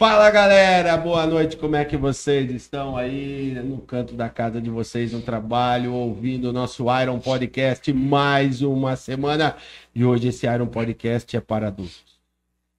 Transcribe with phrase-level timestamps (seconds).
[0.00, 1.58] Fala galera, boa noite.
[1.58, 6.48] Como é que vocês estão aí no canto da casa de vocês, no trabalho, ouvindo
[6.48, 9.56] o nosso Iron Podcast mais uma semana?
[9.94, 12.18] E hoje esse Iron Podcast é para adultos.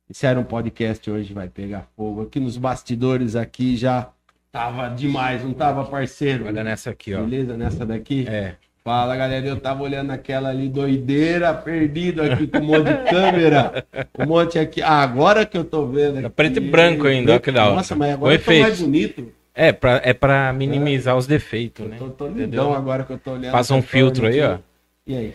[0.10, 2.23] Esse Iron Podcast hoje vai pegar fogo.
[2.23, 4.10] Aqui nos bastidores aqui já
[4.52, 6.48] tava demais, não tava parceiro?
[6.48, 7.22] Olha nessa aqui, ó.
[7.22, 7.56] Beleza?
[7.56, 8.28] Nessa daqui?
[8.28, 8.56] É.
[8.84, 13.85] Fala galera, eu tava olhando aquela ali doideira, perdido aqui com um monte de câmera,
[14.17, 14.81] um monte aqui.
[14.81, 16.26] Ah, agora que eu tô vendo aqui.
[16.26, 17.75] É preto e branco ainda, da hora.
[17.75, 19.31] Nossa, mas agora tô mais bonito.
[19.53, 21.98] É pra, é pra minimizar os defeitos, né?
[21.99, 23.52] Eu tô, tô lindão agora que eu tô olhando.
[23.52, 24.53] Passa um filtro aí, ó.
[24.53, 24.63] aqui.
[25.05, 25.34] E aí?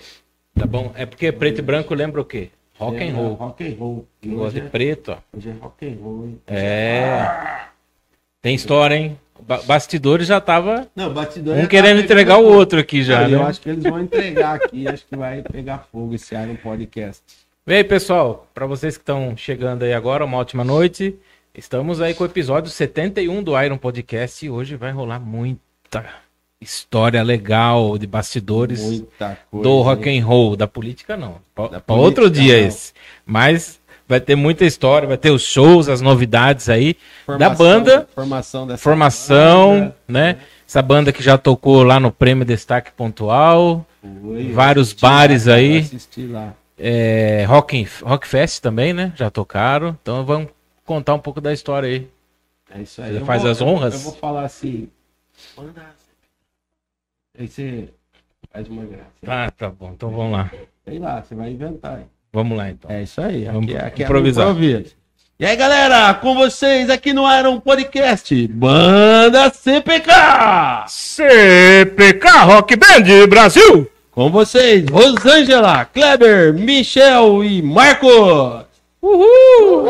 [0.58, 0.90] Tá bom?
[0.96, 2.48] É porque preto e branco lembra o quê?
[2.78, 3.34] Rock É, and roll.
[3.34, 4.06] Rock and roll.
[4.24, 5.18] Gosta de é, preto, ó.
[5.36, 6.40] hoje é rock and roll, hein?
[6.48, 7.28] É.
[8.42, 9.18] Tem história, hein?
[9.46, 13.34] Ba- bastidores já tava Não, batidor um querendo entregar o outro aqui já, né?
[13.36, 17.22] Eu acho que eles vão entregar aqui, acho que vai pegar fogo esse Iron Podcast.
[17.66, 21.16] E aí, pessoal, para vocês que estão chegando aí agora, uma ótima noite.
[21.54, 26.04] Estamos aí com o episódio 71 do Iron Podcast e hoje vai rolar muita
[26.60, 29.62] história legal de bastidores Muita coisa.
[29.68, 31.36] do rock and roll, da política não.
[31.54, 32.68] Para outro dia não.
[32.68, 32.92] esse.
[33.24, 38.08] Mas vai ter muita história, vai ter os shows, as novidades aí da Formação- banda,
[38.14, 39.96] Formação dessa formação, banda.
[40.08, 40.38] né?
[40.68, 43.86] Essa banda que já tocou lá no Prêmio Destaque Pontual,
[44.22, 45.78] Foi, Vários bares lá, aí.
[45.78, 46.54] Assisti lá.
[46.78, 49.12] é, Rock, Rock Fest também, né?
[49.16, 49.96] Já tocaram.
[50.00, 50.48] Então vamos
[50.84, 52.08] contar um pouco da história aí.
[52.70, 53.12] É isso aí.
[53.14, 53.94] Você Eu faz vou- as honras?
[53.94, 54.88] Eu, eu vou falar assim.
[55.56, 55.82] Manda.
[57.38, 57.88] Aí você
[58.52, 59.04] faz uma graça.
[59.26, 59.90] Ah, tá bom.
[59.92, 60.50] Então vamos lá.
[60.84, 61.98] Sei lá, você vai inventar.
[62.00, 62.06] hein?
[62.32, 62.90] Vamos lá então.
[62.90, 63.44] É isso aí.
[63.44, 64.44] Vamos Aqui, aqui improvisar.
[64.44, 64.94] É no improviso.
[65.38, 70.10] e aí, galera, com vocês aqui no Iron Podcast, Banda CPK!
[70.86, 73.90] CPK Rock Band Brasil!
[74.10, 78.64] Com vocês, Rosângela, Kleber, Michel e Marcos!
[79.02, 79.88] Uhul!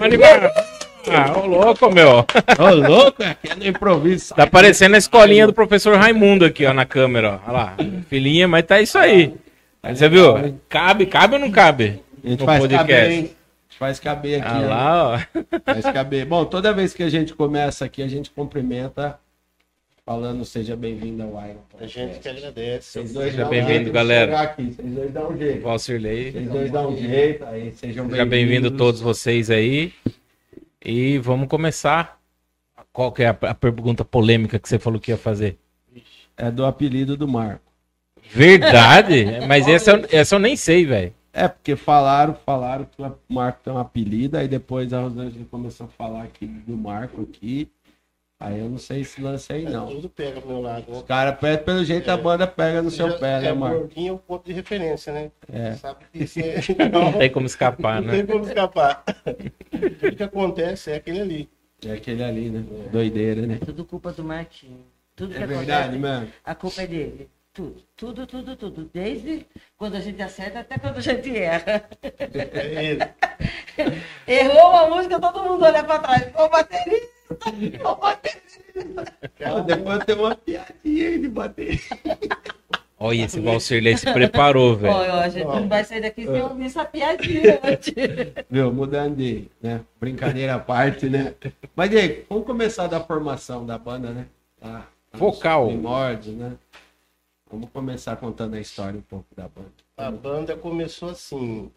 [0.00, 0.50] Animar.
[1.10, 2.24] Ah, ô louco, meu.
[2.58, 4.34] Ô, louco, aqui é no improviso.
[4.34, 7.50] Tá parecendo a escolinha do professor Raimundo aqui, ó, na câmera, ó.
[7.50, 7.74] Olha lá.
[8.08, 9.34] Filhinha, mas tá isso aí.
[9.82, 10.34] Aí você viu?
[10.68, 12.02] Cabe, cabe ou não cabe?
[12.22, 12.86] A gente no faz podcast.
[12.86, 13.18] caber, hein?
[13.18, 14.48] A gente faz caber aqui.
[14.48, 15.18] Ah lá, ó.
[15.64, 16.24] Faz caber.
[16.24, 19.18] Bom, toda vez que a gente começa aqui, a gente cumprimenta
[20.06, 21.60] falando seja bem-vindo ao Iron.
[21.80, 22.92] A gente que agradece.
[22.92, 24.40] Vocês dois Seja dão um bem-vindo, jeito de galera.
[24.40, 24.64] Aqui.
[24.70, 25.62] Vocês dois dão um jeito.
[25.62, 27.44] Vocês dois dão um jeito.
[27.44, 29.92] Aí, sejam Seja bem-vindo todos vocês aí.
[30.84, 32.20] E vamos começar.
[32.92, 35.58] Qual que é a pergunta polêmica que você falou que ia fazer?
[36.36, 37.71] É do apelido do Marco.
[38.34, 39.26] Verdade?
[39.46, 41.12] Mas essa, eu- essa eu nem sei, velho.
[41.32, 45.86] É, porque falaram, falaram que o Marco tem um apelido, aí depois a Rosângela começou
[45.86, 47.68] a falar aqui do Marco aqui.
[48.38, 49.86] Aí eu não sei esse lance aí, não.
[49.86, 50.84] Tudo pega pro meu lado.
[50.88, 53.78] Os caras, pelo jeito, a banda pega no seu Já- pé, né, é, Marco?
[53.78, 55.30] gordinho é o ponto de referência, né?
[55.50, 55.72] É.
[55.74, 56.38] Sabe disso,
[56.76, 56.88] né?
[56.92, 58.16] Não tem como escapar, Não né?
[58.16, 59.04] tem como escapar.
[60.00, 61.48] Tudo que acontece é aquele ali.
[61.86, 62.64] É aquele ali, né?
[62.90, 63.58] Doideira, né?
[63.64, 64.80] Tudo culpa do Martinho.
[65.14, 66.28] Tudo que É verdade, acontece, mano.
[66.44, 67.28] a culpa é dele.
[67.54, 68.90] Tudo, tudo, tudo, tudo.
[68.94, 69.46] Desde
[69.76, 71.86] quando a gente acerta até quando a gente erra.
[72.02, 73.00] É ele.
[74.26, 76.34] Errou uma música, todo mundo olha pra trás.
[76.34, 77.08] Ô baterista!
[77.84, 79.14] Ô baterista!
[79.50, 81.80] Ó, depois tenho uma piadinha aí de bater.
[82.98, 84.94] Olha, esse Valcirley se preparou, velho.
[84.94, 87.92] Ó, a gente não vai sair daqui sem ouvir essa piadinha antes.
[88.48, 88.72] Viu?
[88.72, 89.82] Mudando de né?
[90.00, 91.34] brincadeira à parte, né?
[91.76, 94.26] Mas e aí, vamos começar da formação da banda, né?
[94.62, 95.66] Lá nos Vocal.
[95.66, 96.52] Primórdios, né?
[97.52, 99.70] Vamos começar contando a história um pouco da banda.
[99.98, 101.70] A banda começou assim.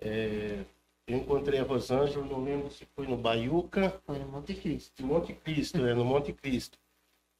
[0.00, 0.64] é,
[1.06, 5.02] eu encontrei a Rosângela, não lembro se foi no Baiuca, Foi no Monte Cristo.
[5.02, 5.92] no Monte Cristo, né?
[5.92, 6.78] No Monte Cristo.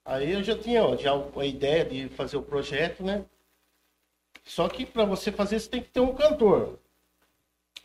[0.04, 3.24] Aí eu já tinha ó, já a ideia de fazer o projeto, né?
[4.44, 6.78] Só que para você fazer, você tem que ter um cantor.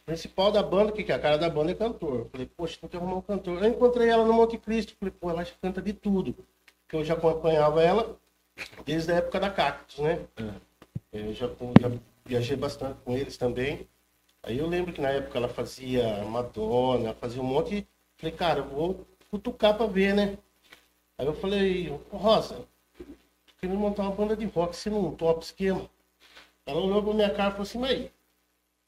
[0.02, 1.16] O principal da banda, o que, que é?
[1.16, 2.28] A cara da banda é cantor.
[2.30, 3.64] Falei, poxa, tem que arrumar um cantor.
[3.64, 4.94] Eu encontrei ela no Monte Cristo.
[5.00, 6.36] Falei, pô, ela canta de tudo.
[6.84, 8.20] Porque eu já acompanhava ela
[8.86, 10.20] desde a época da Cactus, né?
[11.12, 11.92] Eu já, já
[12.26, 13.88] viajei bastante com eles também.
[14.44, 17.88] Aí eu lembro que na época ela fazia Madonna, fazia um monte.
[18.18, 20.38] Falei, cara, eu vou cutucar pra ver, né?
[21.18, 22.66] Aí eu falei, "Ô, Rosa,
[22.98, 23.06] tô
[23.60, 25.90] querendo montar uma banda de rock, você não topa esquema?
[26.66, 28.10] Ela olhou pra minha cara e falou assim, mas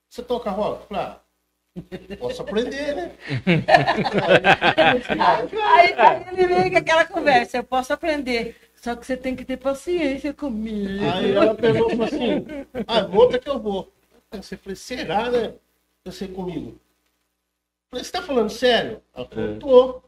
[0.10, 0.82] você toca rock?
[0.82, 1.20] Eu falei, ah,
[2.20, 3.12] posso aprender, né?
[5.64, 8.56] Aí, aí ele vem com aquela conversa, eu posso aprender.
[8.82, 11.06] Só que você tem que ter paciência comigo.
[11.14, 12.44] Aí ela pegou e falou assim,
[12.88, 13.94] ah, monta que eu vou.
[14.32, 15.54] Aí você falei, será, né?
[16.04, 16.70] Você comigo.
[16.70, 16.80] Eu
[17.92, 19.00] Falei, você tá falando sério?
[19.14, 20.02] Ela falou, tô.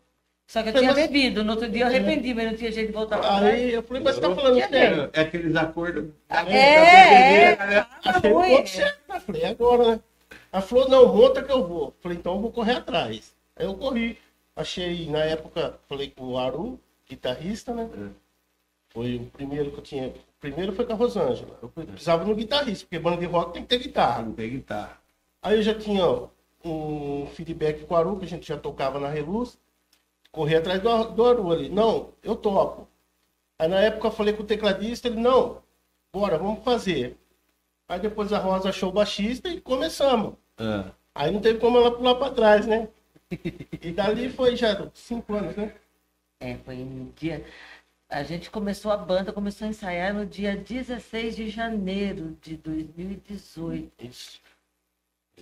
[0.47, 1.43] Só que eu tinha bebido.
[1.43, 3.43] No outro dia eu arrependi, mas não tinha jeito de voltar pra trás.
[3.43, 5.09] Aí eu falei, mas você tá falando sério?
[5.13, 6.05] É aqueles acordos.
[6.27, 7.85] É, é.
[8.03, 8.49] Achei um ruim.
[8.55, 8.99] pouco certo.
[9.07, 9.99] Eu falei, agora, né?
[10.51, 11.87] Ela falou, não, monta que eu vou.
[11.89, 13.35] Eu falei, então eu vou correr atrás.
[13.55, 14.17] Aí eu corri.
[14.55, 17.87] Achei, na época, falei com o Aru, guitarrista, né?
[17.93, 18.22] É.
[18.93, 20.07] Foi o primeiro que eu tinha.
[20.09, 21.57] O primeiro foi com a Rosângela.
[21.61, 24.23] Eu precisava de um guitarrista, porque banda de rock tem que ter guitarra.
[24.23, 24.97] não tem guitarra.
[25.41, 26.29] Aí eu já tinha
[26.63, 29.57] um feedback com o Aru, que a gente já tocava na Reluz.
[30.31, 31.69] Corri atrás do, do Aru ali.
[31.69, 32.87] Não, eu topo.
[33.59, 35.61] Aí na época eu falei com o tecladista, ele, não,
[36.11, 37.17] bora, vamos fazer.
[37.87, 40.33] Aí depois a Rosa achou o baixista e começamos.
[40.57, 42.87] Ah, Aí não teve como ela pular pra trás, né?
[43.81, 45.73] E dali foi já cinco anos, né?
[46.39, 47.45] É, foi no dia.
[48.13, 53.91] A gente começou a banda, começou a ensaiar no dia 16 de janeiro de 2018.
[54.05, 54.39] Isso.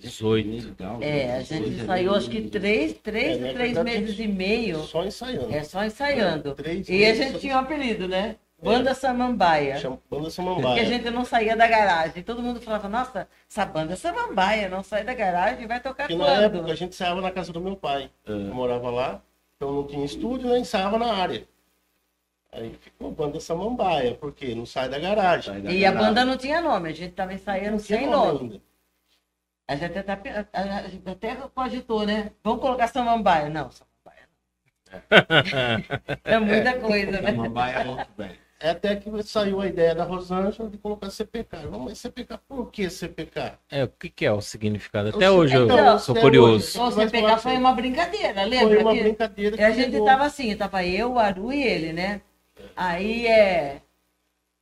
[0.00, 0.68] 18.
[0.68, 0.98] legal.
[1.02, 4.78] É, a gente ensaiou acho que três, três, É, na três meses e meio.
[4.84, 5.54] Só ensaiando.
[5.54, 6.54] É só ensaiando.
[6.54, 8.36] Três E a gente só- tinha um apelido, né?
[8.62, 9.76] Banda Samambaia.
[9.76, 10.84] Chama Banda Porque a Samambaia.
[10.86, 12.22] gente não saía da garagem.
[12.22, 16.14] Todo mundo falava, nossa, essa banda é Samambaia, não sai da garagem, vai tocar Porque
[16.16, 16.42] na quando?
[16.44, 18.08] época a gente ensaiava na casa do meu pai.
[18.24, 19.20] Eu morava lá,
[19.56, 20.58] então não tinha estúdio, né?
[20.58, 21.44] Ensaiava na área.
[22.52, 25.54] Aí ficou Banda Samambaia, porque não sai da garagem.
[25.54, 26.08] Sai da E a garagem.
[26.14, 27.26] banda não tinha nome, a gente Não
[27.78, 28.62] tinha sem nome nome.
[29.66, 32.30] A gente até, a gente até cogitou, né?
[32.44, 33.48] Vamos colocar Samambaia.
[33.48, 34.28] Não, Samambaia
[34.92, 36.18] não.
[36.24, 37.30] é muita coisa, né?
[37.30, 38.38] Samambaia é outro, velho.
[38.60, 41.56] É até que saiu a ideia da Rosângela de colocar CPK.
[41.68, 43.58] Vamos, mas CPK, por que CPK?
[43.70, 45.08] É, o que, que é o significado?
[45.08, 46.80] Eu Até sei- hoje eu Então, sou até curioso.
[46.80, 46.94] hoje.
[46.94, 48.68] Você pegar foi uma brincadeira, lembra?
[48.74, 50.06] Foi uma que- brincadeira E a que gente pegou.
[50.06, 52.20] tava assim, tava eu, o Aru e ele, né?
[52.76, 53.80] Aí é.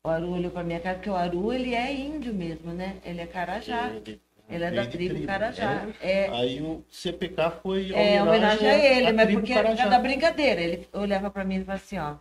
[0.04, 3.00] O Aru olhou pra minha cara, porque o Aru ele é índio mesmo, né?
[3.04, 3.90] Ele é Carajá.
[3.90, 5.86] Ele- Ele é da veio de tribo Carajá.
[5.86, 5.94] né?
[6.00, 9.82] É, Aí o CPK foi é homenagem a ele, à mas tribo porque Carajá.
[9.82, 10.60] era da brincadeira.
[10.60, 12.16] Ele olhava pra mim e falava assim, ó.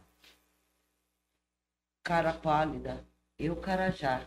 [2.03, 3.03] Cara pálida,
[3.37, 4.21] eu Carajá.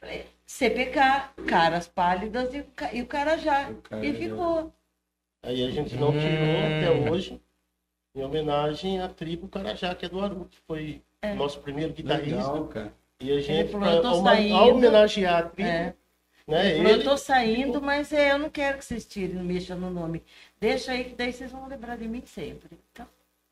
[0.00, 2.64] Falei, CPK, caras pálidas e,
[2.96, 3.70] e o Carajá.
[3.70, 4.08] O Carajá.
[4.08, 4.72] E ficou.
[5.44, 6.66] Aí a gente não tirou Hum.
[6.78, 7.40] até hoje,
[8.14, 11.32] em homenagem à tribo Carajá, que é do Aru, que foi É.
[11.32, 12.36] o nosso primeiro guitarrista.
[12.36, 12.92] Legal, cara.
[13.20, 14.56] E a gente, falou, pra, uma- saindo.
[14.56, 15.94] homenagear a tribo, É.
[16.46, 16.66] né?
[16.70, 19.44] Ele falou, Ele, eu tô saindo, mas é, eu não quero que vocês tirem, não
[19.44, 20.22] mexam no nome.
[20.60, 22.78] Deixa aí, que daí vocês vão lembrar de mim sempre.
[22.92, 23.06] Então,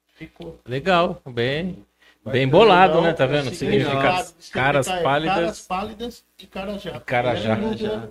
[0.09, 0.59] ficou.
[0.67, 1.87] Legal, bem,
[2.25, 3.13] bem Então, bolado, né?
[3.15, 3.55] Tá vendo?
[3.55, 5.35] significado Significa caras pálidas.
[5.37, 7.01] Caras pálidas e Carajá.
[7.01, 7.57] Carajá.
[7.57, 7.63] Né?
[7.63, 8.09] Carajá.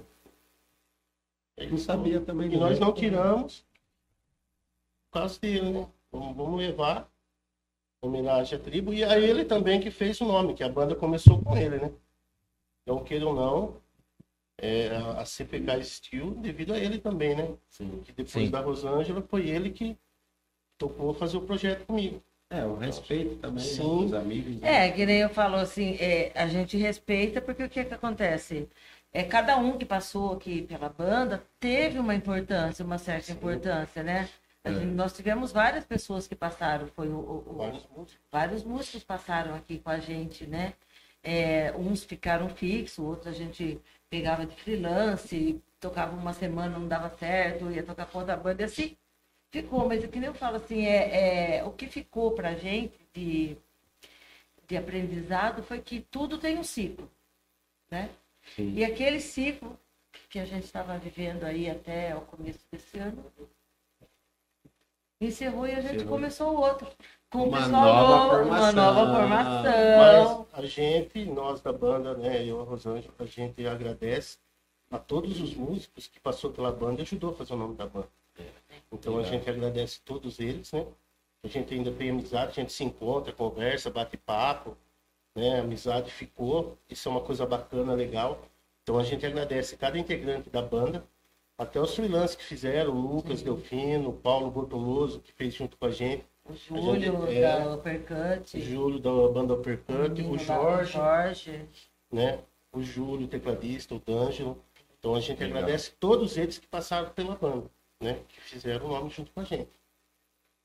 [1.58, 2.52] É Não sabia também.
[2.54, 2.88] E nós não.
[2.88, 3.66] não tiramos
[5.12, 5.88] por causa dele, né?
[6.12, 7.08] Vamos, vamos levar
[8.02, 11.42] homenagem à tribo e a ele também que fez o nome, que a banda começou
[11.42, 11.92] com ele, né?
[12.84, 13.78] Então, queira ou não,
[14.58, 17.56] é, a- CPK existiu devido a ele também, né?
[17.70, 18.02] Sim.
[18.04, 18.50] Que depois Sim.
[18.50, 19.98] da Rosângela foi ele que
[20.78, 22.24] topou fazer o projeto comigo.
[22.50, 24.06] É, o respeito também né, Sim.
[24.06, 24.56] dos amigos.
[24.60, 24.88] né?
[24.88, 28.68] é, que nem eu falo assim, é, a gente respeita, porque o que que acontece?
[29.14, 34.28] É, cada um que passou aqui pela banda teve uma importância, uma certa importância, né?
[34.74, 38.18] Gente- nós tivemos várias pessoas que passaram, foi o- o- o, Vários músicos.
[38.32, 40.74] vários músicos passaram aqui com a gente, né?
[41.24, 43.80] É, uns ficaram fixos, outros a gente
[44.10, 48.66] pegava de freelance, tocava uma semana, não dava certo, ia tocar com outra banda, e
[48.66, 48.98] assim
[49.52, 49.88] ficou.
[49.88, 53.58] Mas o que nem eu falo assim, é, é, o que ficou pra gente de,
[54.68, 57.10] de aprendizado foi que tudo tem um ciclo,
[57.90, 58.10] né?
[58.56, 58.74] Sim.
[58.76, 59.78] E aquele ciclo
[60.30, 63.26] que a gente estava vivendo aí até o começo desse ano,
[65.22, 66.14] encerrou e a gente Encerrou.
[66.16, 66.88] começou outro.
[67.30, 68.74] Com Uma o pessoal nova novo, uma formação.
[68.74, 70.48] nova formação.
[70.52, 74.38] Mas a gente, nós da banda, né, eu e a Rosângela, a gente agradece
[74.90, 77.86] a todos os músicos que passou pela banda e ajudou a fazer o nome da
[77.86, 78.10] banda.
[78.92, 80.86] Então a gente agradece todos eles, né?
[81.44, 84.76] A gente ainda tem amizade, a gente se encontra, conversa, bate papo,
[85.36, 85.60] né?
[85.60, 88.42] A amizade ficou, isso é uma coisa bacana, legal.
[88.82, 91.06] Então a gente agradece cada integrante da banda,
[91.60, 95.86] até os freelancers que fizeram, o Lucas Delfino, o Paulo Bortoloso, que fez junto com
[95.86, 97.42] a gente, O Júlio É.
[97.42, 98.58] da Uppercut.
[98.58, 101.66] o Júlio da banda Uppercut, o da- Jorge, Jorge.
[102.12, 102.40] né?
[102.74, 104.58] O Júlio, o tecladista, o D'Angelo.
[104.98, 105.60] Então a gente Legal.
[105.60, 107.66] agradece todos eles que passaram pela banda,
[108.02, 108.18] né?
[108.28, 109.70] Que fizeram o nome junto com a gente.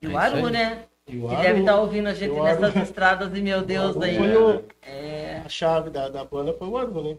[0.01, 0.87] E É o Aru, né?
[1.07, 3.95] E o Que Aru- deve estar ouvindo a gente o nessas estradas e meu Deus
[3.97, 4.17] o aí.
[4.17, 7.17] Foi o- É, a chave da, da banda foi o Aru, né?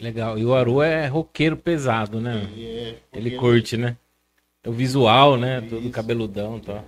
[0.00, 0.38] Legal.
[0.38, 2.48] E o Aru é roqueiro pesado, né?
[2.52, 3.96] Ele, é, Ele curte, né?
[4.66, 5.60] O visual, né?
[5.60, 5.90] Todo Isso.
[5.90, 6.84] cabeludão e tal.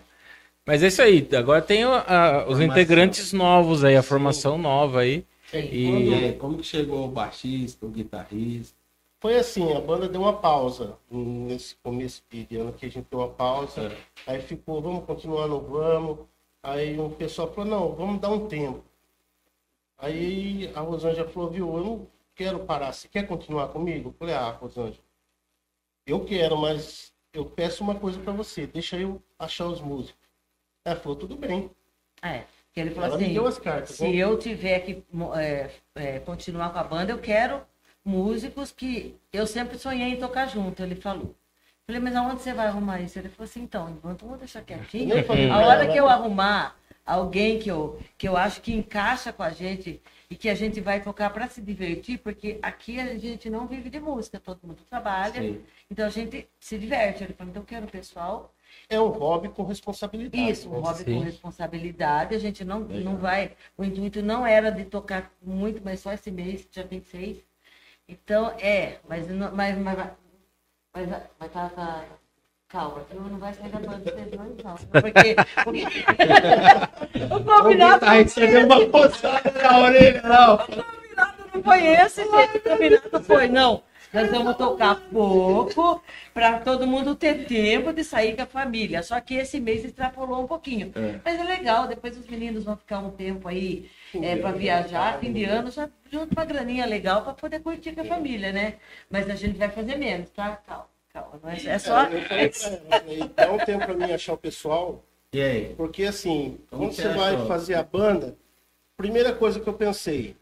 [0.65, 1.29] Mas é isso aí.
[1.37, 2.63] Agora tem o- a- os Formação.
[2.65, 4.09] integrantes novos aí, a Sim.
[4.09, 5.25] formação nova aí.
[5.53, 8.75] é, E- quando- aí, como que chegou o baixista, o guitarrista?
[9.21, 13.21] Foi assim, a banda deu uma pausa nesse começo de ano que a gente deu
[13.21, 13.93] uma pausa.
[14.27, 16.21] Aí ficou, vamos continuar, não vamos.
[16.63, 18.83] Aí um pessoal falou, não, vamos dar um tempo.
[19.99, 22.93] Aí a Rosângela falou, viu, eu não quero parar.
[22.93, 24.11] Você quer continuar comigo?
[24.11, 25.05] Eu falei, ah, Rosângela,
[26.07, 30.21] eu quero, mas eu peço uma coisa pra você, deixa eu achar os músicos.
[30.85, 31.71] Ela falou, tudo bem.
[32.23, 32.45] É.
[32.75, 33.97] Ele falou Ela assim, as cartas.
[33.97, 34.17] se né?
[34.17, 35.05] eu tiver que
[35.37, 37.61] é, é, continuar com a banda, eu quero
[38.05, 41.35] músicos que eu sempre sonhei em tocar junto, ele falou.
[41.87, 43.19] Falei, mas aonde você vai arrumar isso?
[43.19, 45.15] Ele falou assim, então, enquanto eu vou deixar quietinho,
[45.53, 49.51] a hora que eu arrumar alguém que eu, que eu acho que encaixa com a
[49.51, 50.01] gente
[50.33, 53.91] e que a gente vai tocar para se divertir, porque aqui a gente não vive
[53.91, 55.63] de música, todo mundo trabalha, Sim.
[55.91, 57.23] então a gente se diverte.
[57.23, 58.55] Ele falou, então eu quero o pessoal
[58.89, 60.51] É um hobby com responsabilidade.
[60.51, 60.79] isso, um né?
[60.81, 61.15] hobby Sim.
[61.17, 62.35] com responsabilidade.
[62.35, 63.55] A gente não, não vai.
[63.77, 67.45] O intuito não era de tocar muito, mas só esse mês, dia 26.
[68.09, 70.13] Então, é, mas não- mas, mas, mas,
[70.95, 72.07] mas, mas tá, tá-
[72.73, 74.75] calma, tu não vai sair da banda dois, não.
[74.77, 75.85] Porque, porque
[77.35, 80.55] o combinado, Tá recebendo uma coçada na orelha, não.
[80.55, 82.57] o combinado não foi esse, gente.
[82.57, 83.83] O combinado foi, não.
[84.13, 86.03] Nós vamos tocar pouco
[86.35, 89.03] para todo mundo ter tempo de sair com a família.
[89.03, 90.93] Só que esse mês extrapolou um pouquinho.
[90.95, 91.19] É.
[91.25, 95.33] Mas é legal, depois os meninos vão ficar um tempo aí é, para viajar, fim
[95.33, 98.75] de ano, já junto uma graninha legal para poder curtir com a família, né?
[99.11, 100.57] Mas a gente vai fazer menos, tá?
[100.67, 101.39] Calma, calma.
[101.43, 102.03] Não é, é só.
[102.05, 102.49] É,
[103.37, 105.75] dá um tempo pra mim achar o pessoal, E aí?
[105.77, 107.47] porque assim, Como quando você é, vai só?
[107.47, 108.37] fazer a banda,
[108.97, 110.37] primeira coisa que eu pensei,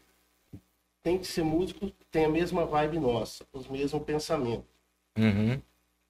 [1.03, 4.65] tem que ser músico que tem a mesma vibe nossa, os mesmos pensamentos.
[5.17, 5.61] Uhum.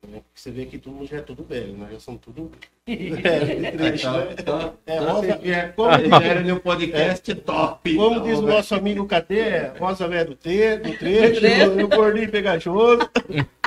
[0.07, 0.21] Né?
[0.33, 2.51] Você vê que todo mundo já é tudo velho, nós já somos tudo
[2.87, 4.35] velho, triste, Então, né?
[4.37, 5.91] então, É, então, Rosa- se vier como-
[6.47, 7.95] no podcast top.
[7.95, 8.57] Como então, diz o velho.
[8.57, 11.45] nosso amigo Cadê, Rosa Velha do, te, do trecho,
[11.83, 13.07] o gordinho pegajoso,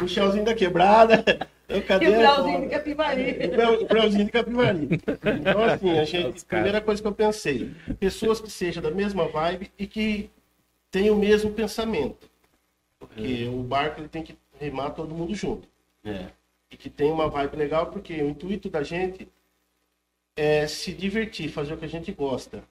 [0.02, 1.24] o chelzinho da quebrada,
[1.68, 3.36] o Cadê, E o Brauzinho de Capivari.
[3.80, 4.88] O Brauzinho de Capivari.
[5.40, 9.70] Então, assim, a gente, primeira coisa que eu pensei, pessoas que sejam da mesma vibe
[9.78, 10.28] e que
[10.90, 12.28] tenham o mesmo pensamento.
[12.98, 15.68] Porque o barco ele tem que remar todo mundo junto.
[16.04, 16.26] É.
[16.70, 19.28] E que tenha uma vibe legal, porque o intuito da gente
[20.36, 22.62] é se divertir, fazer o que a gente gosta.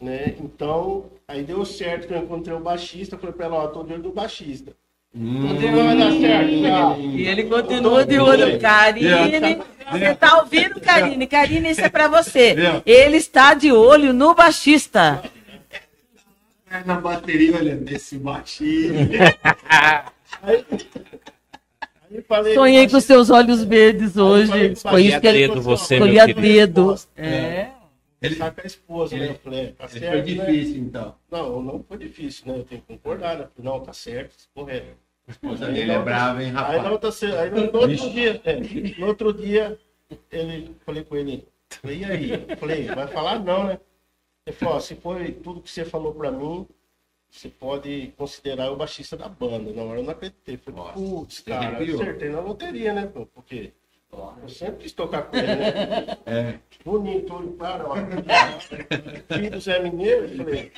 [0.00, 0.34] Né?
[0.40, 3.92] Então, aí deu certo que eu encontrei o baixista, falei pra ela, ó, tô de
[3.92, 4.72] olho do baixista.
[5.14, 5.42] Hum.
[5.42, 6.98] Não vai dar certo, tá?
[6.98, 8.60] E ele continua de olho.
[8.60, 9.58] Karine,
[9.90, 11.26] você tá ouvindo, Karine?
[11.26, 12.54] Karine, isso é pra você.
[12.54, 12.82] Viu?
[12.86, 15.22] Ele está de olho no baixista.
[16.86, 19.08] Na bateria, olha, desse baixinho.
[22.10, 24.74] Aí falei, Sonhei com seus olhos verdes hoje.
[24.76, 26.94] Foi isso que ele dedo você, meu escolhia querido.
[26.94, 27.00] dedo.
[27.16, 27.70] É.
[28.22, 29.22] Ele tá com a esposa, né?
[29.24, 30.44] Ele- Eu falei, tá Esse certo, foi né?
[30.46, 31.14] difícil, então.
[31.30, 32.58] Não, não foi difícil, né?
[32.58, 33.46] Eu tenho que concordar, né?
[33.58, 34.88] Não, tá certo, correto.
[35.26, 36.82] A esposa dele é brava, hein, Aí rapaz?
[36.82, 37.38] não tá certo.
[37.38, 38.56] Aí no, no outro dia, é,
[38.98, 39.78] no outro dia,
[40.30, 41.46] ele, falei com ele,
[41.80, 42.30] falei, e aí?
[42.48, 43.78] Eu falei, vai falar não, né?
[44.46, 46.66] Ele falou, ó, se foi tudo que você falou pra mim,
[47.30, 49.72] você pode considerar o baixista da banda.
[49.72, 50.56] Na hora eu não acreditei.
[50.56, 52.00] Falei, Nossa, putz, cara, arrepiou.
[52.02, 53.06] acertei na loteria, né?
[53.06, 53.24] pô?
[53.26, 53.72] Porque
[54.12, 56.18] eu sempre quis tocar com ele, né?
[56.26, 56.58] É.
[56.84, 59.34] Bonito, olho claro, ó.
[59.34, 60.72] Filho do Zé Mineiro, eu falei.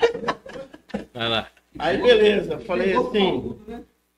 [1.15, 1.49] Vai lá.
[1.79, 3.57] Aí beleza, falei assim.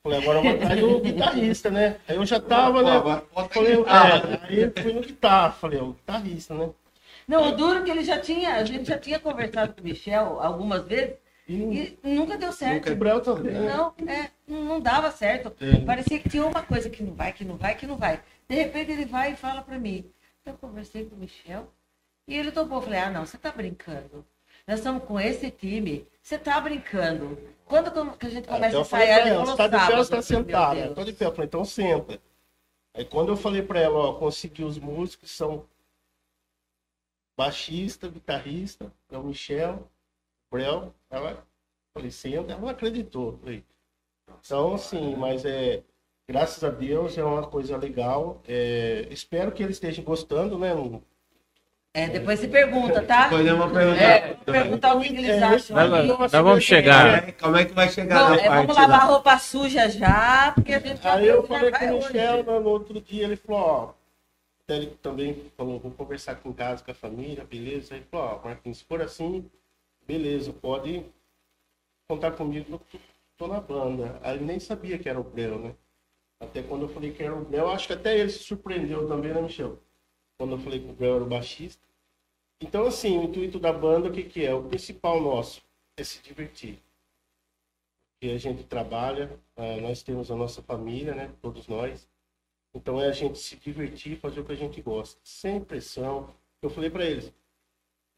[0.03, 1.97] Falei, agora eu vou atrás do guitarrista, né?
[2.09, 3.23] Aí eu já tava, né?
[3.51, 6.71] Falei, é, aí eu fui no guitarra, falei, o guitarrista, né?
[7.27, 9.85] Não, o duro é que ele já tinha, a gente já tinha conversado com o
[9.85, 11.15] Michel algumas vezes
[11.47, 12.95] e nunca deu certo.
[12.97, 13.53] Brel também.
[13.53, 15.53] Não, é, não dava certo.
[15.63, 15.85] É.
[15.85, 18.21] Parecia que tinha uma coisa que não vai, que não vai, que não vai.
[18.49, 20.11] De repente ele vai e fala pra mim.
[20.45, 21.71] Eu conversei com o Michel
[22.27, 22.79] e ele topou.
[22.79, 24.25] Eu falei, ah, não, você tá brincando.
[24.67, 27.39] Nós estamos com esse time, você tá brincando.
[27.67, 30.11] Quando que a gente começa a ensaiar, pra ele ela, falou tá de pé você
[30.11, 30.81] tá sentada?
[30.81, 32.21] Eu tô de pé, eu falei, então senta.
[32.95, 35.67] Aí quando eu falei pra ela, ó, consegui os músicos, são
[37.37, 39.87] baixista, guitarrista, é o Michel,
[40.55, 41.45] Brel, ela,
[41.93, 43.39] falei, senta, ela não acreditou.
[43.43, 43.65] Falei,
[44.41, 45.83] então, assim, mas é,
[46.29, 48.41] graças a Deus, é uma coisa legal.
[48.47, 50.71] É, espero que eles estejam gostando, né?
[51.93, 53.29] É, depois se pergunta, tá?
[53.29, 54.03] Podemos perguntar.
[54.03, 56.07] É, perguntar o que eles É, acham.
[56.07, 57.29] Nós, vamos chegar.
[57.29, 59.11] É, Como é que vai chegar Bom, na é, parte vamos lavar a lá?
[59.11, 61.97] roupa suja já, porque a gente já Aí eu falei com o.
[61.99, 63.93] Michel, no no outro dia ele falou, ó,
[64.69, 67.95] ele também falou, vou conversar aqui em casa com a família, beleza?
[67.95, 69.49] Aí ele falou, ó, Marquinhos, se for assim,
[70.07, 71.05] beleza, pode
[72.09, 72.81] contar comigo,
[73.37, 74.19] tô, na banda.
[74.23, 75.75] Aí ele nem sabia que era o Brel, né?
[76.41, 79.33] Até quando eu falei que era o Brel, acho que até ele se surpreendeu também,
[79.33, 79.79] né, Michel?
[80.39, 81.83] Quando eu falei que o Brel era o baixista.
[82.61, 84.55] Então, assim, o intuito da banda, o que que é?
[84.55, 85.63] O principal nosso
[85.97, 86.83] é se divertir
[88.25, 91.31] que a gente trabalha, ah, nós temos a nossa família, né?
[91.43, 92.09] Todos nós.
[92.73, 96.35] Então é a gente se divertir, fazer o que a gente gosta, sem pressão.
[96.63, 97.33] Eu falei para eles,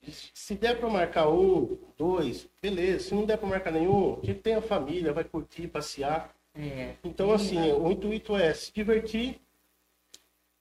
[0.03, 3.09] se der para marcar um, dois, beleza.
[3.09, 6.35] Se não der para marcar nenhum, a gente tem a família, vai curtir, passear.
[6.55, 6.95] É.
[7.05, 9.41] Então assim, o intuito é se divertir,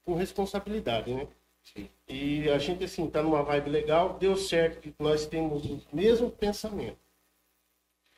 [0.03, 1.27] com responsabilidade, né?
[2.07, 6.29] E a gente, assim, tá numa vibe legal, deu certo, que nós temos o mesmo
[6.29, 6.97] pensamento.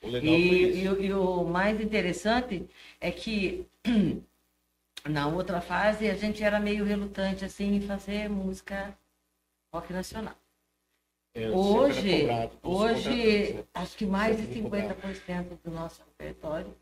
[0.02, 0.78] O legal E, isso.
[0.80, 2.68] e o- e o mais interessante
[3.00, 3.66] é que
[5.10, 8.98] na outra fase a gente era meio relutante assim em fazer música
[9.74, 10.36] rock nacional.
[11.38, 13.64] É, Hoje, cobrado hoje né?
[13.76, 16.76] acho que mais de Sempre 50% do nosso repertório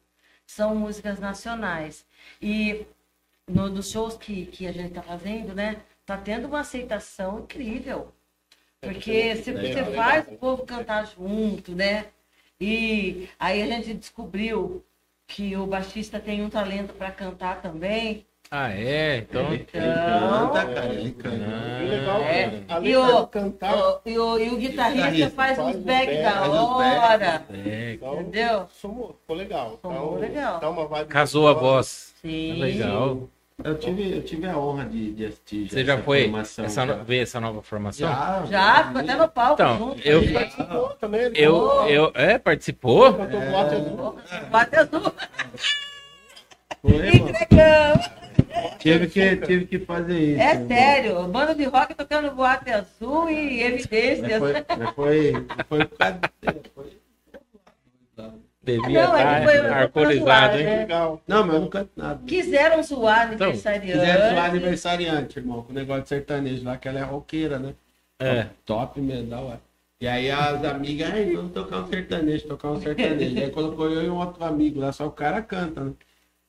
[0.48, 2.06] são músicas nacionais.
[2.42, 2.86] E
[3.46, 8.14] no, dos shows que, que a gente está fazendo, né, tá tendo uma aceitação incrível.
[8.80, 12.06] Porque se você faz o povo cantar junto, né?
[12.60, 14.86] E aí a gente descobriu
[15.28, 18.26] que o baixista tem um talento para cantar também.
[18.58, 19.18] Ah, é?
[19.18, 19.52] Então.
[19.52, 21.36] Ele canta, cara, ele E canta.
[21.36, 22.50] o legal é É.
[22.50, 25.84] que, além E o, cantar, o- e o, e o guitarrista guitarrista faz faz uns
[25.84, 27.00] back back, da uns back.
[27.00, 27.44] hora.
[27.66, 28.66] É, então, Entendeu?
[28.82, 29.72] somos, ficou legal.
[29.72, 30.60] Ficou Então, legal.
[30.62, 32.14] Tá uma vibe casou a voz.
[32.22, 32.52] Sim.
[32.52, 33.30] É legal.
[33.64, 35.70] Eu tive, eu tive a honra de, de assistir.
[35.70, 38.08] Você já essa foi formação, essa, no- ver essa nova formação?
[38.08, 40.08] Já, Já, ficou até no palco Então, junto.
[40.08, 40.34] eu- ali.
[40.34, 43.14] Participou também, ele Eu, eu, é, participou?
[43.14, 44.16] cantou boate azul.
[44.80, 45.14] Azul.
[46.82, 48.16] Foi.
[48.80, 50.42] Tive que, tive que fazer isso.
[50.42, 50.68] É irmão.
[50.68, 54.40] sério, banda de rock tocando boate azul e evidências.
[54.40, 55.34] foi, mas foi,
[55.68, 55.80] foi
[56.42, 56.98] dele, foi-
[58.64, 60.66] Devia Não, é foi- estar alcoolizado, hein?
[60.66, 60.78] É.
[60.80, 61.22] Legal.
[61.28, 62.20] Não, mas eu não canto nada.
[62.26, 63.92] Quiseram zoar Então, aniversariante.
[63.92, 67.76] Quiseram zoar aniversariante, irmão, com o negócio de sertanejo lá, que ela é roqueira, né?
[68.20, 68.48] É.
[68.66, 69.62] Top mesmo, da hora.
[70.02, 73.38] E aí as amigas, ai, vamos tocar um sertanejo, tocar um sertanejo.
[73.38, 75.92] aí colocou eu e um outro amigo lá, só o cara canta, né?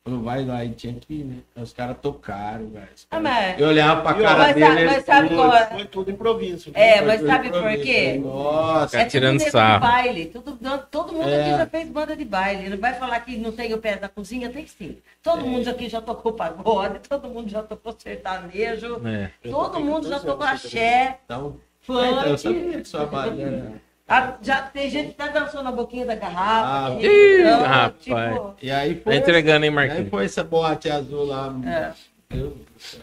[0.07, 1.39] Falou, vai lá, e tinha que ir, né?
[1.61, 2.87] Os caras tocaram, velho.
[3.11, 4.85] Ah, mas- Eu olhava pra cara mas dele.
[4.85, 5.67] mas sabe falou, qual é?
[5.67, 6.71] Foi tudo improviso.
[6.75, 8.21] É, foi mas tudo sabe por quê?
[8.25, 9.75] Nossa, Fica tirando tudo sarro.
[9.75, 10.27] de baile.
[10.27, 10.59] Tudo,
[10.93, 11.41] todo mundo É.
[11.41, 12.69] aqui já fez banda de baile.
[12.69, 14.49] Não vai falar que não tem o pé da cozinha?
[14.49, 14.99] Tem sim.
[15.21, 19.31] Todo mundo aqui já tocou pagode, todo mundo já tocou sertanejo, É.
[19.51, 21.57] Todo mundo já 14 tocou axé, então.
[21.83, 22.39] então eu funk.
[22.39, 23.73] sabia que sua barriga.
[24.09, 26.95] Ah, já tem gente que até dançou na boquinha da garrafa.
[26.97, 27.95] Ah, ih, então, rapaz.
[28.03, 29.17] tipo, E aí Tá foi.
[29.17, 30.11] entregando, hein, Aí Marquinhos?
[30.11, 31.53] foi essa boate azul lá.
[31.67, 31.93] é.
[32.35, 33.01] Meu Deus do céu.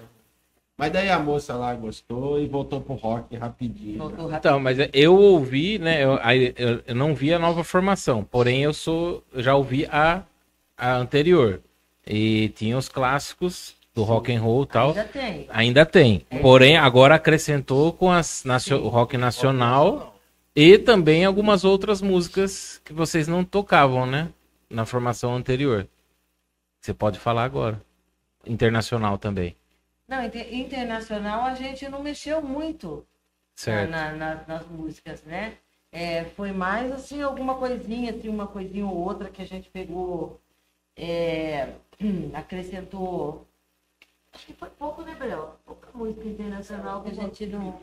[0.77, 3.97] Mas daí a moça lá gostou e voltou pro rock rapidinho.
[3.99, 4.37] Voltou rápido.
[4.39, 6.03] Então, mas eu ouvi, né?
[6.03, 9.85] Eu, aí eu, eu não vi a nova formação, porém eu sou, eu já ouvi
[9.91, 10.23] a,
[10.77, 11.61] a anterior
[12.07, 14.87] e tinha os clássicos do rock and roll e tal.
[14.89, 15.47] Ainda tem.
[15.49, 16.25] Ainda tem.
[16.41, 20.12] Porém, agora acrescentou com as nacio- o rock nacional
[20.55, 24.31] e também algumas outras músicas que vocês não tocavam, né?
[24.69, 25.87] Na formação anterior.
[26.81, 27.81] Você pode falar agora.
[28.45, 29.55] Internacional também.
[30.07, 33.05] Não, inter- internacional a gente não mexeu muito
[33.55, 33.89] Certo.
[33.89, 35.57] na- na- nas músicas, né?
[35.91, 40.41] É, foi mais assim, alguma coisinha, assim, uma coisinha ou outra que a gente pegou,
[40.97, 41.73] é,
[42.33, 43.47] acrescentou.
[44.33, 45.55] Acho que foi pouco, né, Bel?
[45.65, 47.79] Pouca música internacional que a gente não.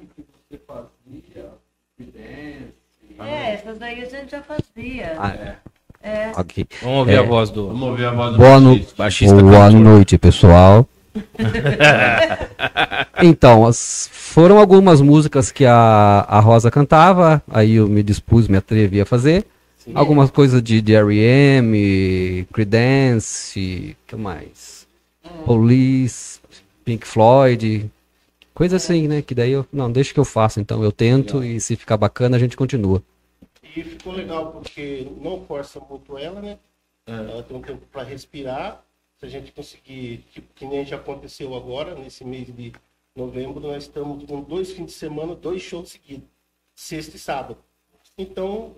[3.19, 5.15] É, essas daí a gente já fazia.
[5.19, 5.55] Ah, é.
[6.03, 6.33] É.
[6.37, 6.67] Ok.
[6.83, 7.19] Vamos ouvir É.
[7.19, 8.81] a voz do Vamos ouvir a voz do Boa, no...
[8.97, 9.43] baixista.
[9.43, 10.89] Boa noite, pessoal.
[13.23, 18.57] então, as- foram algumas músicas que a, a Rosa cantava, aí eu me dispus, me
[18.57, 19.45] atrevi a fazer.
[19.95, 24.87] Algumas coisas de, de R.E.M., Creedence, que mais?
[25.45, 26.39] Police,
[26.85, 27.91] Pink Floyd,
[28.61, 29.23] coisa assim, né?
[29.23, 32.37] Que daí eu, não, deixa que eu faço, então eu tento e se ficar bacana
[32.37, 33.03] a gente continua.
[33.75, 36.59] E ficou legal porque não força muito ela, né?
[37.07, 38.85] Ela tem um tempo para respirar.
[39.17, 42.73] Se a gente conseguir, tipo, que nem já aconteceu agora, nesse mês de
[43.17, 46.29] novembro, nós estamos com dois fins de semana, dois shows seguidos,
[46.75, 47.57] sexta e sábado.
[48.19, 48.77] Então,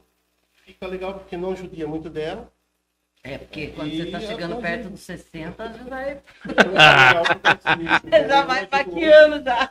[0.65, 2.53] fica legal porque não judia muito dela.
[3.25, 6.21] É, porque quando E você está chegando perto dos 60, já vai
[8.29, 9.69] Já vai maquiando já.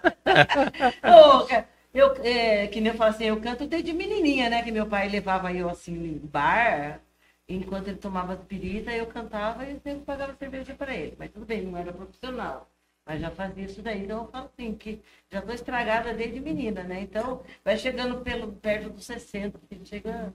[1.47, 4.63] Cara, eu, é, que nem eu falo assim, eu canto desde menininha, né?
[4.63, 7.01] Que meu pai levava eu assim em bar,
[7.47, 11.15] enquanto ele tomava pirita, eu cantava e eu pagava cerveja para ele.
[11.19, 12.69] Mas tudo bem, não era profissional.
[13.05, 16.83] Mas já fazia isso daí, então eu falo assim, que já tô estragada desde menina,
[16.83, 17.01] né?
[17.01, 20.33] Então, vai chegando pelo, perto dos 60, que chega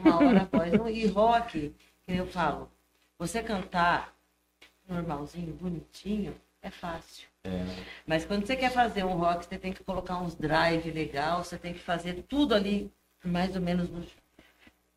[0.00, 0.72] uma hora após.
[0.92, 1.74] E rock,
[2.18, 2.70] eu falo,
[3.18, 4.14] você cantar
[4.88, 7.28] normalzinho, bonitinho, é fácil.
[8.06, 11.56] Mas quando você quer fazer um rock, você tem que colocar uns drive legal, você
[11.58, 12.92] tem que fazer tudo ali,
[13.24, 14.06] mais ou menos, no-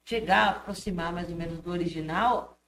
[0.05, 2.59] chegar, aproximar mais ou menos do original,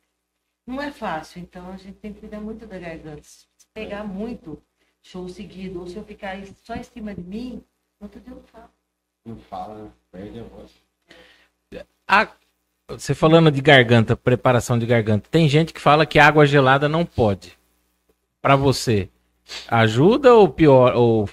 [0.65, 1.41] não é fácil.
[1.41, 3.23] Então a gente tem que cuidar muito da garganta.
[3.23, 4.61] Se pegar muito
[5.01, 7.63] show seguido, ou se eu ficar só em cima de mim,
[7.99, 8.69] outro dia eu não falo.
[9.25, 9.91] Não fala, né?
[10.11, 10.71] Perde a voz.
[12.07, 12.31] Ah,
[12.87, 17.05] você falando de garganta, preparação de garganta, tem gente que fala que água gelada não
[17.05, 17.57] pode.
[18.41, 19.09] Pra você,
[19.67, 20.95] Ajuda ou pior?
[20.95, 21.29] Ou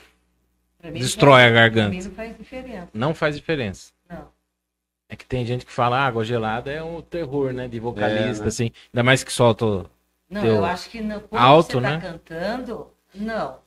[0.92, 1.88] Destrói a garganta.
[1.90, 2.88] Pra mim não faz diferença.
[2.92, 3.92] não faz diferença?
[4.08, 4.28] Não.
[5.08, 7.68] É que tem gente que fala "Ah, água gelada é um terror, né?
[7.68, 8.48] De vocalista, É, né?
[8.48, 8.72] assim.
[8.92, 9.64] Ainda mais que solta.
[9.64, 9.90] o-
[10.28, 12.00] Não, Teu eu acho que não, quando alto, você tá né?
[12.00, 13.58] cantando, não.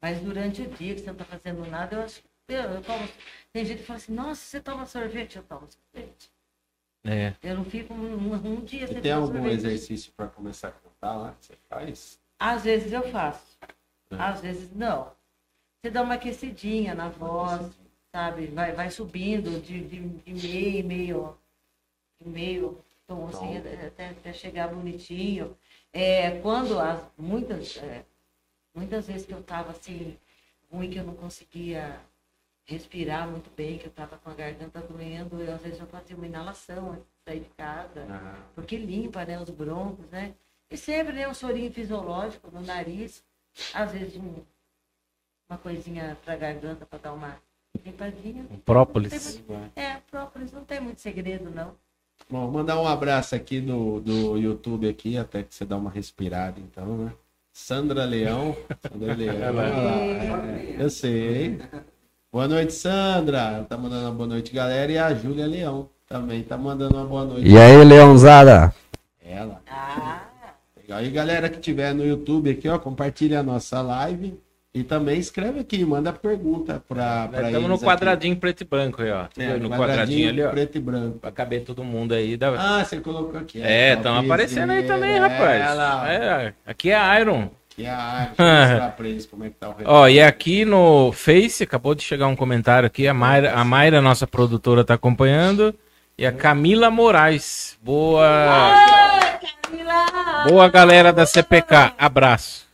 [0.00, 2.82] Mas durante o dia que você não tá fazendo nada, eu acho que eu, eu
[2.82, 3.08] tomo.
[3.52, 6.30] Tem gente que fala assim, nossa, você toma sorvete, eu tomo sorvete.
[7.04, 7.34] É.
[7.42, 11.34] Eu não fico um, um dia sem tem algum exercício para começar a cantar lá
[11.40, 12.20] que você faz?
[12.38, 13.58] Às vezes eu faço,
[14.10, 14.16] É.
[14.16, 15.12] às vezes não.
[15.80, 17.68] Você dá uma aquecidinha na voz,
[18.14, 18.46] sabe?
[18.46, 21.38] Vai, vai subindo de, de, de meio meio,
[22.20, 25.56] de meio tom, assim, até, até chegar bonitinho.
[25.92, 28.04] É, quando as, muitas, é,
[28.74, 30.16] muitas vezes que eu tava assim,
[30.70, 32.00] ruim, que eu não conseguia
[32.64, 36.16] respirar muito bem, que eu tava com a garganta doendo, eu, às vezes eu fazia
[36.16, 40.34] uma inalação antes de sair de casa Ah, porque limpa né, os broncos, né?
[40.70, 43.22] E sempre né, um chorinho fisiológico no nariz,
[43.74, 44.42] às vezes um-
[45.50, 47.36] uma coisinha pra garganta para dar uma
[47.84, 48.46] limpadinha.
[48.50, 49.42] Um própolis.
[49.76, 51.74] É, própolis não tem muito segredo, não.
[52.30, 56.58] Bom, mandar um abraço aqui do, do YouTube aqui, até que você dá uma respirada,
[56.60, 57.12] então, né?
[57.52, 58.56] Sandra Leão.
[58.80, 59.34] Sandra Leão.
[59.34, 61.58] olha lá, é, eu sei.
[62.32, 63.38] Boa noite, Sandra.
[63.56, 64.90] Ela tá mandando uma boa noite, galera.
[64.90, 67.46] E a Júlia Leão também tá mandando uma boa noite.
[67.46, 68.74] E aí, Leãozada?
[69.22, 69.60] Ela.
[69.70, 70.22] Ah,
[70.80, 71.04] Legal.
[71.04, 74.40] E galera que tiver no YouTube aqui, ó, compartilha a nossa live.
[74.72, 79.10] E também escreve aqui, manda pergunta pra, pra Estamos no quadradinho preto e branco aí,
[79.10, 79.24] ó.
[79.24, 79.42] aqui.
[79.42, 80.48] É, no quadradinho ali, ó.
[80.48, 81.18] preto e branco.
[81.18, 82.38] Pra caber todo mundo aí.
[82.38, 82.54] Dá...
[82.56, 83.60] Ah, você colocou aqui.
[83.60, 85.76] É, estão aparecendo aí também, é, rapaz.
[85.76, 86.10] lá.
[86.10, 87.50] É, aqui é Iron.
[87.78, 88.36] É a arte.
[88.36, 89.74] Deixa eu mostrar pra eles como é que tá o.
[89.84, 94.00] Ó, e aqui no Face, acabou de chegar um comentário aqui, a Mayra, a Mayra
[94.00, 95.74] nossa produtora, tá acompanhando.
[96.18, 97.78] E a Camila Moraes.
[97.82, 98.22] Boa.
[99.62, 100.44] Camila!
[100.46, 101.94] Boa, galera da CPK.
[101.98, 102.66] Abraço.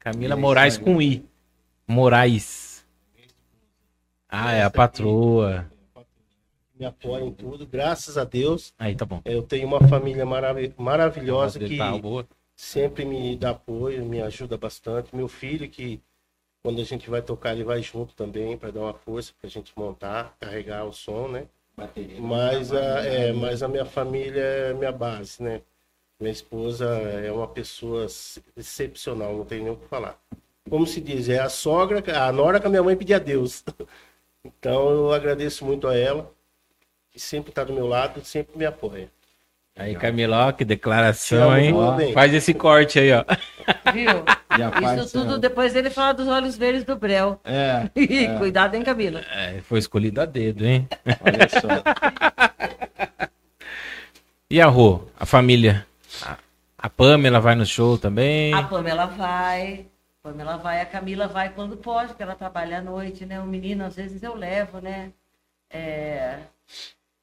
[0.00, 0.82] Camila isso Moraes aí.
[0.84, 1.24] com I.
[1.86, 2.84] Moraes.
[4.28, 5.66] Ah, é a patroa.
[6.78, 8.72] Me apoia em tudo, graças a Deus.
[8.78, 9.20] Aí, tá bom.
[9.24, 12.26] Eu tenho uma família marav- maravilhosa que Tá, boa.
[12.56, 15.14] Sempre me dá apoio, me ajuda bastante.
[15.14, 16.00] Meu filho, que
[16.62, 19.50] quando a gente vai tocar, ele vai junto também para dar uma força para a
[19.50, 21.48] gente montar, carregar o som, né?
[21.76, 22.20] Bateria.
[22.20, 25.62] Mas a, é, mas a minha família é minha base, né?
[26.20, 30.20] Minha esposa é uma pessoa ex- excepcional, não tem nem o que falar.
[30.70, 33.64] Como se diz, é a sogra, a nora que a minha mãe pedia a Deus.
[34.44, 36.32] Então eu agradeço muito a ela,
[37.10, 39.10] que sempre está do meu lado, sempre me apoia.
[39.74, 41.74] Aí, Camila, ó, que declaração, hein?
[42.12, 43.24] Faz esse corte aí, ó.
[43.92, 44.22] Viu?
[45.02, 47.40] Isso tudo é, depois ele fala dos olhos verdes do Brel.
[47.42, 47.88] É,
[48.38, 49.20] Cuidado, hein, Camila?
[49.32, 50.86] É, foi escolhido a dedo, hein?
[51.24, 51.68] olha só.
[54.50, 55.86] E a Rô, a família?
[56.20, 56.36] A,
[56.76, 58.52] a Pamela vai no show também?
[58.52, 59.86] A Pamela vai,
[60.20, 63.40] a Pamela vai, a Camila vai quando pode, porque ela trabalha à noite, né?
[63.40, 65.10] O menino, às vezes, eu levo, né?
[65.70, 66.40] É...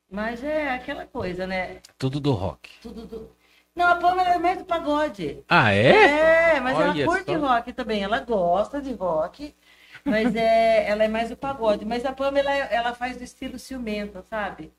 [0.09, 1.81] Mas é aquela coisa, né?
[1.97, 2.69] Tudo do rock.
[2.81, 3.29] Tudo do...
[3.75, 5.43] Não, a Pamela é mais do pagode.
[5.47, 6.55] Ah, é?
[6.55, 7.37] É, mas Olha ela curte só.
[7.39, 8.03] rock também.
[8.03, 9.55] Ela gosta de rock,
[10.03, 11.85] mas é, ela é mais do pagode.
[11.85, 14.73] Mas a Pamela, ela faz do estilo ciumento, sabe?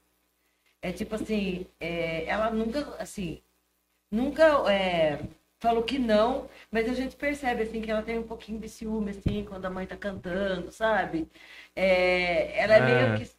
[0.82, 3.42] É tipo assim, é, ela nunca, assim,
[4.10, 5.20] nunca é,
[5.58, 9.10] falou que não, mas a gente percebe, assim, que ela tem um pouquinho de ciúme,
[9.10, 11.28] assim, quando a mãe tá cantando, sabe?
[11.76, 12.84] É, ela é Ah.
[13.10, 13.32] meio que,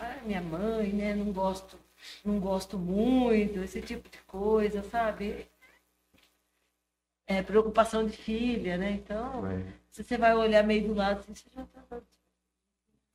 [0.00, 1.78] ah, minha mãe, né, não gosto,
[2.24, 5.46] não gosto muito, esse tipo de coisa, sabe?
[7.26, 8.92] É preocupação de filha, né?
[8.92, 9.44] Então,
[9.90, 12.00] se você vai olhar meio do lado, assim, você já tá...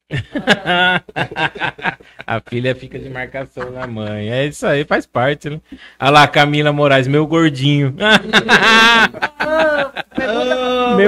[2.28, 4.30] a filha fica de marcação na mãe.
[4.30, 5.60] É isso aí, faz parte, né?
[6.00, 7.96] Olha lá, Camila Moraes, meu gordinho.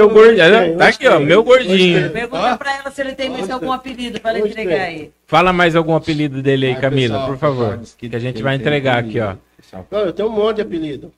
[0.06, 0.78] Meu gordinho.
[0.78, 2.10] Tá aqui, ó, meu gordinho.
[2.10, 5.10] pergunta pra ela se ele tem mais algum apelido para ela entregar aí.
[5.26, 7.80] Fala mais algum apelido dele aí, Vai, Camila, pessoal, por favor.
[7.98, 9.24] Que a gente vai entregar apelido.
[9.24, 9.38] aqui,
[9.72, 9.84] ó.
[9.90, 11.12] Não, eu tenho um monte de apelido.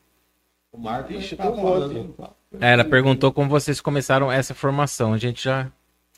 [0.73, 2.11] O Marco Ixi, tá tem um monte.
[2.61, 5.13] É, Ela perguntou como vocês começaram essa formação.
[5.13, 5.67] A gente já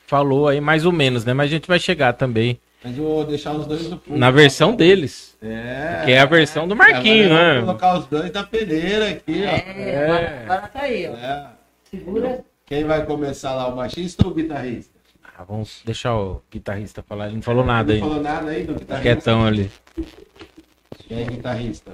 [0.07, 1.33] falou aí mais ou menos, né?
[1.33, 4.17] Mas a gente vai chegar também Mas eu vou deixar os dois no fundo.
[4.17, 5.37] na versão deles.
[5.41, 6.01] É.
[6.05, 7.55] Que é a versão do Marquinho, né?
[7.55, 9.49] Vou colocar os dois na peneira aqui, ó.
[9.49, 11.13] É, Agora, agora tá aí, ó.
[11.15, 11.47] É.
[11.89, 12.43] Segura.
[12.71, 14.97] Quem vai começar lá, o baixista ou o guitarrista?
[15.37, 17.25] Ah, vamos deixar o guitarrista falar.
[17.25, 18.07] Ele não falou nada Não ainda.
[18.07, 19.01] falou nada aí do guitarrista?
[19.01, 19.69] Quietão ali.
[21.05, 21.91] Quem é guitarrista?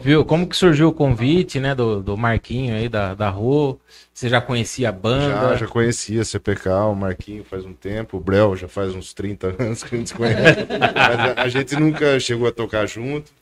[0.00, 0.24] Viu?
[0.24, 1.74] Como que surgiu o convite, né?
[1.74, 3.76] Do, do Marquinho aí, da, da Rô?
[4.12, 5.48] Você já conhecia a banda?
[5.48, 9.12] Já, já conhecia a CPK, o Marquinho faz um tempo, o Brel já faz uns
[9.12, 10.66] 30 anos que a gente se conhece.
[10.70, 13.32] Mas a, a gente nunca chegou a tocar junto.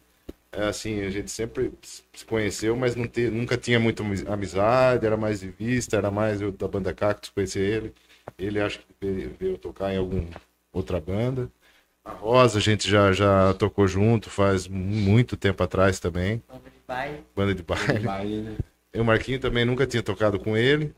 [0.54, 1.72] É assim, a gente sempre
[2.12, 6.10] se conheceu, mas não te- nunca tinha muita amiz- amizade, era mais de vista, era
[6.10, 7.94] mais eu da banda Cactus conhecer ele.
[8.38, 10.28] Ele acho que veio, veio tocar em alguma
[10.72, 11.50] outra banda.
[12.04, 16.42] A Rosa a gente já, já tocou junto faz muito tempo atrás também,
[16.86, 17.22] Vai.
[17.34, 18.00] banda de baile.
[18.00, 18.56] Baile, né?
[18.92, 20.94] Eu, o Marquinho, também nunca tinha tocado com ele.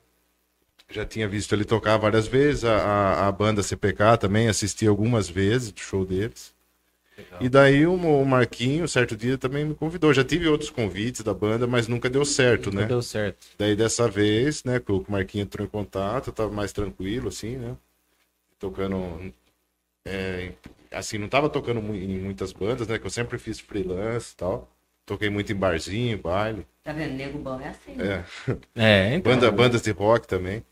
[0.90, 2.64] Já tinha visto ele tocar várias vezes.
[2.64, 6.53] A, a, a banda CPK também assisti algumas vezes do show deles.
[7.40, 10.12] E daí o, Marquinho, certo dia, também me convidou.
[10.12, 12.86] Já tive outros convites da banda, mas nunca deu certo, né?
[12.86, 13.46] Deu certo.
[13.58, 17.56] Daí dessa vez, né, que o Marquinho entrou em contato, eu tava mais tranquilo, assim,
[17.56, 17.76] né?
[18.58, 19.32] Tocando.
[20.04, 20.52] é,
[20.90, 22.98] assim, não tava tocando em muitas bandas, né?
[22.98, 24.68] Que eu sempre fiz freelance e tal.
[25.06, 26.66] Toquei muito em barzinho, baile.
[26.82, 27.14] Tá vendo?
[27.14, 27.96] Nego bom é assim.
[28.00, 28.24] É.
[28.74, 29.32] É, então.
[29.32, 30.64] Banda, bandas de rock também.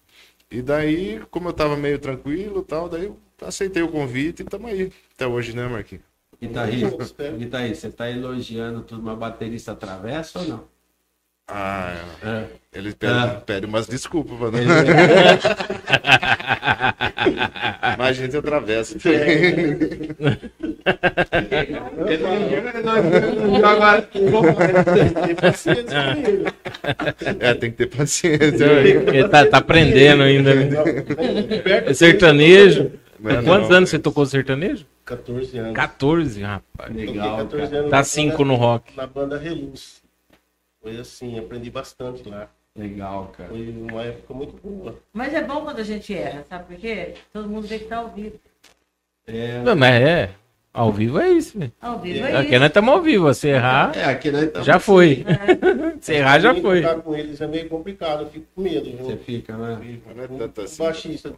[0.50, 4.44] E daí, como eu tava meio tranquilo e tal, daí eu aceitei o convite e
[4.44, 4.92] tamo aí.
[5.14, 6.11] Até hoje, né, Marquinhos?
[6.42, 10.64] Guitarrista, guitarrista, você tá elogiando tudo, uma baterista atravessa ou não?
[11.46, 12.44] Ah, É.
[12.74, 13.40] ele pede, Ah.
[13.46, 14.56] pede umas desculpas, mano.
[17.96, 18.96] Mas a gente atravessa.
[27.40, 28.64] É, tem que ter paciência.
[28.64, 30.68] Ele tá, tá aprendendo ainda, né?
[31.86, 32.92] É sertanejo?
[33.20, 34.84] Não é Quantos não, anos você mas- tocou sertanejo?
[35.04, 35.74] 14 anos.
[35.74, 36.94] 14, rapaz.
[36.94, 37.78] legal, Toquei 14 cara.
[37.80, 38.96] anos Dá na 5 banda- no rock.
[38.96, 40.02] Na banda Reluz.
[40.82, 42.48] Foi assim, aprendi bastante lá.
[42.76, 43.50] Legal, cara.
[43.50, 44.98] Foi uma época muito boa.
[45.12, 47.14] Mas é bom quando a gente erra, sabe por quê?
[47.32, 48.36] Todo mundo vê que tá ao vivo.
[49.26, 50.30] É, Não, mas é.
[50.74, 51.70] Ao vivo é isso, velho.
[51.82, 52.58] Ao vivo é Aqui isso.
[52.58, 53.34] nós estamos ao vivo.
[53.34, 54.66] Se errar, é aqui nós estamos.
[54.66, 55.22] já foi.
[55.28, 56.00] É.
[56.00, 56.80] Se errar, já foi.
[56.80, 58.84] Tocar com eles é meio complicado, eu fico com medo.
[58.86, 58.96] viu?
[59.04, 60.00] Você fica, né?
[60.16, 60.82] Não é Um tanto assim.
[60.82, 61.34] baixista.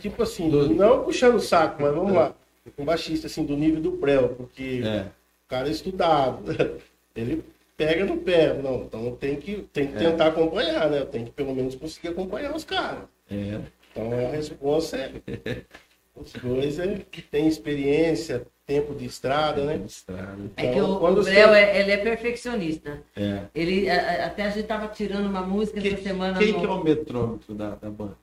[0.00, 2.32] Tipo assim, Do- não puxando o saco, mas vamos lá.
[2.78, 5.02] Um baixista assim do nível do Brel, porque É.
[5.46, 6.42] o cara é estudado.
[7.14, 7.44] Ele
[7.76, 8.54] pega no pé.
[8.54, 11.04] Não, então tem que, tem que tentar acompanhar, né?
[11.04, 13.04] Tem que pelo menos conseguir acompanhar os caras.
[13.30, 13.60] É.
[13.90, 15.12] Então a resposta é.
[16.14, 19.80] Os dois é que tem experiência, tempo de estrada, né?
[19.86, 20.36] Estrada.
[20.58, 23.02] É que Então, o, quando o você- é, ele é perfeccionista.
[23.16, 23.44] É.
[23.54, 26.38] Ele, a- até a gente tava tirando uma música Que- essa semana.
[26.38, 28.14] Quem no- que é o metrômetro da, da banda?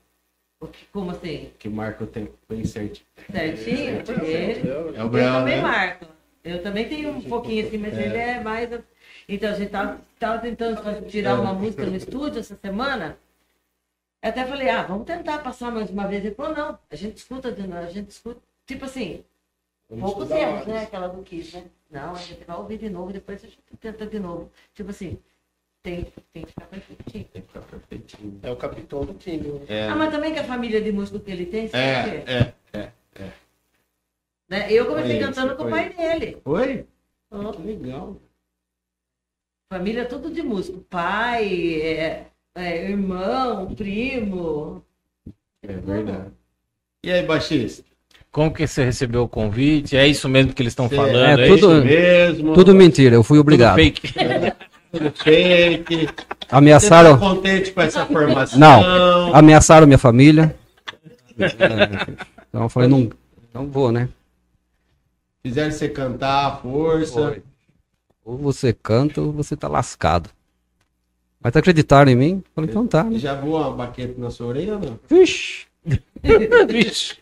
[0.91, 1.51] Como assim?
[1.57, 3.05] Que marca o tempo bem certinho.
[3.31, 4.03] Certinho?
[4.25, 5.61] Ele, É o eu Brel, também né?
[5.61, 6.05] marco.
[6.43, 8.05] Eu também tenho um pouquinho assim, mas É.
[8.05, 8.69] ele é mais.
[9.27, 11.33] Então, a gente tava, tava tentando fazer- tirar É.
[11.35, 13.17] uma música no estúdio essa semana.
[14.21, 16.25] Eu até falei, ah, vamos tentar passar mais uma vez.
[16.25, 18.41] Ele falou, não, a gente escuta de novo, a gente escuta.
[18.65, 19.23] Tipo assim,
[19.87, 20.83] poucos erros, né?
[20.83, 21.63] Aquela do Kiss, né?
[21.89, 24.51] Não, a gente vai ouvir de novo, depois a gente tenta de novo.
[24.73, 25.17] Tipo assim,
[25.83, 27.25] tem, tem que ficar perfeitinho.
[27.31, 28.39] Tem que ficar perfeitinho.
[28.43, 29.47] É o capitão do time.
[29.47, 29.61] né?
[29.67, 32.23] É, Ah, mas também que a família de músico que ele tem, sabe quê?
[32.27, 33.31] é, é, é.
[34.49, 34.71] Né?
[34.71, 36.37] Eu comecei cantando com o pai dele.
[36.45, 36.85] Oi?
[37.31, 38.17] Ó, Que legal.
[39.71, 40.79] Família tudo de músico.
[40.89, 41.45] Pai,
[41.81, 44.83] é, é, irmão, primo.
[45.61, 46.31] É verdade.
[47.03, 47.83] E aí, baixista?
[48.31, 49.95] Como que você recebeu o convite?
[49.95, 51.39] É isso mesmo que eles estão falando?
[51.39, 51.85] É, É, tudo- isso?
[51.85, 52.53] mesmo?
[52.53, 53.75] Tudo mentira, eu fui Tudo obrigado.
[53.75, 54.13] fake.
[54.91, 55.95] Tudo fake?
[55.95, 56.05] Você
[56.47, 58.57] tá Ameaçaram, contente com essa formação?
[58.59, 59.35] Não.
[59.35, 60.55] ameaçaram minha família.
[62.49, 63.09] Então eu falei, não,
[63.53, 64.09] não vou, né?
[65.43, 67.13] Fizeram você cantar à força.
[67.13, 67.43] Foi.
[68.25, 70.29] Ou você canta ou você tá lascado.
[71.41, 72.43] Mas tá acreditaram em mim?
[72.53, 73.05] Falei, então tá.
[73.05, 73.19] E Né?
[73.19, 74.99] já voou uma baqueta na sua orelha ou não?
[75.09, 75.65] Vixe,
[76.67, 77.15] Vixe.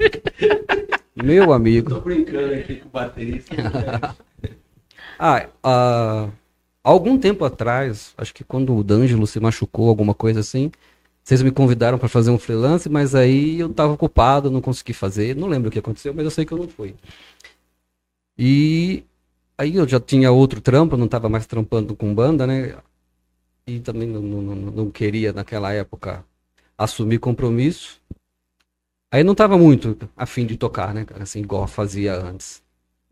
[1.15, 1.91] meu amigo.
[1.91, 3.55] Tô brincando aqui com o baterista.
[5.19, 6.27] Ah, ah,
[6.91, 10.71] algum tempo atrás, acho que quando o D'Angelo se machucou, alguma coisa assim,
[11.23, 15.35] vocês me convidaram para fazer um freelance, mas aí eu tava ocupado, não consegui fazer.
[15.35, 16.95] Não lembro o que aconteceu, mas eu sei que eu não fui.
[18.37, 19.03] E
[19.57, 22.77] aí eu já tinha outro trampo, não tava mais trampando com banda, né?
[23.67, 26.25] E também não, não, não- queria, naquela época,
[26.77, 28.01] assumir compromisso.
[29.11, 31.05] Aí não tava muito afim de tocar, né?
[31.19, 32.61] Assim, igual fazia antes.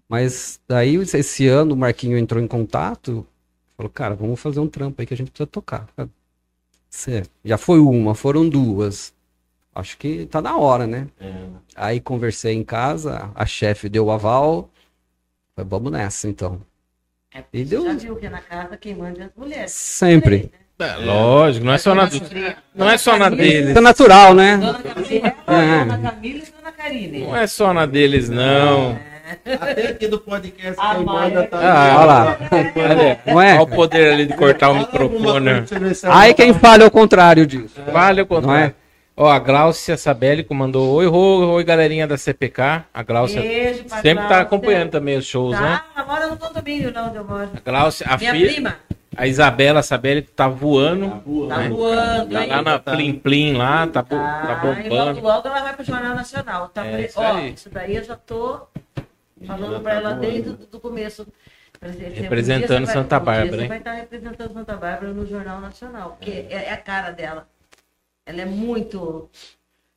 [0.09, 3.27] Mas daí, esse ano, o Marquinho entrou em contato,
[3.77, 5.87] falou, cara, vamos fazer um trampo aí que a gente precisa tocar.
[6.89, 9.13] Cê- Já foi uma, foram duas.
[9.73, 11.07] Acho que tá na hora, né?
[11.19, 11.33] É.
[11.75, 14.69] Aí conversei em casa, a chefe deu o aval.
[15.55, 16.61] Falei, vamos nessa, então.
[17.33, 19.71] É, E deu- já viu que na casa quem manda é as mulheres.
[19.71, 20.49] Sempre.
[20.79, 22.09] É, lógico, não é só na,
[22.73, 23.69] não é só na deles.
[23.69, 24.57] Isso é natural, né?
[24.57, 25.85] Dona Gabriela, É.
[25.85, 27.19] Dona Camila e Dona Karine.
[27.21, 28.97] Não é só na deles, não.
[29.45, 32.37] Até aqui do podcast A quem Maia- manda tá Ah, Olha lá.
[32.75, 33.53] Olha, Não é?
[33.53, 35.49] olha o poder ali de cortar o Fala microfone.
[35.95, 37.73] se Aí quem falha é o contrário disso.
[37.87, 38.25] O Não é?
[38.25, 38.75] contrário.
[39.17, 42.83] Ó, a Glaucia Sabelli mandou oi, oi, oi, galerinha da CPK.
[42.93, 44.37] A Glaucia Beijo sempre tá Cláudia.
[44.41, 45.81] acompanhando também os shows, né?
[45.95, 47.49] Tá, agora no condomínio não, onde eu moro.
[47.55, 48.75] A Glaucia, a Minha filha, prima.
[49.15, 51.09] a Isabela Sabelli tá voando.
[51.47, 51.69] Tá né?
[51.69, 52.49] voando, Tá hein?
[52.49, 55.21] lá na Plim Plim lá, tá, Tá, tá e logo, bombando.
[55.21, 56.67] logo ela vai pro Jornal Nacional.
[56.67, 57.53] Tá É, pre- isso Ó, aí.
[57.53, 58.59] isso daí eu já tô
[59.45, 61.25] falando pra tá ela desde o do começo.
[61.81, 63.67] Um Representando você Santa um Bárbara, Você hein?
[63.67, 67.47] vai estar representando Santa Bárbara no Jornal Nacional, porque é, é a cara dela.
[68.25, 69.29] Ela é muito,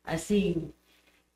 [0.03, 0.71] assim,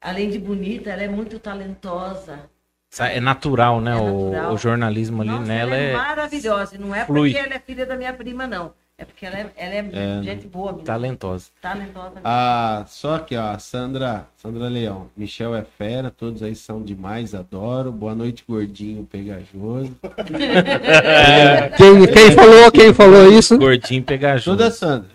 [0.01, 2.49] além de bonita, ela é muito talentosa.
[2.91, 3.91] Sa- É natural, né?
[3.91, 4.53] É o- natural.
[4.53, 6.75] O, jornalismo ali Nossa, nela ela é, é maravilhosa.
[6.75, 7.31] E não é flui.
[7.33, 8.73] porque ela é filha da minha prima, não.
[9.03, 9.89] É porque ela é, ela é,
[10.19, 10.85] É, gente boa, menina.
[10.85, 11.49] talentosa.
[11.61, 12.21] talentosa.
[12.23, 15.09] Ah, só aqui, ó, a Sandra, Sandra Leão.
[15.17, 17.91] Michel é fera, todos aí são demais, adoro.
[17.91, 19.93] Boa noite, gordinho pegajoso.
[21.77, 23.57] Quem, quem falou, quem falou isso?
[23.57, 24.57] Gordinho pegajoso.
[24.57, 25.09] Toda Sandra.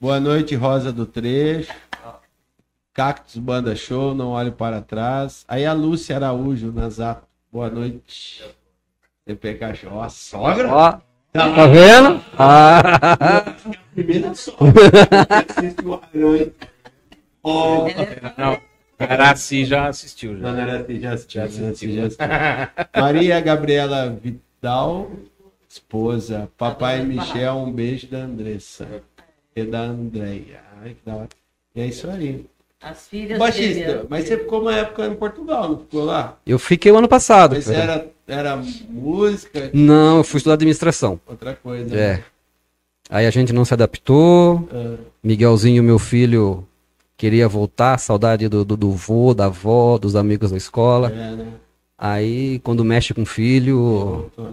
[0.00, 1.72] Boa noite, Rosa do Trecho.
[2.94, 5.44] Cactus Banda Show, não olhe para trás.
[5.48, 7.22] Aí a Lúcia Araújo, na Zap.
[7.50, 8.44] Boa noite.
[9.26, 9.92] CPK Show.
[9.94, 10.72] Ó, a sogra.
[10.72, 10.98] Ó,
[11.32, 12.20] tá vendo?
[12.38, 13.54] Ah,
[13.94, 14.72] Primeira sogra.
[15.48, 16.52] Assiste o Arão, hein?
[17.42, 17.86] Ó.
[18.36, 18.58] Não,
[18.98, 20.38] Araci já assistiu.
[20.38, 20.48] Já.
[20.48, 21.94] Era assim, já assistiu, Já assistiu.
[21.94, 22.26] já assistiu.
[23.02, 25.10] Maria Gabriela Vidal,
[25.68, 26.48] esposa.
[26.56, 28.86] Papai Adoro Michel, um beijo da Andressa.
[29.54, 30.60] E da Andréia.
[30.82, 31.28] Ai, que da hora.
[31.74, 32.46] E é isso aí.
[32.80, 36.36] As filhas Baixista, mas você ficou uma época em Portugal, não ficou lá?
[36.44, 37.54] eu fiquei o ano passado.
[37.54, 38.56] Mas era, era
[38.88, 41.20] música, Não, eu fui estudar administração.
[41.26, 41.94] outra coisa.
[41.96, 42.24] É.
[43.10, 44.68] Aí a gente não se adaptou.
[44.72, 46.66] Ah, Miguelzinho, meu filho,
[47.16, 51.10] queria voltar, saudade do, do, do vô, da avó, dos amigos da escola.
[51.10, 51.52] é, né?
[51.98, 54.48] Aí, quando mexe com filho, Tô-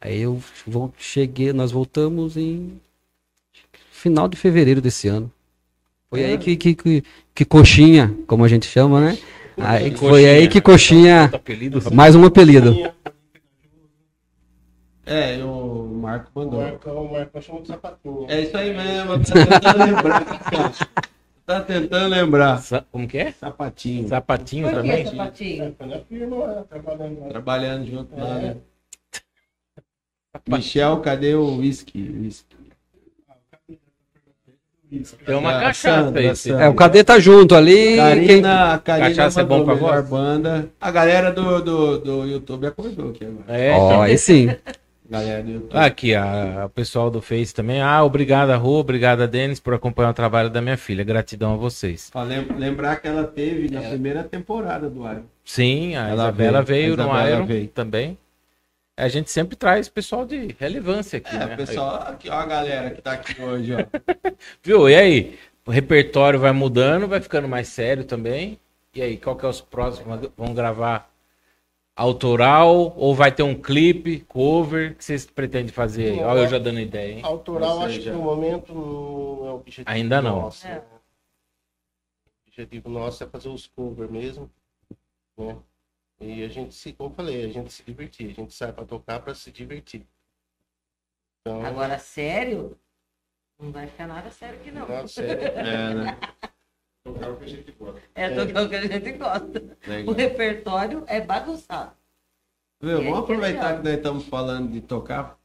[0.00, 2.80] aí eu vol- cheguei, nós voltamos em
[3.92, 5.30] final de fevereiro desse ano.
[6.10, 7.04] Foi aí que, que, que,
[7.34, 9.18] que coxinha, como a gente chama, né?
[9.60, 12.74] Aí, foi aí que coxinha, Apelido, mais um apelido.
[15.04, 16.60] É, o Marco O mandou.
[16.60, 18.26] Marcão, o Marcão chama de sapatinho.
[18.28, 20.24] É isso aí mesmo, tá tentando lembrar.
[21.48, 22.58] Tá tentando lembrar.
[22.58, 23.32] Sa- Como que é?
[23.32, 24.06] Sapatinho.
[24.06, 25.06] Sapatinho Por que, também?
[25.06, 25.74] sapatinho?
[25.78, 27.28] Foi na firma lá, trabalhando.
[27.30, 28.56] Trabalhando junto lá, né?
[30.46, 32.30] Michel, cadê o whisky?
[35.26, 36.36] Tem uma Ah, cachaça Sandra, aí.
[36.36, 36.64] Sandra.
[36.64, 37.74] É, o Cadê tá junto ali.
[37.74, 40.08] quem- Karina, a Karina Cachaça é bom pra melhor voz?
[40.08, 40.68] banda.
[40.80, 43.44] A galera do, do, do YouTube acordou aqui agora.
[43.48, 43.72] É.
[43.76, 44.48] Ó, aí sim.
[45.10, 45.76] Galera do YouTube.
[45.78, 47.80] Aqui, a, o pessoal do Face também.
[47.80, 51.02] Ah, obrigada, Rô, obrigada, Denis, por acompanhar o trabalho da minha filha.
[51.04, 52.10] Gratidão a vocês.
[52.14, 55.22] Ó, lem- lembrar que ela teve na primeira temporada do Iron.
[55.44, 57.68] Sim, a Ela Isabela veio, veio, a no Isabela Iron veio.
[57.68, 58.18] também.
[58.98, 61.56] A gente sempre traz pessoal de relevância aqui, É, né?
[61.56, 63.78] pessoal, aqui, ó, a galera que tá aqui hoje, ó.
[64.60, 64.88] Viu?
[64.88, 65.38] E aí?
[65.64, 68.58] O repertório vai mudando, vai ficando mais sério também.
[68.92, 70.28] E aí, qual que é os próximos?
[70.36, 71.08] Vão gravar
[71.94, 74.92] autoral ou vai ter um clipe, cover?
[74.92, 76.20] O que vocês pretendem fazer aí?
[76.20, 77.20] Olha eu já dando ideia, hein?
[77.22, 80.40] Autoral, acho que no momento não é o objetivo Ainda não.
[80.42, 80.66] nosso.
[80.66, 80.70] É.
[80.74, 80.82] né?
[82.46, 84.50] O objetivo nosso é fazer os covers mesmo,
[85.36, 85.56] né?
[86.20, 88.30] E a gente se, como eu falei, a gente se divertir.
[88.30, 90.06] A gente sai pra tocar pra se divertir.
[91.40, 92.76] Então, Agora, sério?
[93.60, 94.86] Não vai ficar nada sério aqui, não.
[94.86, 95.42] não, sério.
[95.58, 96.18] É, né?
[97.04, 99.78] É tocar o que a gente gosta.
[99.86, 100.14] O Legal.
[100.14, 101.92] repertório é bagunçado.
[102.82, 105.38] É, vamos que aproveitar que nós estamos falando de tocar.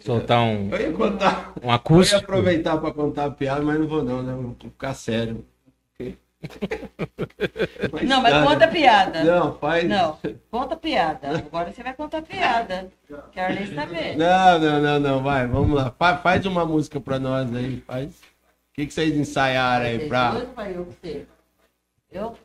[0.00, 1.50] Soltar um, Eu ia contar.
[1.58, 2.20] um Eu ia acústico.
[2.22, 4.32] aproveitar para contar a piada, mas não vou não, né?
[4.34, 5.44] Vou ficar sério.
[8.06, 9.24] Não, mas conta a piada.
[9.24, 9.88] Não, faz.
[9.88, 10.18] Não,
[10.50, 11.38] conta a piada.
[11.38, 12.88] Agora você vai contar a piada.
[13.32, 14.16] Quero nem saber.
[14.16, 15.92] Não, não, não, não, vai, vamos lá.
[15.98, 18.10] Fa- Faz uma música pra nós aí, faz.
[18.10, 20.30] O que, que vocês ensaiaram aí Vocês pra.
[20.30, 21.26] dois, vai eu você.
[22.12, 22.36] Eu?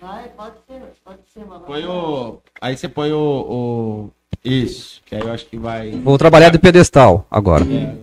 [0.00, 1.66] Vai, pode ser, pode ser, mamãe.
[1.66, 2.40] Põe o.
[2.60, 4.10] Aí você põe o, o-
[4.44, 5.92] Isso, que aí eu acho que vai.
[5.92, 7.64] Vou trabalhar de pedestal agora.
[7.64, 7.94] É.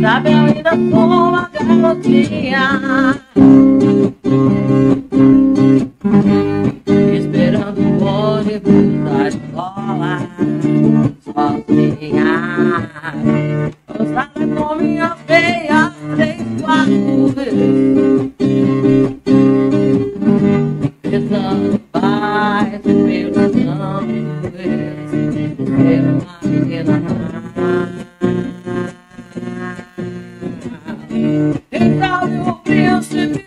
[0.00, 3.20] Sabe eu ainda sou uma garotinha.
[7.14, 10.28] Esperando o ônibus da escola
[11.24, 12.90] Sozinha.
[14.14, 16.42] Saio com minha feia Três,
[17.34, 18.32] vezes
[21.02, 24.16] Pensando paz Pelos anos
[25.76, 27.45] Ser uma menina
[31.70, 33.45] Quem sabe o príncipe virou um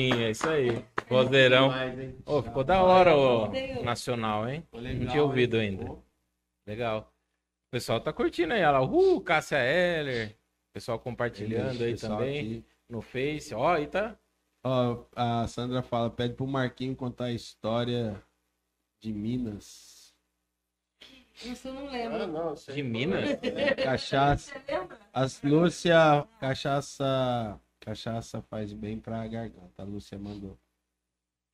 [0.00, 0.84] uma garotinha, isso aí.
[1.08, 1.70] Vozeirão.
[2.24, 4.62] Ô, ficou da hora o nacional, hein?
[4.62, 5.78] Ficou Não legal, tinha ouvido hein?
[5.80, 5.96] ainda.
[6.66, 7.12] Legal.
[7.68, 8.82] O pessoal tá curtindo aí, olha lá.
[8.82, 10.36] Uh, Cássia Heller.
[10.72, 12.64] Pessoal compartilhando aí Pessoal também aqui.
[12.88, 13.54] no Face.
[13.54, 14.16] Ó, aí tá.
[14.64, 18.20] Ó, a Sandra fala, pede pro Marquinho contar a história
[19.00, 20.14] de Minas.
[21.44, 22.26] Isso eu não Ah, lembro.
[22.26, 23.38] não, isso aí De Minas?
[23.84, 24.52] Cachaça.
[24.52, 24.98] Você lembra?
[25.12, 29.82] As Lúcia, cachaça, cachaça faz bem pra garganta.
[29.82, 30.58] A Lúcia mandou.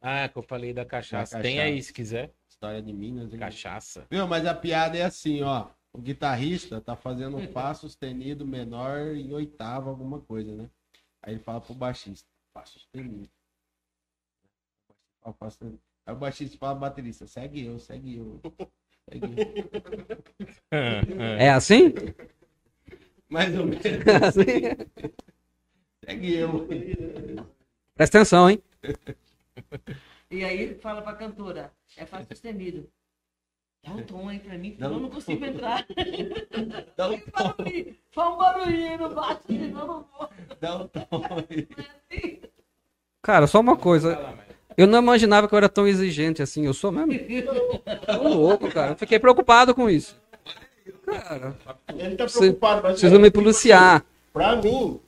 [0.00, 1.36] Ah, que eu falei da cachaça.
[1.36, 1.74] Da Tem cachaça.
[1.74, 2.32] aí, se quiser.
[2.48, 3.32] História de Minas.
[3.32, 3.38] hein?
[3.38, 4.06] Cachaça.
[4.10, 5.68] Viu, mas a piada é assim, ó.
[5.92, 10.70] O guitarrista tá fazendo um Fá sustenido menor em oitava, alguma coisa, né?
[11.22, 13.28] Aí ele fala pro baixista, Fá sustenido.
[15.38, 15.78] Fá sustenido.
[16.06, 18.40] Aí o baixista fala pro baterista, segue eu, segue eu.
[19.10, 19.32] Segue eu.
[21.38, 21.92] É assim?
[23.28, 23.84] Mais ou menos,
[24.26, 25.12] assim?
[26.04, 26.66] Segue eu.
[27.94, 28.62] Presta atenção, hein?
[30.30, 32.88] E aí ele fala pra cantora, é fácil sustenido.
[33.84, 35.84] Dá um tom aí pra mim, senão eu não consigo entrar.
[36.96, 37.54] Dá um tom,
[38.12, 40.28] faz um barulhinho no baixo, senão eu não vou.
[40.60, 41.08] dá um tom
[42.10, 42.40] aí.
[43.20, 44.18] Cara, só uma coisa.
[44.76, 46.64] Eu não imaginava que eu era tão exigente assim.
[46.64, 47.12] Eu sou mesmo.
[48.06, 48.92] Tô louco, cara.
[48.92, 50.16] Eu fiquei preocupado com isso.
[51.04, 51.56] Cara,
[51.88, 54.04] Ele tá Você- preocupado, mas preciso me policiar.
[54.32, 54.98] Pra mim,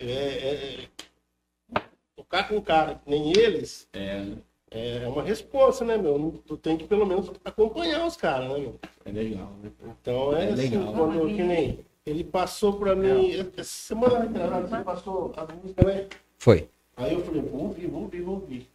[0.00, 1.80] é, é- é-
[2.16, 4.24] tocar com um cara que nem eles É,
[4.70, 6.42] é uma resposta, né, meu?
[6.46, 8.78] Tu tem que pelo menos acompanhar os caras, né, meu?
[9.04, 9.70] é legal, né?
[10.00, 10.92] Então é, É assim, legal.
[10.94, 16.08] quando que nem ele passou pra mim, essa semana retrasada, você passou a música, né?
[16.38, 16.68] Foi.
[16.96, 18.68] Aí eu falei, vou ouvir, vou ouvir, vou ouvir.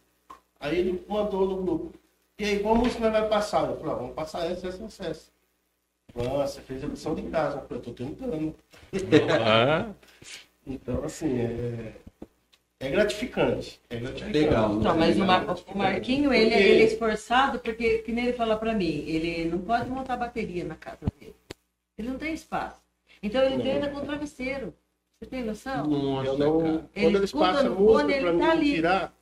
[0.60, 1.92] Aí ele mandou no grupo.
[2.38, 3.68] E aí, qual música nós vai passar?
[3.70, 5.30] Eu falei, ah, vamos passar essa, essa, essa, essa.
[6.14, 7.58] Nossa, fez a lição de casa.
[7.58, 8.54] Eu falei, tô tentando.
[9.44, 9.90] Ah,
[10.66, 11.92] Então, assim, é,
[12.80, 13.80] é gratificante.
[13.88, 14.38] É gratificante.
[14.38, 14.80] Legal, né?
[14.80, 18.36] Então, mas o, Mar- o Marquinho, ele, Porque- ele é esforçado porque, que nem ele
[18.36, 21.34] fala pra mim, ele não pode montar bateria na casa dele.
[21.96, 22.80] Ele não tem espaço.
[23.22, 23.62] Então ele Não.
[23.62, 24.74] treina com travesseiro.
[25.18, 25.86] Você tem noção?
[25.86, 28.74] Nossa, Eu não, quando Ele eles passam música mim tá ali.
[28.74, 29.14] tirar,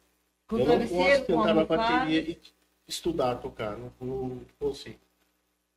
[0.49, 2.38] Com eu não travesseiro, posso com sentar na bateria e
[2.88, 3.76] estudar tocar.
[3.78, 4.99] Não, não consigo.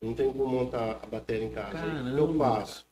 [0.02, 1.74] Não tenho como montar a bateria em casa.
[1.74, 2.87] Caramba, eu faço.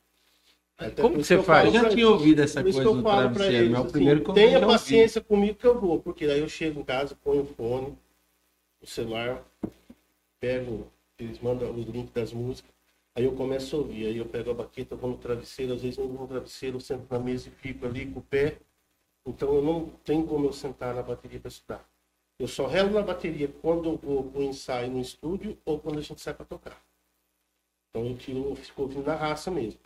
[0.78, 1.66] Até Como que você eu faz?
[1.66, 3.64] Eu já pra- tinha ouvido essa Por isso coisa que eu do falo pra travesseiro,
[3.64, 4.66] eles, é o assim, primeiro que eu tenha ouvi.
[4.72, 7.98] paciência comigo que eu vou, porque daí eu chego em casa, ponho o fone,
[8.82, 9.44] o celular,
[10.40, 12.70] pego, eles mandam os links das músicas,
[13.14, 15.98] aí eu começo a ouvir, aí eu pego a baqueta, vou no travesseiro, às vezes
[15.98, 18.58] não vou no travesseiro, eu sento na mesa e fico ali com o pé,
[19.26, 21.88] então eu não tenho como eu sentar na bateria para estudar.
[22.38, 26.02] Eu só relo na bateria quando eu vou pro ensaio no estúdio ou quando a
[26.02, 26.82] gente sai para tocar.
[27.90, 29.80] Então eu tiro, eu fico ouvindo na raça mesmo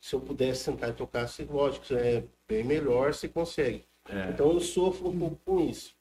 [0.00, 3.84] se eu pudesse sentar e tocar, se- lógico, é bem melhor, você consegue.
[4.08, 4.30] É.
[4.30, 5.94] Então eu sofro um pouco com isso.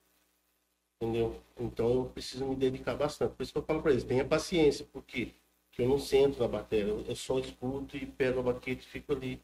[1.02, 1.39] Entendeu?
[1.60, 3.36] Então eu preciso me dedicar bastante.
[3.36, 5.32] Por isso que eu falo para eles, tenha paciência, porque
[5.72, 8.86] que eu não sento na bateria, eu, eu só escuto e pego a baqueta e
[8.86, 9.39] fico ali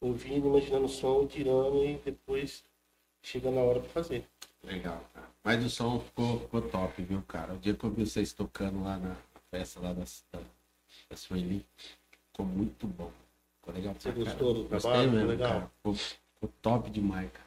[0.00, 2.62] ouvindo, imaginando o som, tirando e depois
[3.22, 4.28] chega na hora para fazer.
[4.62, 5.26] Legal, cara.
[5.42, 7.54] Mas o som ficou, ficou top, viu, cara?
[7.54, 9.16] O dia que eu vi vocês tocando lá na
[9.50, 10.40] festa lá da, da,
[11.08, 11.64] da Sueli,
[12.32, 13.10] ficou muito bom.
[13.66, 13.94] Ficou legal.
[13.98, 15.12] Você pra gostou do Gostei trabalho?
[15.12, 15.48] mesmo, Legal.
[15.50, 15.70] cara.
[15.78, 17.46] Ficou, ficou top demais, cara.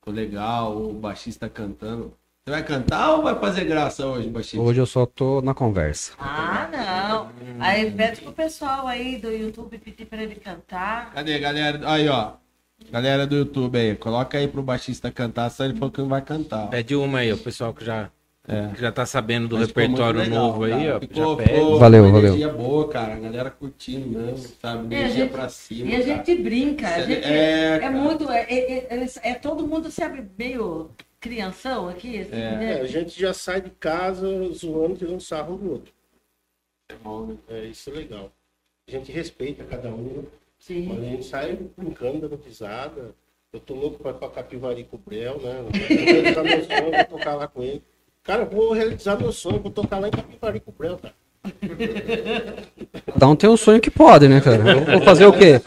[0.00, 2.12] Ficou legal, o baixista cantando.
[2.44, 4.60] Você vai cantar ou vai fazer graça hoje, baixista?
[4.60, 6.12] Hoje eu só tô na conversa.
[6.18, 7.30] Ah, não.
[7.60, 11.12] Aí pede pro pessoal aí do YouTube pedir pra ele cantar.
[11.12, 11.80] Cadê, galera?
[11.90, 12.32] Aí, ó.
[12.90, 16.22] Galera do YouTube aí, coloca aí pro baixista cantar, só ele falou que não vai
[16.22, 16.70] cantar.
[16.70, 18.08] Pede uma aí, o pessoal que já,
[18.48, 18.74] É.
[18.76, 20.96] já tá sabendo do Mas repertório legal, novo aí, cara.
[20.96, 21.00] ó.
[21.00, 22.28] Ficou, ficou Valeu, uma valeu.
[22.28, 23.14] energia boa, cara.
[23.14, 24.94] A galera curtindo mesmo, sabe?
[24.94, 25.90] E a Energia gente- pra cima.
[25.90, 26.04] E a cara.
[26.24, 28.30] gente brinca, a gente É, é, muito.
[28.30, 30.90] É, é- é- é todo mundo sabe meio
[31.20, 32.56] crianção aqui, assim, É.
[32.56, 32.78] né?
[32.78, 35.92] É, a gente já sai de casa zoando, tirando sarro um do outro.
[36.90, 37.36] É bom, né?
[37.50, 38.32] É, isso é legal.
[38.88, 41.00] A gente respeita cada um, mas a Sim.
[41.10, 43.14] gente sai brincando, dando risada.
[43.52, 45.56] Eu tô louco pra, pra Capivari com o Brel, né?
[46.36, 47.82] Eu meu sonho, vou tocar lá com ele.
[48.28, 51.14] Cara, eu vou realizar meu sonho, vou tocar lá em Capivari com o Brel, cara.
[53.26, 54.56] Um tem um sonho que pode, né, cara?
[54.72, 55.58] Eu Vou fazer o quê?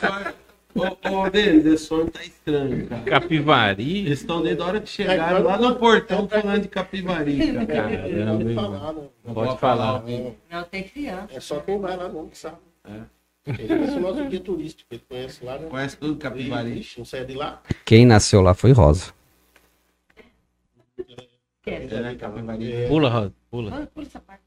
[0.76, 3.02] Ô, ô, Denis, esse som tá estranho, cara.
[3.02, 4.06] Capivari.
[4.06, 7.98] Eles estão desde a hora que chegaram lá no portão falando de Capivari, cara.
[7.98, 9.02] Caramba, Não falar, né?
[9.26, 9.98] Não Pode falar.
[10.02, 10.36] vivo.
[10.52, 11.30] Não tem criança.
[11.34, 12.58] É só quem vai lá não que sabe.
[12.88, 13.54] É.
[13.54, 15.68] Esse é nosso guia turístico, ele conhece lá, né?
[15.68, 16.80] Conhece tudo Capivari.
[16.80, 17.60] Ixi, não saia de lá.
[17.84, 19.20] Quem nasceu lá foi Rosa.
[21.66, 22.72] É, né, Capivari.
[22.72, 23.72] É, Pula, Rod, pula.
[23.72, 24.42] Pula- pula essa parte.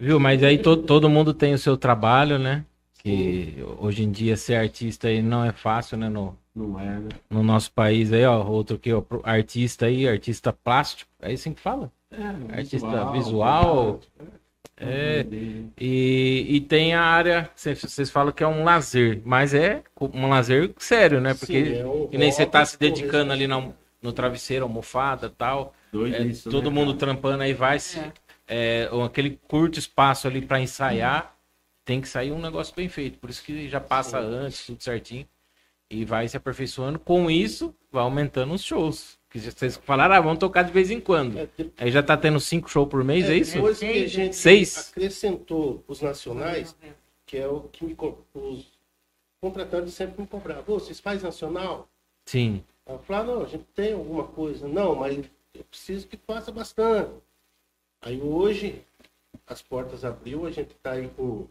[0.00, 0.20] Viu?
[0.20, 2.64] Mas aí to- todo mundo tem o seu trabalho, né?
[3.02, 6.08] Que hoje em dia ser artista aí não é fácil, né?
[6.08, 7.08] No, Não é, né?
[7.30, 8.44] no nosso país aí, ó.
[8.46, 9.02] Outro aqui, ó.
[9.24, 11.10] Artista aí, artista plástico.
[11.20, 11.90] É assim que fala?
[12.10, 14.00] É, Artista visual.
[14.80, 15.26] É.
[15.80, 20.28] E, e tem a área, vocês vocês falam que é um lazer, mas é um
[20.28, 21.34] lazer sério, né?
[21.34, 25.74] Porque Sim, é que nem você tá se dedicando ali no, no travesseiro, almofada tal.
[25.92, 26.98] Doido É, isso, todo né, mundo cara?
[26.98, 28.00] trampando aí vai se.
[28.46, 31.36] é, ou aquele curto espaço ali para ensaiar,
[31.84, 33.18] tem que sair um negócio bem feito.
[33.18, 35.26] Por isso que já passa antes, tudo certinho.
[35.90, 36.98] E vai se aperfeiçoando.
[36.98, 39.18] Com isso, vai aumentando os shows.
[39.30, 41.38] Que vocês falaram, ah, vamos tocar de vez em quando.
[41.38, 43.54] É, de- Aí já tá tendo cinco shows por mês, é, isso?
[43.54, 44.90] Depois que a gente Seis?
[44.90, 46.76] acrescentou os nacionais,
[47.26, 47.96] que é o que me,
[48.34, 48.66] os
[49.40, 50.64] contratantes sempre me cobravam.
[50.66, 51.88] "Ô, vocês fazem nacional?
[52.26, 52.62] Sim.
[52.88, 54.66] Eu falava, não, a gente tem alguma coisa.
[54.66, 55.16] Não, mas
[55.54, 57.10] eu preciso que faça bastante.
[58.00, 58.82] Aí hoje,
[59.46, 61.46] as portas abriu, a gente está aí com,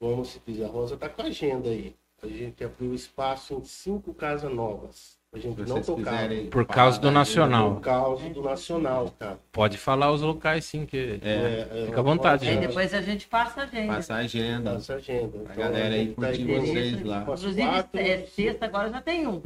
[0.00, 1.94] vamos se diz, a Rosa está com a agenda aí.
[2.22, 5.16] A gente abriu espaço em cinco casas novas.
[5.32, 7.74] A gente não quiserem Por causa do Nacional.
[7.74, 9.38] Por causa do Nacional, cara.
[9.52, 11.20] Pode falar os locais, sim, que.
[11.22, 12.68] É, É, Fica à vontade, Aí gente.
[12.68, 13.86] depois a gente passa a gente.
[13.86, 14.72] Passa a agenda.
[14.74, 15.38] Nossa agenda.
[15.50, 17.22] A galera aí Então, a gente curtir tá vocês lá.
[17.22, 19.42] Inclusive, quatro- é, sexta agora já tem um.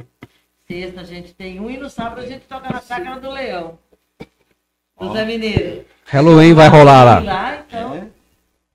[0.71, 3.77] Sexta a gente tem um e no sábado a gente toca na chácara do Leão.
[4.97, 5.83] Do Zé Mineiro.
[6.05, 7.19] Halloween vai rolar lá.
[7.19, 8.09] Lá, então.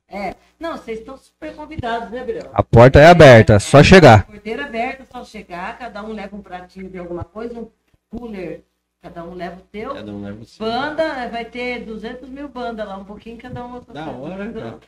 [0.06, 0.34] É.
[0.60, 2.50] Não, vocês estão super convidados, né, Breu?
[2.52, 4.26] A porta é aberta, é só chegar.
[4.26, 7.70] Porteira aberta, só chegar, cada um leva um pratinho de alguma coisa, um
[8.10, 8.62] cooler,
[9.00, 9.94] cada um leva o teu.
[9.94, 10.66] Cada um leva o seu.
[10.66, 13.80] Banda, vai ter 200 mil bandas lá, um pouquinho cada um.
[13.80, 14.78] Da hora, cara.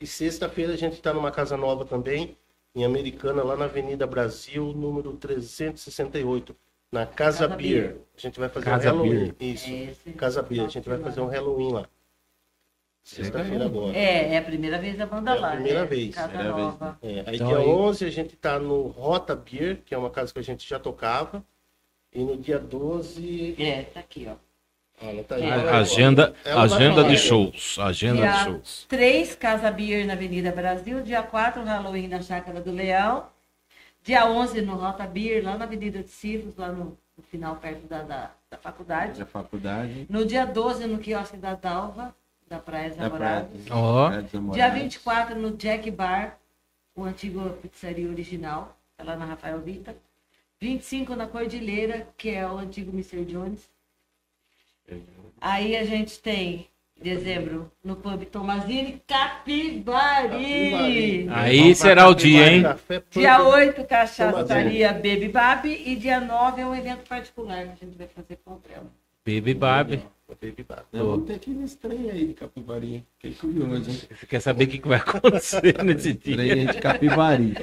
[0.00, 2.36] E sexta-feira a gente está numa casa nova também,
[2.76, 6.54] em Americana, lá na Avenida Brasil, número 368,
[6.92, 7.82] na Casa, Casa Beer.
[7.88, 7.96] Beer.
[8.16, 9.34] A gente vai fazer Casa um Halloween.
[9.40, 10.10] Isso, É esse.
[10.12, 10.64] Casa Beer.
[10.66, 11.88] A gente vai fazer um Halloween lá.
[13.02, 13.96] Sexta-feira agora.
[13.96, 15.50] É, é a primeira vez a banda É a lá.
[15.52, 15.86] primeira né?
[15.86, 16.14] vez.
[16.14, 16.98] Casa Primeira vez, nova.
[17.02, 20.10] É, aí Então dia aí- 11 a gente está no Rota Beer, que é uma
[20.10, 21.42] casa que a gente já tocava.
[22.12, 23.54] E no dia 12.
[23.62, 24.34] É, tá aqui, ó.
[25.02, 25.38] Olha, tá.
[25.38, 25.70] É.
[25.70, 27.76] Agenda, ela agenda de shows.
[27.78, 28.86] Agenda de Dia shows.
[28.88, 31.02] 3, Casa Beer na Avenida Brasil.
[31.02, 33.26] Dia 4, Halloween na Chácara do Leão.
[34.02, 37.86] Dia 11, no Rota Beer, lá na Avenida de Cifros, lá no, no final, perto
[37.88, 39.18] da, da, da faculdade.
[39.18, 40.06] Da faculdade.
[40.08, 42.14] No dia 12, no quiosque da Dalva,
[42.48, 42.98] da Praia dos.
[42.98, 43.50] Namorados.
[43.52, 43.74] Dos Dia
[44.40, 44.82] Namorados.
[44.82, 46.38] 24, no Jack Bar,
[46.94, 49.94] o antigo pizzaria original, tá lá na Rafael Vita.
[50.58, 53.24] 25 na Cordilheira, que é o antigo Mr.
[53.24, 53.68] Jones.
[55.40, 56.66] Aí a gente tem
[57.00, 60.28] dezembro no pub Tomazini, Capivari.
[60.30, 61.28] Capivari.
[61.30, 62.62] Aí será o dia, hein?
[62.62, 65.82] Café, Dia 8, cachaçaria Baby Babi.
[65.86, 68.62] E dia 9 é um evento particular que a gente vai fazer com o.
[69.24, 70.02] Baby Babi.
[70.40, 73.04] Baby Vamos ter que ir nesse trem aí de Capivari.
[73.18, 74.00] Fiquei curioso, hein?
[74.10, 76.36] Você quer saber o que que vai acontecer nesse dia?
[76.36, 77.54] Trem de Capivari.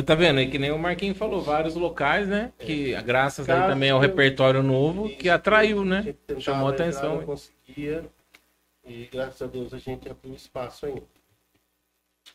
[0.00, 0.40] Tá vendo?
[0.40, 2.50] É que nem o Marquinhos falou, vários locais, né?
[2.58, 6.14] Que graças aí também ao repertório novo, que atraiu, né?
[6.38, 7.16] Chamou entrar, atenção.
[7.16, 8.06] Não conseguia.
[8.88, 11.02] E graças a Deus a gente abriu espaço ainda.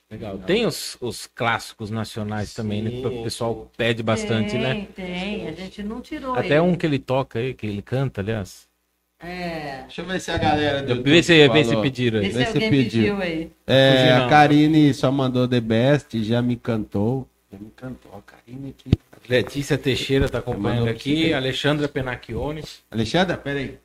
[0.09, 0.37] Legal.
[0.39, 2.91] Tem os, os clássicos nacionais também, né?
[2.91, 4.87] Que o Sim, pessoal pede bastante, tem, né?
[4.95, 6.59] Tem, a gente não tirou Até ele.
[6.59, 8.67] um que ele toca aí, que ele canta, aliás.
[9.19, 9.81] É.
[9.81, 12.29] Deixa eu ver se a galera Vê se, vê se pediram aí.
[12.29, 13.17] Vê se Vê se pediu.
[13.17, 13.51] pediu aí.
[13.65, 17.27] É, a Karine só mandou The Best, já me cantou.
[17.51, 18.13] Me cantou.
[18.13, 18.91] A Karine aqui.
[19.29, 21.33] Letícia Teixeira tá acompanhando aqui.
[21.33, 22.61] Alexandra Penacchione.
[22.91, 23.77] Alexandra, peraí.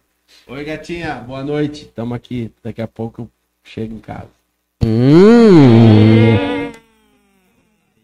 [0.49, 1.15] Oi, gatinha.
[1.17, 1.87] Boa noite.
[1.95, 2.53] Tamo aqui.
[2.63, 3.31] Daqui a pouco eu
[3.63, 4.31] chego em casa.
[4.85, 6.73] Hum.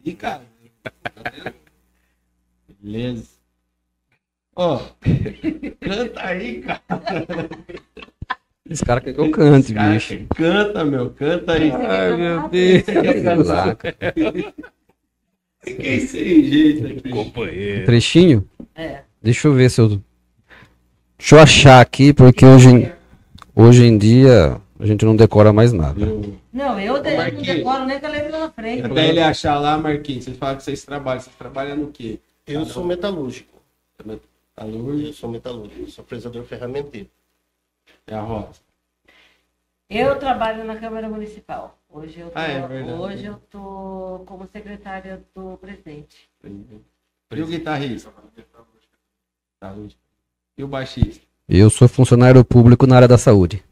[0.05, 0.43] Ih, cara.
[2.81, 3.27] Beleza.
[4.55, 4.81] Ó,
[5.81, 6.83] canta aí, cara.
[8.69, 10.27] Esse cara quer que eu cante, bicho.
[10.35, 11.11] Canta, meu.
[11.11, 11.71] Canta aí.
[11.73, 12.85] Ai, meu Deus.
[12.85, 13.97] Caraca.
[15.69, 17.09] Fiquei sem jeito aqui.
[17.11, 17.85] Companheiro.
[17.87, 18.49] Trechinho?
[18.75, 19.01] É.
[19.23, 20.01] Deixa eu ver se eu.
[21.19, 22.93] Deixa eu achar aqui, porque hoje, em-
[23.55, 26.07] hoje em dia a gente não decora mais nada.
[26.53, 28.83] Não, eu, de, não decoro nem que eu na frente.
[28.87, 31.21] Até ele achar lá, Marquinhos, vocês falam que vocês trabalham.
[31.21, 32.19] Vocês trabalham no quê?
[32.47, 33.59] Eu sou metalúrgico.
[34.61, 35.81] Luz Eu sou metalúrgico.
[35.83, 37.09] Eu sou fresador ferramenteiro.
[38.07, 38.68] é a rosa.
[39.91, 41.79] Eu trabalho na Câmara Municipal.
[41.89, 42.63] Hoje eu tô, Ah, é
[42.95, 46.29] hoje eu tô como secretária do presidente.
[46.45, 48.11] E o guitarrista?
[50.59, 51.25] E o baixista?
[51.49, 53.65] Eu sou funcionário público na área da saúde.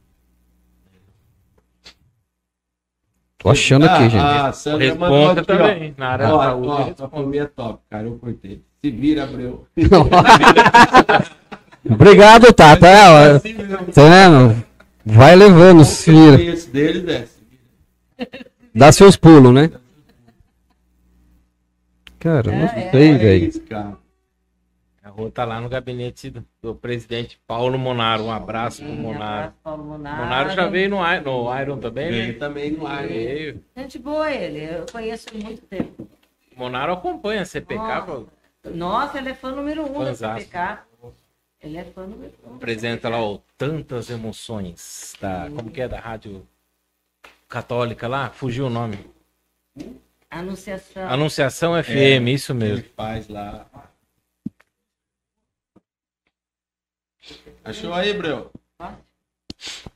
[3.36, 4.16] Tô achando aqui, gente.
[4.24, 5.44] Ah, Sandra mandou aqui, ó.
[5.44, 5.94] também.
[5.98, 6.68] Na área Ó, da saúde.
[6.68, 7.02] ó, responde.
[7.02, 8.06] a família é top, cara.
[8.06, 8.64] Eu curtei.
[8.82, 9.66] Se vira, Abreu.
[11.88, 12.86] Obrigado, Tata.
[12.88, 13.76] Ó, Assim mesmo.
[13.92, 14.64] Tá vendo?
[15.08, 16.56] Vai levando, se vira.
[16.56, 17.28] se vira.
[18.74, 19.70] Dá seus pulos, né?
[22.18, 22.90] Cara, É, não é.
[22.90, 23.98] sei, É velho.
[25.04, 28.24] A rua tá lá no gabinete do, do presidente Paulo Monaro.
[28.24, 29.24] Um abraço pro Sim, Monaro.
[29.34, 30.22] abraço, Paulo Monaro.
[30.24, 32.38] Monaro já veio no, no Iron também, Ele né?
[32.38, 32.84] também no?
[32.88, 33.62] Veio.
[33.76, 36.08] Gente boa ele, eu conheço ele há muito tempo.
[36.56, 38.02] Monaro acompanha a CPK, Nossa.
[38.06, 38.26] pô.
[38.74, 40.40] Nossa, ele é fã número um da Fãzaço.
[40.40, 40.78] CPK.
[41.60, 42.56] Ele é fã um.
[42.56, 46.46] apresenta lá o Tantas Emoções, da, como que é, da rádio
[47.48, 48.98] católica lá, fugiu o nome.
[50.30, 51.08] Anunciação.
[51.08, 52.84] Anunciação FM, isso Ele mesmo.
[52.96, 53.66] faz lá.
[57.64, 58.52] Achou aí, Breu?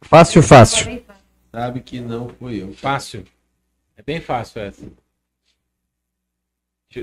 [0.02, 1.04] Fácil, fácil.
[1.52, 2.72] Sabe que não fui eu.
[2.74, 3.24] Fácil.
[3.96, 4.86] É bem fácil essa.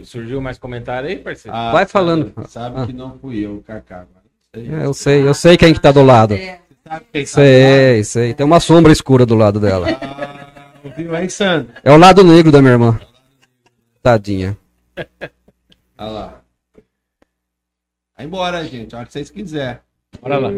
[0.04, 1.56] Surgiu mais comentário aí, parceiro?
[1.56, 2.48] Ah, Vai sabe- falando.
[2.50, 2.86] Sabe Ah.
[2.86, 4.06] que não fui eu, Cacá.
[4.60, 6.34] É, eu sei, eu sei quem que tá do lado.
[6.34, 6.60] É,
[7.26, 8.34] Sei, sei.
[8.34, 9.88] Tem uma sombra escura do lado dela.
[10.02, 11.74] Ah, Viu aí, Sandro?
[11.84, 13.00] É o lado negro da minha irmã.
[14.02, 14.58] Tadinha.
[15.98, 16.42] Olha lá.
[18.16, 18.96] Vai embora, gente.
[18.96, 19.80] A hora que vocês quiserem.
[20.22, 20.50] Bora lá.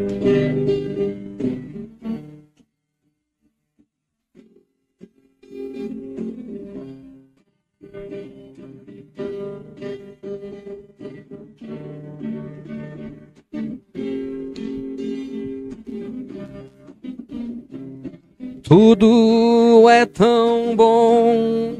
[18.69, 21.75] Tudo é tão bom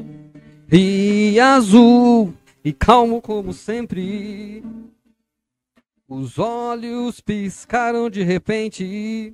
[0.72, 2.34] e azul
[2.64, 4.64] e calmo como sempre.
[6.08, 9.32] Os olhos piscaram de repente.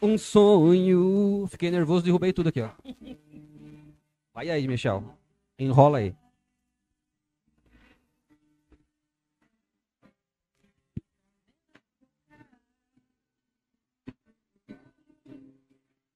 [0.00, 1.48] Um sonho.
[1.50, 2.70] Fiquei nervoso, derrubei tudo aqui, ó.
[4.32, 5.02] Vai aí, Michel.
[5.58, 6.14] Enrola aí.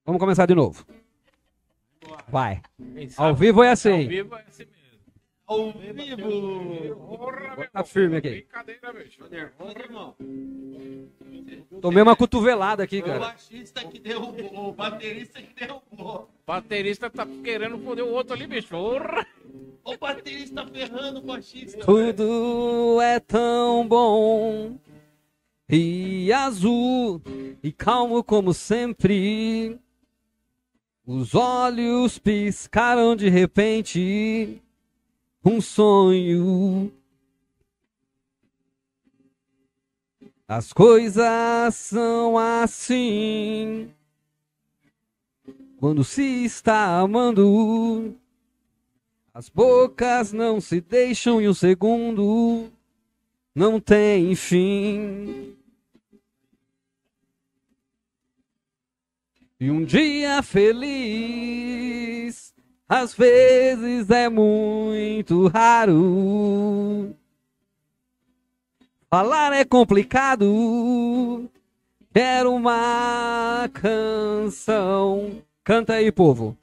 [0.05, 0.85] Vamos começar de novo.
[2.27, 2.61] Vai.
[3.17, 4.07] Ao vivo é Ao assim.
[4.07, 4.81] vivo é assim mesmo.
[5.45, 6.95] Ao vivo.
[7.17, 8.29] Porra, meu Tá firme aqui.
[8.29, 9.23] Brincadeira, bicho.
[9.29, 10.15] Nervoso, irmão.
[11.81, 13.19] Tomei uma cotovelada aqui, O cara.
[13.19, 16.23] baixista que derrubou, o baterista que derrubou.
[16.23, 18.69] O baterista tá querendo foder o outro ali, bicho.
[18.69, 19.25] Porra.
[19.83, 21.83] O baterista ferrando o baixista.
[21.85, 24.77] Tudo é tão bom
[25.69, 27.21] e azul
[27.63, 29.79] e calmo como sempre.
[31.05, 34.61] Os olhos piscaram de repente.
[35.43, 36.91] Um sonho.
[40.47, 43.89] As coisas são assim.
[45.77, 48.15] Quando se está amando.
[49.33, 52.69] As bocas não se deixam em um segundo,
[53.55, 55.55] não tem fim.
[59.61, 60.91] E um dia feliz
[62.89, 67.15] às vezes é muito raro.
[69.07, 71.47] Falar é complicado.
[72.11, 75.43] Quero uma canção.
[75.63, 76.57] Canta aí, povo.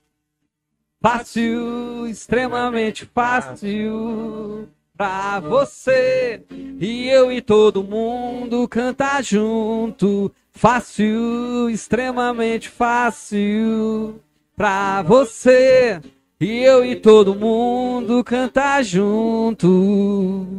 [1.00, 10.34] Fácil, extremamente fácil pra você e eu e todo mundo cantar junto.
[10.58, 14.20] Fácil, extremamente fácil
[14.56, 16.00] pra você
[16.40, 20.56] e eu e todo mundo cantar junto.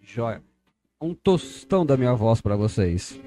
[0.00, 0.40] Joia.
[1.00, 3.18] Um tostão da minha voz pra vocês.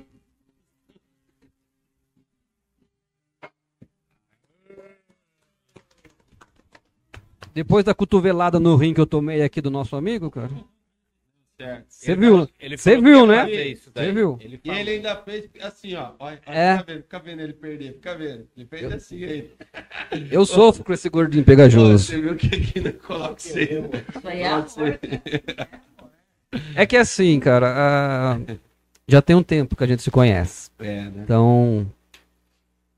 [7.53, 10.74] Depois da cotovelada no rim que eu tomei aqui do nosso amigo, cara.
[11.87, 12.31] Você Ele viu?
[12.31, 13.45] falou- ele Você viu, né?
[13.45, 14.37] Você viu?
[14.41, 16.11] Ele E ele ainda fez assim, ó.
[16.19, 16.77] Olha, É.
[16.79, 18.47] Fica vendo, fica vendo ele perder, fica vendo.
[18.57, 19.51] Ele fez assim aí.
[20.29, 22.03] Eu sofro com esse gordinho pegajoso.
[22.05, 23.81] Você viu que aqui não coloca você.
[24.17, 24.99] Isso aí é amor.
[26.75, 28.37] É que assim, cara, ah,
[29.07, 30.69] já tem um tempo que a gente se conhece.
[30.79, 31.21] É, né?
[31.23, 31.89] Então,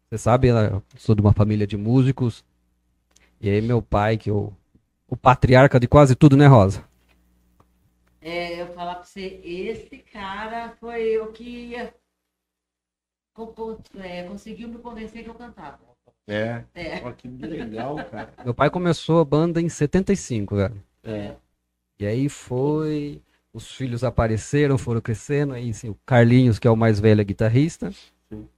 [0.10, 2.44] você sabe, eu sou de uma família de músicos.
[3.40, 4.52] E aí meu pai, que é o,
[5.08, 6.84] o patriarca de quase tudo, né, Rosa?
[8.22, 11.76] É, eu falar pra você, esse cara foi o que
[14.00, 15.80] é, conseguiu me convencer que eu cantava.
[16.28, 16.64] É.
[16.74, 17.12] É.
[17.14, 18.34] Que legal, cara.
[18.44, 20.84] Meu pai começou a banda em 75, velho.
[21.04, 21.36] É.
[22.00, 23.22] E aí foi,
[23.54, 27.24] os filhos apareceram, foram crescendo, aí assim, o Carlinhos, que é o mais velho, é
[27.24, 27.92] guitarrista.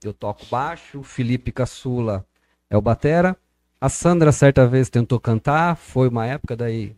[0.02, 2.26] Eu toco baixo, o Felipe Caçula
[2.68, 3.36] é o batera.
[3.80, 6.94] A Sandra certa vez tentou cantar, foi uma época daí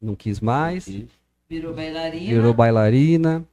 [0.00, 1.08] não quis mais, E-
[1.48, 2.26] Virou bailarina.
[2.26, 3.44] virou bailarina.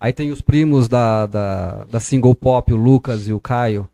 [0.00, 3.88] Aí tem os primos da, da, da single pop, o Lucas e o Caio,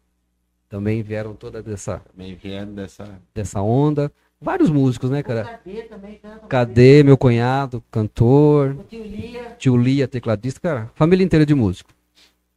[0.68, 3.20] também vieram toda dessa, Também vieram dessa.
[3.34, 4.11] dessa onda.
[4.40, 5.44] Vários músicos, né, cara?
[5.44, 6.46] Cadê também canta.
[6.46, 9.56] Cadê meu cunhado, cantor, O tio Lia.
[9.59, 11.90] tio Lia, tecladista, cara, família inteira de músico.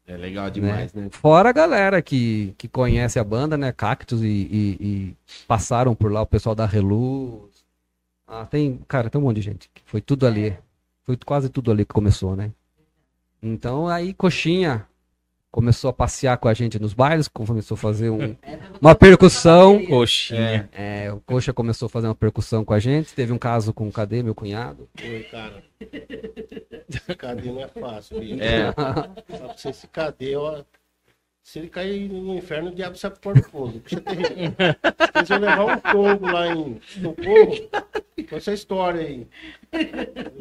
[0.05, 1.07] É legal demais, né?
[1.09, 5.15] Fora a galera que, que conhece a banda, né, Cactus, e, e- e
[5.47, 7.65] passaram por lá, o pessoal da Reluz.
[8.27, 9.69] Ah, tem, cara, tem um monte de gente.
[9.73, 10.55] que Foi tudo ali.
[11.11, 12.53] Foi quase tudo ali que começou, né?
[13.43, 14.87] Então aí Coxinha
[15.51, 19.85] começou a passear com a gente nos bailes, começou a fazer um, É, uma percussão.
[19.87, 20.69] Coxinha.
[20.71, 23.13] É, o Coxa começou a fazer uma percussão com a gente.
[23.13, 24.87] Teve um caso com o Cadê, meu cunhado.
[25.03, 25.61] Oi, cara.
[27.17, 28.41] Cadê não é fácil, filho.
[28.41, 28.71] É.
[28.71, 30.63] Fala pra você, esse cadê, ó.
[31.43, 33.79] Se ele cair no inferno, o diabo sabe pôr no fogo.
[33.83, 34.55] Bicho é terrível.
[35.25, 37.69] Se eu levar um tombo lá em Socorro,
[38.29, 39.27] com essa história aí.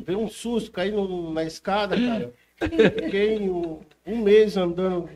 [0.05, 2.33] Veio um susto, caí no- na escada, cara.
[2.61, 5.09] Fiquei um, um mês andando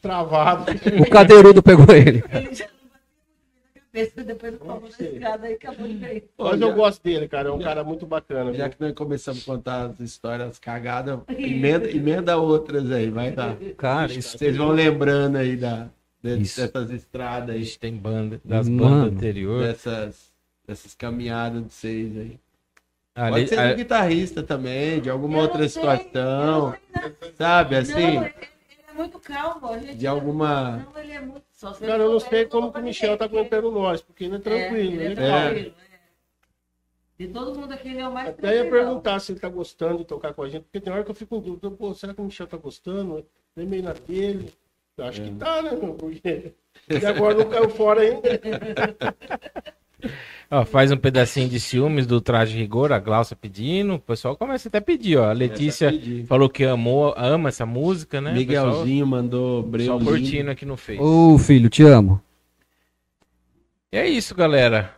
[0.00, 0.72] travado.
[1.00, 2.24] O cadeirudo pegou ele.
[2.32, 6.30] Ele já não bateu muito na cabeça, depois do escada e acabou de ver.
[6.38, 7.48] Mas eu gosto dele, cara.
[7.48, 8.52] É um cara muito bacana.
[8.54, 8.76] Já viu?
[8.76, 13.56] que nós começamos a contar as histórias cagadas, emenda, emenda outras aí, vai lá.
[13.76, 15.88] Cara, isso Vocês vão lembrando aí da,
[16.22, 18.88] dessas estradas A aí, gente tem banda das Mano.
[19.06, 19.66] bandas anteriores.
[19.68, 20.32] dessas,
[20.66, 22.38] dessas caminhadas de vocês aí.
[23.12, 26.74] Ali- Pode ser de guitarrista também, de alguma Eu outra situação,
[27.36, 27.74] sabe?
[27.74, 27.80] não.
[27.80, 28.30] Assim,
[29.00, 29.66] É muito calmo.
[29.66, 30.76] A gente de alguma.
[30.76, 31.44] Não, ele é muito.
[31.52, 34.78] Só Cara, eu não sei como o Michel tá aguentando nós, porque ele é tranquilo,
[34.78, 35.44] ele é ele é calmo.
[35.46, 35.74] tranquilo.
[35.78, 36.00] é.
[37.18, 39.98] De todo mundo aqui, ele é o mais Até ia perguntar se ele tá gostando
[39.98, 42.14] de tocar com a gente, porque tem hora que eu fico em dúvida, pô, será
[42.14, 43.26] que o Michel tá gostando?
[43.56, 44.52] Ele meio na dele.
[44.96, 45.94] Eu acho que tá, né, meu?
[45.94, 46.54] Porque
[46.88, 48.20] e agora não caiu fora ainda.
[50.50, 53.94] Ó, faz um pedacinho de ciúmes do traje rigor, a Glaucia pedindo.
[53.94, 55.30] O pessoal começa até a pedir, ó.
[55.30, 55.92] A Letícia
[56.26, 58.32] falou que amou, ama essa música, né?
[58.32, 59.78] Miguelzinho mandou Pessoal, breu.
[59.80, 60.10] pessoal lindo.
[60.10, 61.00] curtindo aqui no Face.
[61.00, 62.20] Ô, filho, te amo.
[63.92, 64.94] E é isso, galera.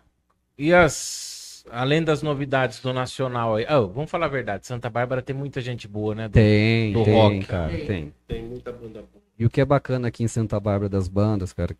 [0.58, 1.64] E as.
[1.70, 3.64] Além das novidades do Nacional aí.
[3.68, 4.66] Ah, vamos falar a verdade.
[4.66, 6.26] Santa Bárbara tem muita gente boa, né?
[6.28, 7.46] Do- Tem, do tem, rock.
[7.46, 7.86] cara, Tem.
[7.86, 8.14] tem.
[8.26, 9.22] Tem muita banda boa.
[9.38, 11.74] E o que é bacana aqui em Santa Bárbara das bandas, cara,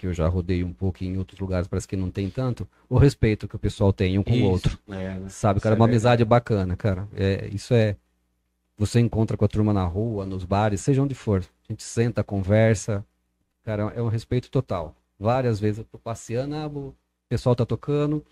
[0.00, 2.96] que eu já rodei um pouco em outros lugares, parece que não tem tanto, o
[2.96, 4.44] respeito que o pessoal tem um com Isso.
[4.44, 4.78] o outro.
[4.88, 5.28] É, né?
[5.28, 7.06] Sabe, cara, Isso é uma amizade bacana, cara.
[7.14, 7.96] É, isso é.
[8.78, 11.40] Você encontra com a turma na rua, nos bares, seja onde for.
[11.68, 13.04] A gente senta, conversa.
[13.62, 14.96] Cara, é um respeito total.
[15.18, 16.94] Várias vezes eu tô passeando, ah, o
[17.28, 18.24] pessoal tá tocando.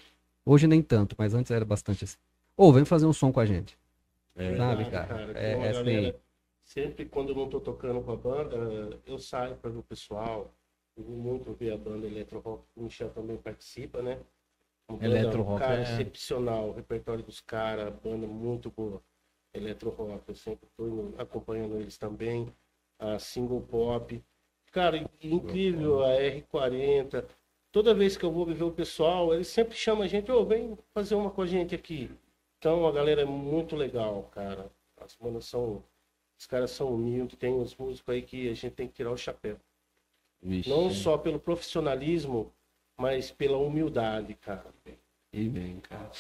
[0.47, 2.17] Hoje nem tanto, mas antes era bastante assim.
[2.57, 3.77] Ou vem fazer um som com a gente.
[4.35, 4.57] É.
[4.57, 5.35] Sabe, Verdade, cara?
[5.35, 6.15] Tem É, é galera- assim.
[6.65, 10.51] Sempre quando eu não tô tocando com a banda, eu saio para ver o pessoal.
[10.99, 12.65] Muito ver a banda Eletro Rock.
[12.77, 14.19] O Michel também participa, né?
[14.89, 15.83] Uma Eletro Rock, Cara, é.
[15.83, 16.71] excepcional.
[16.71, 19.03] O repertório dos caras, banda muito boa.
[19.55, 20.23] Eletro Rock.
[20.29, 22.53] Eu sempre indo- acompanhando eles também.
[22.99, 24.23] A Single Pop.
[24.73, 26.03] Cara, incrível.
[26.05, 27.25] A R40.
[27.71, 30.77] toda vez que eu vou ver o pessoal, eles sempre chamam a gente, ô, vem
[30.93, 32.11] fazer uma com a gente aqui.
[32.59, 34.71] Então a galera é muito legal, cara.
[34.97, 35.83] As manas são.
[36.37, 39.17] Os caras são humildes, tem uns músicos aí que a gente tem que tirar o
[39.17, 39.57] chapéu.
[40.43, 42.53] Vixe, Não só pelo profissionalismo,
[42.97, 44.65] mas pela humildade, cara.
[45.33, 46.11] E vem, cara.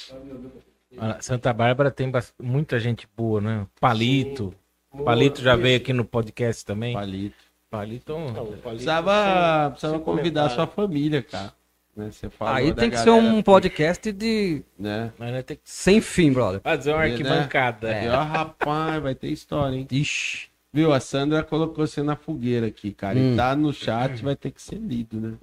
[1.20, 2.10] Santa Bárbara tem
[2.40, 3.66] muita gente boa, né?
[3.80, 4.54] Palito.
[4.92, 6.94] Muito- Palito já veio aqui no podcast também.
[6.94, 7.36] Palito.
[7.70, 8.12] Palito.
[8.12, 10.74] Não, o Palito Precisava, sem- precisava sem convidar sua comentário.
[10.74, 11.52] família, cara.
[11.94, 12.10] Né?
[12.40, 15.12] Aí tem que ser um podcast de Né?
[15.46, 16.60] Que sem fim, brother.
[16.60, 17.10] fazer uma Né?
[17.10, 17.90] arquibancada.
[18.04, 19.86] E, ó, rapaz, vai ter história, hein?
[19.90, 20.48] Ixi.
[20.78, 20.92] Viu?
[20.92, 23.18] A Sandra colocou você na fogueira aqui, cara.
[23.18, 23.32] Hum.
[23.34, 25.34] E tá no chat, vai ter que ser lido, né?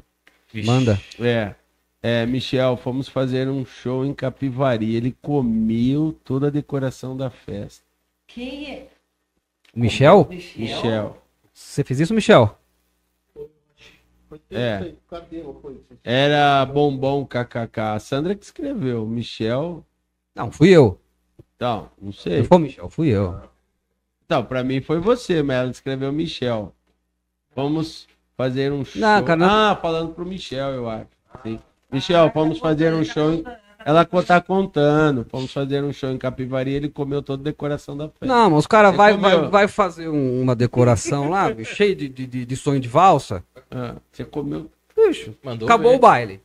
[0.51, 0.65] Vixe.
[0.65, 0.97] Manda.
[1.19, 1.53] É.
[2.01, 4.95] É, Michel, fomos fazer um show em Capivari.
[4.95, 7.83] Ele comeu toda a decoração da festa.
[8.27, 8.87] Quem é?
[9.75, 10.25] Michel?
[10.29, 11.17] Michel.
[11.53, 12.57] Você fez isso, Michel?
[14.29, 14.79] Foi- É.
[14.79, 15.81] Não foi?
[16.03, 17.79] Era bombom kkk.
[17.81, 19.05] A Sandra que escreveu.
[19.05, 19.85] Michel.
[20.33, 20.97] Não, fui eu.
[21.55, 22.43] Então, não Não sei.
[22.43, 23.41] foi o Michel, fui eu.
[24.25, 26.73] Então, pra mim foi você, mas ela escreveu Michel.
[27.55, 28.99] Vamos fazer um show.
[29.01, 31.07] Não, cara, não- Ah, falando pro Michel, eu acho.
[31.43, 31.59] Sim.
[31.91, 33.31] Michel, vamos fazer um show.
[33.33, 33.43] Em...
[33.85, 35.25] Ela tá contando.
[35.31, 36.73] Vamos fazer um show em Capivari.
[36.73, 38.25] Ele comeu toda a decoração da festa.
[38.25, 39.41] Não, mas os caras vai, comeu?
[39.41, 43.43] vai, vai fazer um- uma decoração lá, cheio de, de, de- de sonho de valsa.
[43.69, 44.71] Ah, você comeu.
[44.95, 45.97] Bicho, Mandou acabou ver.
[45.97, 46.41] o baile.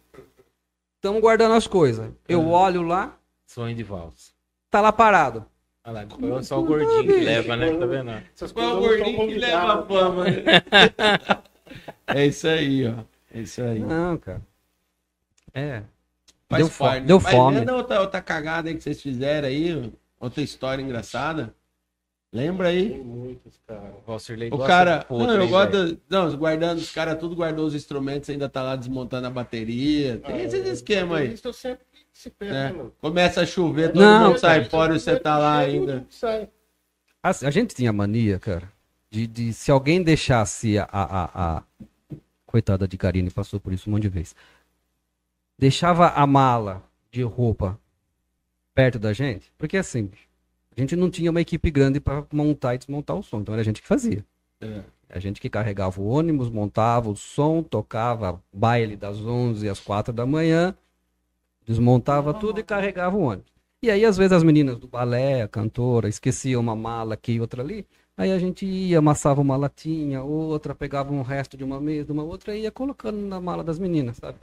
[0.96, 2.10] Estamos guardando as coisas.
[2.28, 3.16] Eu olho lá,
[3.46, 4.32] Sonho de valsa.
[4.70, 5.46] tá lá parado.
[5.84, 7.72] Olha lá, depois é só o gordinho que leva, né?
[7.76, 8.10] Tá vendo?
[8.34, 10.24] Essas Qual é o gordinho que leva a fama?
[12.06, 12.94] é isso aí, ó.
[13.32, 13.78] É isso aí.
[13.78, 14.42] Não, cara.
[15.54, 15.82] É.
[16.48, 17.06] Faz deu fo- parte.
[17.06, 17.58] deu Mas fome.
[17.58, 19.92] lembra outra, outra cagada aí que vocês fizeram aí?
[20.18, 21.54] Outra história engraçada?
[22.32, 22.90] Lembra aí?
[22.90, 23.92] Tem muitos, cara.
[24.06, 25.06] O O cara.
[25.10, 26.00] não, eu gosto.
[26.08, 30.18] Não, guardando, os caras tudo guardou os instrumentos, ainda tá lá desmontando a bateria.
[30.18, 31.32] Tem Ah, esse esquema aí.
[31.34, 31.84] Isso eu sempre
[32.20, 32.72] se perde, né?
[32.72, 32.92] mano.
[33.00, 36.06] Começa a chover, todo Não, mundo sai fora e você tá lá ainda.
[36.10, 36.48] Sai.
[37.22, 38.70] A, a gente tinha mania, cara,
[39.10, 41.62] de, de se alguém deixasse a, a, a, a-
[42.46, 44.34] Coitada de Karine, passou por isso um monte de vezes.
[45.58, 47.78] Deixava a mala de roupa
[48.74, 50.10] perto da gente, porque assim,
[50.76, 53.60] a gente não tinha uma equipe grande para montar e desmontar o som, então era
[53.60, 54.24] a gente que fazia.
[54.60, 54.82] É.
[55.08, 60.12] A gente que carregava o ônibus, montava o som, tocava baile das 11 às 4
[60.12, 60.74] da manhã,
[61.70, 63.50] desmontava tudo e carregava o ônibus.
[63.82, 67.40] E aí, às vezes, as meninas do balé, a cantora, esqueciam uma mala aqui e
[67.40, 67.86] outra ali.
[68.16, 72.12] Aí a gente ia, amassava uma latinha, outra, pegava um resto de uma mesa, de
[72.12, 74.36] uma outra e ia colocando na mala das meninas, sabe?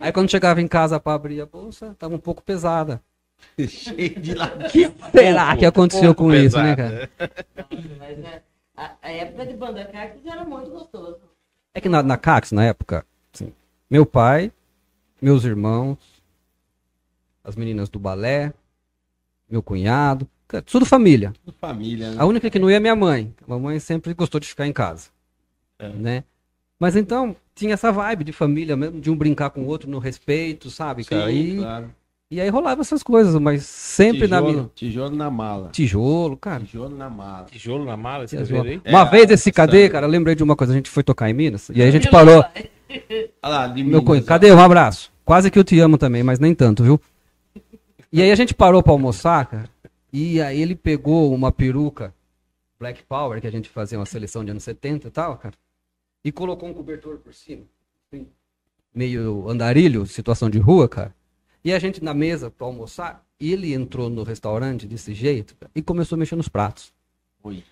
[0.00, 3.00] Aí quando chegava em casa para abrir a bolsa, tava um pouco pesada.
[3.68, 4.48] Cheio de lá.
[4.68, 7.10] que será que aconteceu com isso, né, cara?
[7.98, 8.42] Mas é,
[8.76, 11.20] a, a época de banda cactus era muito gostoso.
[11.72, 13.52] É que na, na Cax, na época, assim,
[13.88, 14.50] meu pai,
[15.20, 15.98] meus irmãos,
[17.44, 18.52] as meninas do balé,
[19.50, 20.26] meu cunhado,
[20.66, 21.32] tudo família.
[21.60, 22.16] Família, né?
[22.18, 23.32] A única que não ia é minha mãe.
[23.46, 25.08] A mamãe sempre gostou de ficar em casa.
[25.94, 26.24] Né?
[26.78, 29.98] Mas então, tinha essa vibe de família mesmo, de um brincar com o outro no
[29.98, 31.30] respeito, sabe, cara?
[31.30, 31.90] Sim, e, claro.
[32.30, 34.52] e aí rolava essas coisas, mas sempre na minha.
[34.52, 35.68] Tijolo, tijolo na mala.
[35.70, 36.64] Tijolo, cara.
[36.64, 37.46] Tijolo na mala.
[37.50, 38.42] Tijolo na mala, Tijolo.
[38.44, 38.92] escreveram aí?
[38.92, 40.72] Uma É, vez esse cadê, cara, lembrei de uma coisa.
[40.72, 42.42] A gente foi tocar em Minas, e aí a gente parou.
[42.42, 44.28] Olha lá, de Meu Minas, cunhado, ó.
[44.28, 44.52] cadê?
[44.52, 45.09] Um abraço.
[45.24, 47.00] Quase que eu te amo também, mas nem tanto, viu?
[48.12, 49.70] E aí a gente parou pra almoçar, cara.
[50.12, 52.12] E aí ele pegou uma peruca
[52.78, 55.54] Black Power, que a gente fazia uma seleção de anos 70 e tal, cara.
[56.24, 57.62] E colocou um cobertor por cima.
[58.10, 58.26] assim,
[58.94, 61.14] meio andarilho, situação de rua, cara.
[61.62, 65.70] E a gente na mesa pra almoçar, e ele entrou no restaurante desse jeito cara,
[65.74, 66.92] e começou a mexer nos pratos.
[67.44, 67.62] Ui.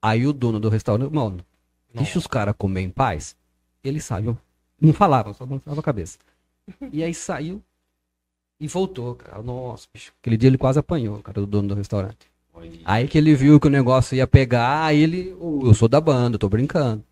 [0.00, 1.44] Aí o dono do restaurante, mano,
[1.92, 3.34] deixa os caras comer em paz.
[3.82, 4.38] Ele saiu.
[4.80, 6.18] Não falava, só balançava a cabeça.
[6.92, 7.62] E aí saiu
[8.60, 9.42] e voltou, cara.
[9.42, 10.12] Nossa, bicho.
[10.20, 12.30] Aquele dia ele quase apanhou, cara, do dono do restaurante.
[12.84, 15.34] Aí que ele viu que o negócio ia pegar, aí ele.
[15.38, 17.04] "Ô, eu sou da banda, eu tô brincando.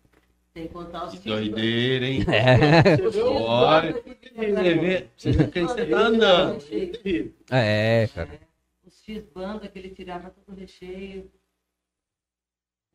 [0.53, 2.25] Sem contar os Que doideira, hein?
[2.29, 6.63] É, Olha, você vê, quem você tá andando.
[7.51, 8.39] é, cara.
[8.85, 11.29] Os X-banda que ele tirava todo o recheio.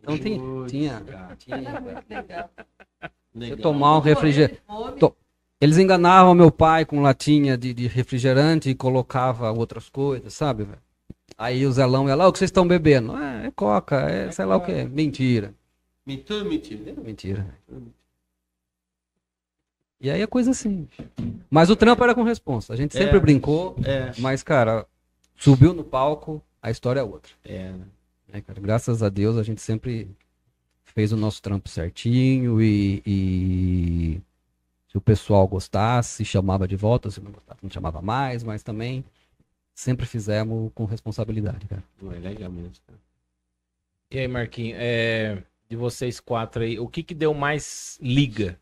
[0.01, 0.39] Então tinha.
[0.41, 1.03] Putz, tinha,
[1.39, 2.05] tinha Muito
[3.35, 3.57] legal.
[3.57, 3.59] Legal.
[3.73, 4.61] tomar um refrigerante.
[5.61, 10.79] Eles enganavam meu pai com latinha de, de refrigerante e colocava outras coisas, sabe, velho?
[11.37, 13.13] Aí o Zelão ia lá, o que vocês estão bebendo?
[13.13, 14.85] "Ah, é coca, é sei lá o que.
[14.85, 15.55] Mentira.
[16.07, 16.95] Mentira, mentira.
[17.03, 17.55] Mentira.
[20.01, 20.89] E aí é coisa assim.
[21.51, 22.73] Mas o trampo era com responsa.
[22.73, 23.21] A gente sempre É.
[23.21, 24.87] brincou, É, mas, cara,
[25.37, 27.33] subiu no palco, a história é outra.
[27.45, 27.85] é, né?
[28.33, 28.59] né, cara?
[28.61, 30.09] Graças a Deus a gente sempre
[30.91, 34.21] fez o nosso trampo certinho e, e
[34.89, 39.05] se o pessoal gostasse, chamava de volta, se não gostasse, não chamava mais, mas também
[39.75, 41.83] sempre fizemos com responsabilidade, cara.
[42.03, 42.73] É legal mesmo.
[42.87, 42.99] cara.
[44.11, 48.59] E aí, Marquinhos, é, de vocês quatro aí, o que que deu mais liga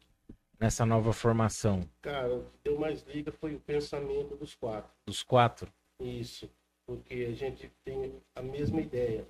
[0.61, 4.91] nessa nova formação Cara, o que deu mais liga foi o pensamento dos quatro.
[5.07, 5.72] dos quatro?
[6.01, 6.51] Isso,
[6.87, 9.26] porque a gente tem a mesma ideia.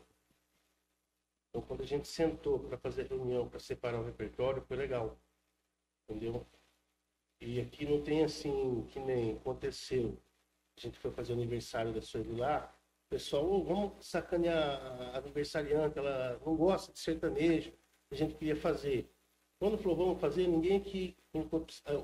[1.51, 5.19] Então, quando a gente sentou para fazer reunião, para separar o repertório, foi legal.
[6.09, 6.47] Entendeu?
[7.41, 10.17] E aqui não tem assim, que nem aconteceu.
[10.77, 12.75] A gente foi fazer o aniversário da Sueli lá.
[13.07, 14.81] O pessoal, "Ô, vamos sacanear
[15.15, 17.73] a aniversariante, ela não gosta de sertanejo.
[18.11, 19.11] A gente queria fazer.
[19.61, 21.17] Quando falou, vamos fazer, ninguém aqui,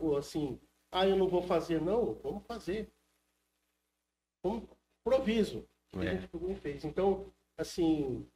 [0.01, 2.91] ou assim, ah, eu não vou fazer, não, vamos fazer.
[4.43, 4.69] Vamos
[5.01, 5.69] improviso.
[5.93, 6.17] que a É.
[6.19, 6.85] gente pegou e fez.
[6.85, 8.29] Então, assim,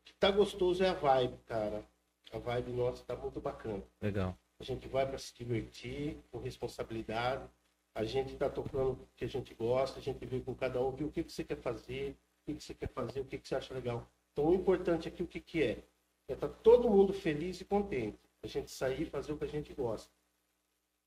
[0.00, 1.84] o que tá gostoso é a vibe, cara.
[2.32, 3.82] A vibe nossa tá muito bacana.
[4.00, 4.36] Legal.
[4.58, 7.48] A gente vai para se divertir, com responsabilidade.
[7.94, 10.92] A gente tá tocando o que a gente gosta, a gente vê com cada um,
[10.92, 13.38] vê o que, que você quer fazer, o que, que você quer fazer, o que,
[13.38, 14.06] que você acha legal.
[14.32, 15.82] Então, o importante aqui, o que, que é?
[16.28, 18.18] É estar todo mundo feliz e contente.
[18.42, 20.10] A gente sair e fazer o que a gente gosta.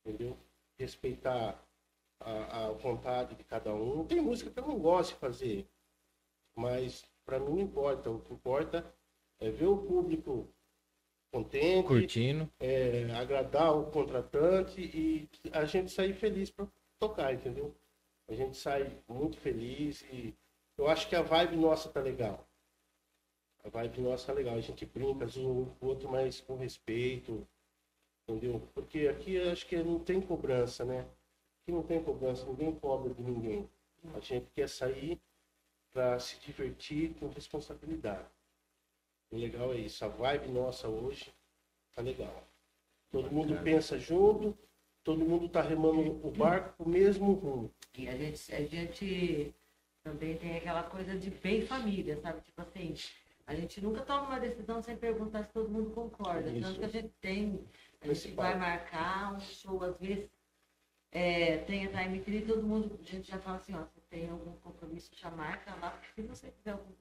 [0.05, 0.37] Entendeu?
[0.77, 1.63] Respeitar
[2.19, 4.05] a, a vontade de cada um.
[4.05, 5.67] Tem música que eu não gosto de fazer,
[6.55, 8.09] mas para mim não importa.
[8.09, 8.85] O que importa
[9.39, 10.47] é ver o público
[11.31, 12.49] contente, Curtindo.
[12.59, 16.67] é, agradar o contratante e a gente sair feliz para
[16.99, 17.75] tocar, entendeu?
[18.27, 20.33] A gente sai muito feliz e
[20.77, 22.47] eu acho que a vibe nossa tá legal.
[23.63, 24.55] A vibe nossa tá legal.
[24.55, 27.47] A gente brinca, zoa um com o outro, mas com respeito,
[28.27, 28.61] entendeu?
[28.73, 31.01] Porque aqui eu acho que não tem cobrança, né?
[31.61, 33.69] Aqui não tem cobrança, ninguém cobra de ninguém.
[34.13, 35.19] A gente quer sair
[35.93, 38.25] para se divertir com responsabilidade.
[39.31, 40.03] O legal é isso.
[40.03, 41.31] A vibe nossa hoje
[41.95, 42.43] tá legal.
[43.11, 44.57] Todo mundo pensa junto,
[45.03, 47.71] todo mundo tá remando o barco pro mesmo rumo.
[47.95, 49.53] E a gente, a gente
[50.03, 52.41] também tem aquela coisa de bem família, sabe?
[52.41, 52.95] Tipo assim,
[53.45, 56.49] a gente nunca toma uma decisão sem perguntar se todo mundo concorda.
[56.49, 56.61] Isso.
[56.61, 57.63] Tanto que a gente tem,
[58.01, 60.27] a gente vai marcar um show, às vezes
[61.11, 64.53] é, tem a time free, todo mundo, a gente já fala assim, ó, tem algum
[64.57, 66.93] compromisso, já marca lá, porque se você tiver algum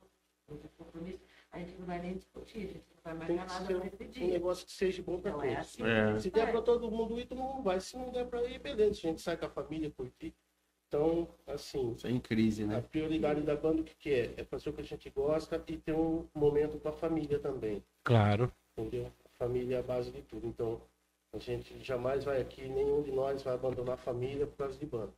[0.79, 1.21] compromisso,
[1.53, 4.29] a gente não vai nem discutir, a gente não vai marcar nada para esse um
[4.29, 5.57] negócio que seja bom para é todos.
[5.59, 5.83] assim.
[5.85, 6.19] É.
[6.19, 7.79] Se der para todo mundo ir, todo mundo vai.
[7.81, 8.93] Se não der para ir, beleza.
[8.93, 10.35] A gente sai com a família, curtir.
[10.89, 12.81] Então, assim, Sem crise, a né?
[12.83, 14.35] prioridade da banda o que, que é?
[14.39, 17.83] É fazer o que a gente gosta e ter um momento com a família também.
[18.05, 18.53] Claro.
[18.77, 19.11] Entendeu?
[19.25, 20.47] A família é a base de tudo.
[20.47, 20.83] Então,
[21.33, 24.85] a gente jamais vai aqui, nenhum de nós vai abandonar a família por causa de
[24.85, 25.13] banda.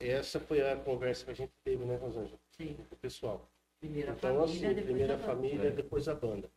[0.00, 2.40] Essa foi a conversa que a gente teve, né, Rosângela?
[2.56, 3.48] Sim, Com o pessoal.
[3.78, 5.26] primeira Então, família, assim, depois primeira a banda.
[5.26, 6.50] família, depois a banda.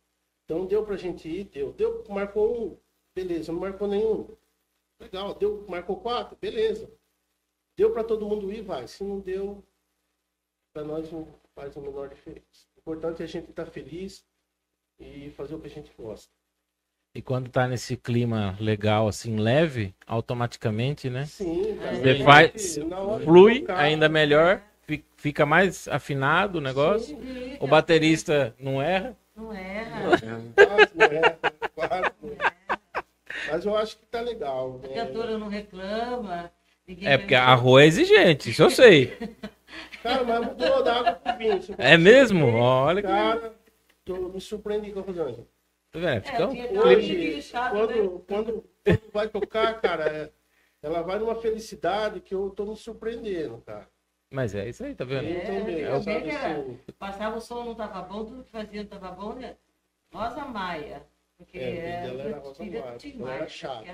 [0.44, 1.72] Então, deu pra gente ir, deu.
[1.72, 2.78] Deu, marcou um,
[3.14, 4.28] beleza, não marcou nenhum.
[5.00, 6.90] Legal, deu, marcou quatro, beleza.
[7.76, 8.86] Deu pra todo mundo ir, vai.
[8.88, 9.62] Se não deu,
[10.72, 12.66] pra nós não faz a menor diferença.
[12.76, 14.26] O importante é a gente estar feliz
[14.98, 16.32] e fazer o que a gente gosta.
[17.14, 21.26] E quando tá nesse clima legal, assim, leve, automaticamente, né?
[21.26, 21.94] Sim, cara.
[21.96, 22.78] Você A faz-
[23.22, 27.16] Flui tocar, ainda melhor, fi- fica mais afinado o negócio.
[27.16, 29.16] sim, O baterista não erra.
[29.36, 30.10] Não erra.
[30.56, 31.38] quase não é,
[31.74, 32.54] quase não é.
[33.48, 34.80] Mas eu acho que tá legal.
[34.82, 34.94] A né?
[34.94, 36.50] cantora não reclama.
[37.02, 39.16] É porque a rua é exigente, isso eu sei.
[40.02, 41.60] Cara, mas mudou da água pro vinho.
[41.78, 42.46] É mesmo?
[42.54, 43.08] Olha que.
[43.08, 43.54] Cara,
[44.04, 45.46] tô, me surpreendi com a Rosângela.
[45.94, 46.08] Tá vendo?
[46.08, 47.86] É, Fica um- Hoje, lixado, né?
[47.86, 50.32] quando, quando, quando vai tocar, cara, é-
[50.82, 53.88] ela vai numa felicidade que eu tô me surpreendendo, cara.
[54.28, 55.28] Mas é isso aí, tá vendo?
[55.28, 58.50] Eu também, eu vi que era- assim, Passava o som, não tava bom, tudo que
[58.50, 59.54] fazia não tava bom, né?
[60.12, 61.06] Rosa Maia.
[61.38, 61.62] Porque É,
[62.08, 63.84] era é Rosa Maia, ela era Maia, chata.
[63.84, 63.90] que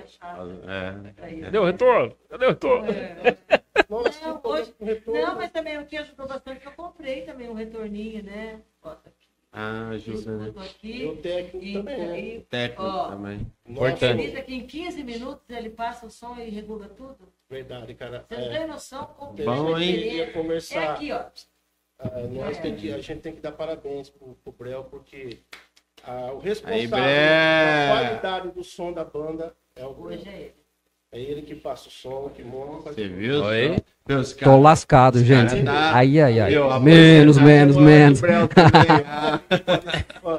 [1.45, 1.55] é.
[1.55, 1.59] É.
[1.59, 2.17] O retorno?
[2.29, 2.91] Cadê o retorno?
[2.91, 3.37] É.
[3.87, 5.21] Nossa, Não, que hoje- retorno.
[5.21, 8.61] Não, mas também o que ajudou bastante, eu comprei também um retorninho, né?
[8.81, 9.11] Bota
[9.53, 10.53] Ah, ajuda, né?
[10.63, 11.01] aqui.
[11.01, 12.19] E o técnico E, também, né?
[12.21, 13.07] e Técnico Ó.
[13.09, 13.51] também.
[13.67, 14.05] Importante.
[14.05, 17.17] acredita que em 15 minutos ele passa o som e regula tudo?
[17.49, 18.25] Verdade, cara.
[18.29, 19.93] Você não É, tem noção como que Bom, ele hein?
[19.95, 20.93] queria É conversar.
[20.93, 21.25] aqui, ó.
[21.99, 22.61] Ah, nós É.
[22.61, 25.39] tem que, a gente tem que dar parabéns pro, pro Brel, porque
[26.05, 30.17] ah, o responsável Aí, pela qualidade do som da banda é o Brel.
[30.17, 30.60] Hoje é ele.
[31.13, 32.93] É ele que passa o som, que monta.
[32.93, 33.43] Você viu?
[33.43, 33.75] Oi?
[33.77, 33.83] só?
[34.07, 35.49] Meus Tô lascado, gente.
[35.49, 36.51] cara tá- Ai, ai, ai.
[36.51, 38.21] Meu, Menos, porcentagem menos, menos.
[38.21, 39.05] Brel também.
[39.05, 39.39] Ah,
[40.23, 40.37] Ó,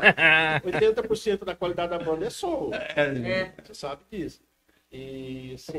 [0.65, 2.71] 80% da qualidade da banda é som.
[2.73, 3.53] É.
[3.65, 4.41] Você sabe disso.
[4.91, 5.79] E, assim,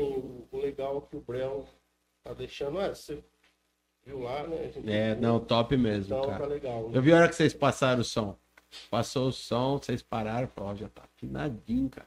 [0.52, 1.66] o, legal é que o Brel
[2.22, 2.80] tá deixando.
[2.80, 3.18] É, você
[4.06, 4.70] viu lá, né?
[4.86, 6.46] É, não, top mesmo, Então tá cara.
[6.46, 6.90] legal.
[6.92, 8.36] Eu vi a hora que vocês passaram o som.
[8.90, 12.06] Passou o som, vocês pararam, falou, ó, já tá afinadinho, cara.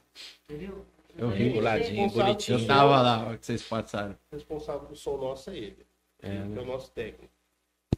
[0.50, 0.84] Entendeu?
[1.18, 1.44] Eu vi.
[1.48, 2.58] Reguladinho, bonitinho.
[2.60, 4.14] Eu tava lá, que vocês passaram.
[4.32, 5.86] O responsável do som nosso é ele.
[6.22, 6.60] É, Ele né?
[6.60, 7.28] é o nosso técnico.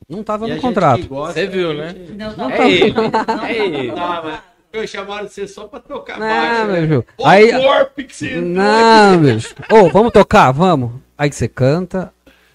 [0.08, 1.06] Não tava E no contrato.
[1.06, 1.90] gosta, Você viu, né?
[1.90, 2.92] gente- Não, não, É não, ele.
[2.92, 3.86] não, não, É ele.
[3.92, 4.40] não, mas
[4.72, 6.66] eu chamaram você só pra tocar Não, baixo.
[6.66, 6.72] né?
[6.80, 7.06] meu filho.
[7.18, 9.54] Ô, Aí, corpo que você não, bicho.
[9.70, 10.50] Ô, vamos tocar?
[10.52, 10.92] Vamos.
[11.16, 12.12] Aí você canta,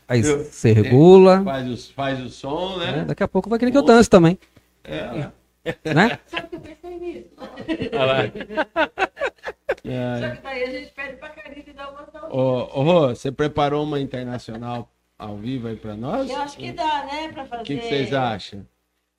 [0.07, 1.43] aí você regula.
[1.43, 2.91] Faz o, faz o som, né?
[2.91, 3.05] né?
[3.05, 4.38] Daqui a pouco vai querer que eu dance também,
[4.84, 5.30] É.
[5.93, 6.20] né?
[6.28, 7.30] Sabe que eu pensei nisso?
[7.93, 8.18] Olha lá.
[9.88, 10.20] É.
[10.30, 12.36] Só que daí a gente pede pra Karine dar uma salva.
[12.36, 16.30] Ô, ô, Rô, você preparou uma internacional ao vivo aí pra nós?
[16.30, 17.62] Eu acho que dá, né, pra fazer.
[17.62, 18.66] O que, que vocês acham?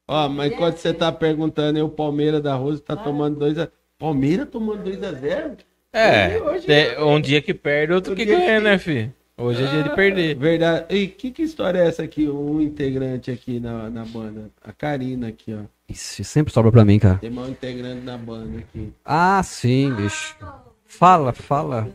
[0.08, 3.68] Ó, mas enquanto você tá perguntando aí, o Palmeiras da Rose tá tomando 2 a
[3.98, 5.56] Palmeiras tomando 2 a 0
[5.92, 9.10] É, Hoje- tem- um dia que perde, outro Um que ganha, que- né, fi?
[9.38, 10.34] Hoje é dia de perder.
[10.36, 10.86] Verdade.
[10.94, 12.28] E que, que história é essa aqui?
[12.28, 14.50] Um integrante aqui na, na banda.
[14.62, 15.64] A Karina aqui, ó.
[15.88, 17.18] Ixi, sempre sobra pra mim, cara.
[17.18, 18.92] Tem um integrante na banda aqui.
[19.04, 20.36] Ah, sim, bicho.
[20.84, 21.88] Fala, fala.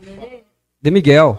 [0.80, 1.38] De Miguel.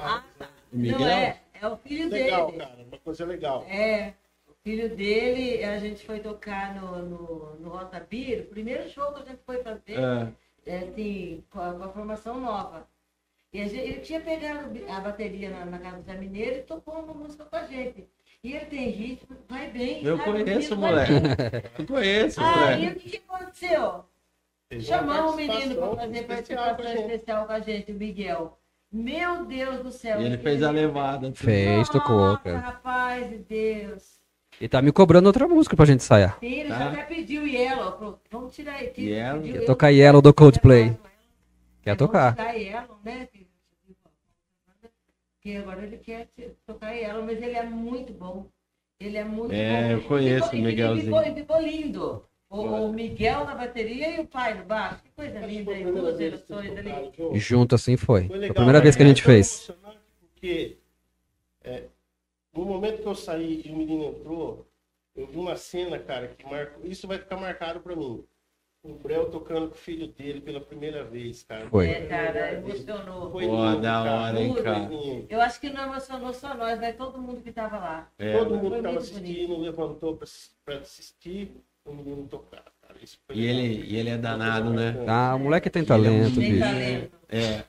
[0.72, 1.00] Miguel?
[1.00, 2.58] Não é, é o filho Legal, dele.
[2.60, 2.84] cara.
[2.88, 3.66] Uma coisa legal.
[3.68, 4.14] É,
[4.48, 9.12] o filho dele, a gente foi tocar no, no, no Rota Beer, o primeiro show
[9.14, 10.28] que a gente foi fazer, É.
[10.68, 12.88] é, assim, com a, com a formação nova.
[13.52, 16.62] E a gente- ele tinha pegado a bateria na, na casa do Zé Mineiro e
[16.62, 18.08] tocou uma música com a gente.
[18.44, 20.04] E ele tem ritmo, vai bem.
[20.04, 21.14] Eu conheço, moleque.
[21.80, 22.86] Eu conheço, Aí moleque.
[22.88, 24.06] o que, que aconteceu?
[24.82, 28.60] Chamamos o menino para fazer participação especial com a gente, o Miguel.
[28.92, 30.22] Meu Deus do céu.
[30.22, 31.32] E ele fez a levada.
[31.34, 32.58] Fez, tocou, cara.
[32.60, 34.20] rapaz de Deus.
[34.60, 36.38] E tá me cobrando outra música pra gente ensaiar.
[36.40, 36.78] Sim, ele Tá.
[36.80, 37.98] já até pediu Yellow.
[37.98, 38.88] falou, Vamos tirar aí.
[38.88, 39.42] tira- Yellow?
[39.44, 40.96] Quer tocar Yellow do Coldplay.
[41.82, 42.36] Quer tocar.
[42.36, 43.43] tirar Yellow, né, filho?
[45.44, 46.30] Porque agora ele quer
[46.66, 48.46] tocar Yellow, mas ele é muito bom.
[48.98, 49.92] Ele é muito É, bom.
[49.92, 51.06] eu conheço Ficou- o e- e Miguelzinho.
[51.18, 52.26] Ficou, e ficou lindo.
[52.50, 55.04] O, o Miguel na bateria e o pai no baixo.
[55.04, 56.90] Que coisa que linda aí, duas que gerações ali.
[57.12, 57.76] tocaram junto.
[57.76, 58.22] Assim foi.
[58.22, 59.10] Foi Foi a legal, primeira vez que a né?
[59.10, 59.70] gente fez.
[60.34, 60.78] Porque
[61.62, 61.84] é,
[62.54, 64.66] no momento que eu saí e o menino entrou,
[65.14, 66.86] eu vi uma cena, cara, que marcou.
[66.86, 68.24] Isso vai ficar marcado pra mim.
[68.84, 71.70] O Brel tocando com o filho dele pela primeira vez, cara.
[71.70, 71.88] Foi.
[71.90, 73.32] É, cara, emocionou.
[73.32, 74.90] Foi Pô, lindo, da hora, hein, cara?
[75.30, 78.12] Eu acho que não emocionou só nós, mas todo mundo que tava lá.
[78.20, 78.62] É, Todo né?
[78.62, 80.28] mundo que tava assistindo levantou pra,
[80.66, 81.52] pra assistir
[81.86, 82.66] o menino tocar.
[82.82, 82.96] Cara.
[83.34, 84.96] E ele, e ele é danado, né?
[85.08, 86.64] Ah, o moleque tem talento, Tem bicho.
[86.66, 87.12] talento.
[87.30, 87.64] É,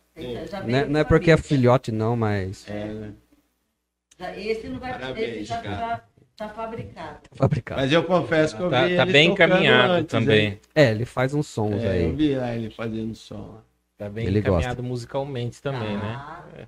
[0.49, 3.15] já Não é, de não é porque é filhote, não, mas é, né?
[4.37, 5.77] Esse não vai Parabéns, esse já cara.
[5.77, 7.21] tá, tá fabricado.
[7.35, 7.81] fabricado.
[7.81, 10.47] Mas eu confesso que eu Tá, vi tá ele bem encaminhado antes, também.
[10.47, 10.61] hein?
[10.75, 12.13] É, ele faz uns sons É, eu aí.
[12.17, 13.61] vi lá ele fazendo som.
[13.97, 16.19] Tá bem Ele encaminhado musicalmente também, né?
[16.27, 16.67] Ah,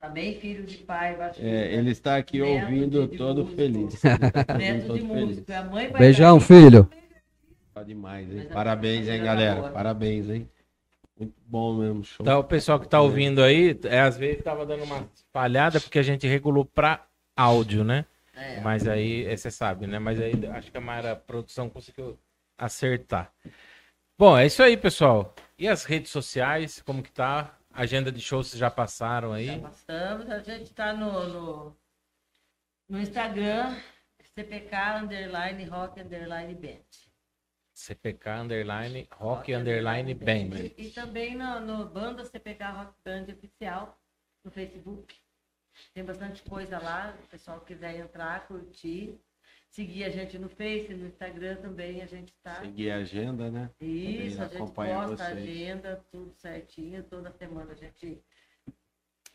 [0.00, 1.16] Também filho de pai.
[1.38, 3.56] É, ele está aqui Neto ouvindo de todo músico.
[3.56, 4.00] feliz.
[4.00, 4.10] Tá
[4.58, 5.50] Neto de feliz.
[5.50, 6.88] A mãe vai Beijão, filho.
[7.72, 8.36] Tá demais, hein?
[8.44, 9.62] Mas Parabéns, hein, a- galera?
[9.70, 10.48] Parabéns, hein?
[11.18, 12.16] Muito bom mesmo, show.
[12.20, 15.98] Então, o pessoal que tá ouvindo aí, é, às vezes tava dando uma falhada porque
[15.98, 17.06] a gente regulou pra
[17.36, 18.04] áudio, né?
[18.34, 18.60] É.
[18.60, 19.98] Mas aí, é, você sabe, né?
[19.98, 22.18] Mas aí acho que a Mara Produção conseguiu
[22.56, 23.32] acertar.
[24.18, 25.34] Bom, é isso aí, pessoal.
[25.58, 27.58] E as redes sociais, como que tá?
[27.72, 29.46] Agenda de shows vocês já passaram aí?
[29.46, 31.76] Já passamos, a gente tá no, no,
[32.88, 33.76] no Instagram,
[34.34, 37.12] CPK underline rock underline band.
[37.74, 40.56] CPK Underline Rock Underline Band.
[40.76, 43.98] E, e também no, no Banda CPK Rock Band Oficial
[44.44, 45.21] no Facebook.
[45.94, 49.18] Tem bastante coisa lá, o pessoal que quiser entrar, curtir.
[49.68, 52.60] Seguir a gente no Face, no Instagram também, a gente tá.
[52.60, 53.70] Seguir a agenda, né?
[53.80, 57.02] Isso, a gente posta a agenda, tudo certinho.
[57.04, 58.22] Toda semana a gente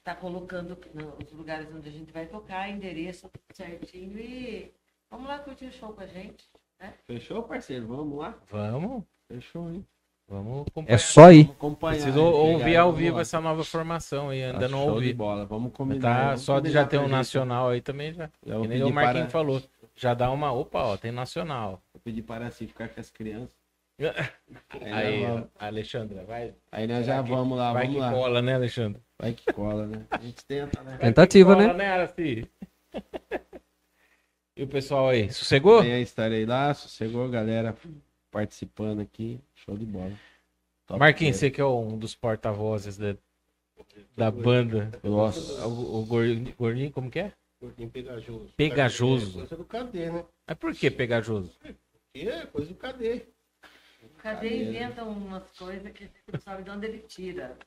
[0.04, 0.78] tá colocando
[1.22, 4.74] os lugares onde a gente vai tocar, endereço tudo certinho e
[5.10, 6.48] vamos lá curtir o show com a gente.
[7.06, 7.88] Fechou, parceiro?
[7.88, 8.40] Vamos lá?
[8.48, 9.86] Vamos, Fechou, hein?
[10.28, 10.96] Vamos acompanhar.
[10.96, 11.50] É só ir.
[11.80, 13.22] Preciso ouvir ao vivo lá.
[13.22, 15.14] essa nova formação aí, ainda Tá não ouvi.
[15.14, 15.46] bola.
[15.46, 16.02] Vamos combinar.
[16.02, 18.30] Tá, vamos só de já ter um nacional aí também já.
[18.46, 19.62] Eu Que nem o Marquinhos para- falou.
[19.96, 20.52] Já dá uma.
[20.52, 21.82] Opa, ó, tem nacional.
[21.94, 23.56] Vou pedir para si ficar com as crianças.
[24.80, 26.54] Aí, Aí, vamos, Alexandra, vai.
[26.72, 28.12] aí nós já que- vamos lá, vai vamos que lá.
[28.12, 29.02] cola, né, Alexandre?
[29.18, 30.06] Vai que cola, né?
[30.12, 30.98] A gente tenta, né?
[30.98, 31.84] Tentativa, Vai que né?
[31.84, 32.48] cola, Araci?
[34.56, 35.80] e o pessoal aí, sossegou?
[35.80, 37.76] Amanhã estarei lá, sossegou, galera
[38.30, 39.40] participando aqui.
[39.58, 40.12] Show de bola.
[40.86, 43.18] Top Marquinhos, você que é um dos porta-vozes da,
[44.16, 44.92] da banda.
[45.04, 45.66] Nossa.
[45.68, 47.34] O, o gordinho, gordinho, como que é?
[47.60, 48.54] Gordinho pegajoso.
[48.56, 49.30] Pegajoso.
[49.30, 50.26] É coisa do cadê, né?
[50.46, 51.52] Mas por que pegajoso?
[52.14, 53.26] Que é coisa do cadê.
[54.20, 57.58] Cadê inventa umas coisas que você não sabe de onde ele tira.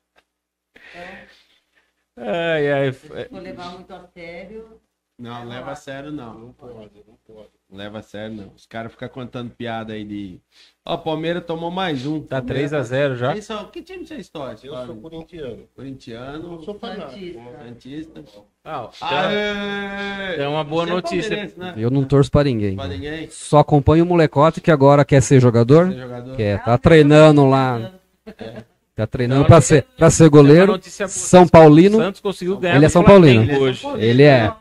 [0.75, 2.93] Então, Ai, ai.
[2.93, 4.81] se for levar muito a sério,
[5.19, 6.39] Não, leva a sério não.
[6.39, 7.60] Não pode, não pode.
[7.73, 8.53] Leva a sério não.
[8.57, 10.41] Os caras ficam contando piada aí de.
[10.85, 12.21] Ó, o Palmeiras tomou mais um.
[12.21, 13.31] Tá Palmeiras 3x0 já.
[13.33, 14.69] Vocês são- Que time vocês torcem?
[14.69, 15.47] Eu sou corintiano.
[15.61, 17.11] Eu Corintiano, não sou fanático.
[17.13, 17.41] Santista.
[17.45, 18.25] mas- Santista.
[18.65, 20.37] Ah, tem, Aê!
[20.39, 21.21] tem uma boa Você é notícia.
[21.31, 21.75] palmeirense, né?
[21.77, 22.75] Eu não torço pra ninguém.
[22.75, 23.31] Pra ninguém?
[23.31, 25.93] Só acompanho o molecote que agora quer ser jogador.
[25.93, 26.37] Ser jogador?
[26.37, 27.93] Quer, tá treinando lá.
[28.97, 30.77] Tá treinando pra não ser, pra ser goleiro.
[31.09, 31.99] São Paulino.
[31.99, 32.75] Santos conseguiu ganhar.
[32.77, 33.61] Ele é São Paulino.
[33.61, 33.87] Hoje.
[33.97, 34.53] Ele é.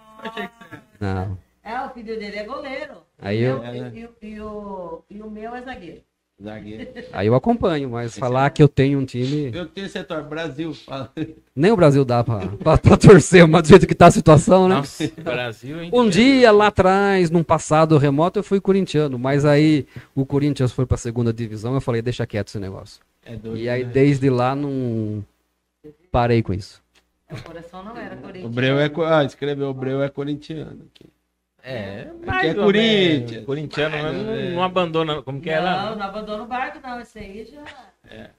[0.99, 1.37] Não.
[1.63, 2.93] É, o filho dele é goleiro.
[3.21, 4.05] Aí E eu, o- E,
[4.39, 6.01] o- e o, o meu é zagueiro.
[6.41, 6.87] Zagueiro.
[7.11, 9.51] aí eu acompanho, mas falar que eu tenho um time.
[9.53, 10.73] Eu tenho setor Brasil.
[10.73, 11.11] Fala.
[11.53, 14.69] Nem o Brasil dá pra, pra, pra torcer, mas do jeito que tá a situação,
[14.69, 14.75] né?
[14.75, 15.91] Nossa, Brasil, hein?
[15.93, 19.85] Um dia lá atrás, num passado remoto, eu fui corintiano, mas aí
[20.15, 23.01] o Corinthians foi pra segunda divisão, eu falei, deixa quieto esse negócio.
[23.25, 23.91] É doido, E aí né?
[23.91, 25.21] desde lá não
[26.09, 26.81] parei com isso.
[27.29, 28.49] O coração não era O corintiano.
[28.49, 28.89] Breu é.
[29.13, 30.87] Ah, escreveu o Breu é corintiano.
[30.95, 31.05] aqui.
[31.63, 33.45] É, Aqui mais é ou Corinthians.
[33.45, 34.53] Corintiano não, menos.
[34.53, 35.21] não abandona.
[35.21, 35.95] Como que é Não, lá?
[35.95, 36.99] não abandona o barco, não.
[37.01, 38.31] Esse aí já.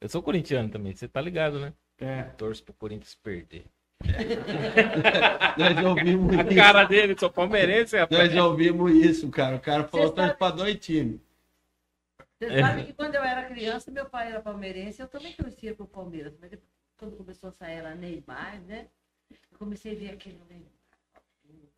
[0.00, 1.72] Eu sou corintiano também, você tá ligado, né?
[1.98, 2.22] É.
[2.36, 3.64] Torço pro Corinthians perder.
[5.58, 6.54] Nós já ouvimos A isso.
[6.54, 8.18] cara dele, sou palmeirense, rapaz.
[8.22, 9.56] Nós já ouvimos isso, cara.
[9.56, 11.20] O cara falou torce sabe- pra dois times.
[12.38, 12.60] Você É.
[12.62, 16.32] sabe que quando eu era criança, meu pai era palmeirense, eu também torcia pro Palmeiras.
[16.40, 18.86] Mas depois, quando começou a sair era Neymar, né?
[19.52, 20.66] Eu comecei a ver aquele Neymar,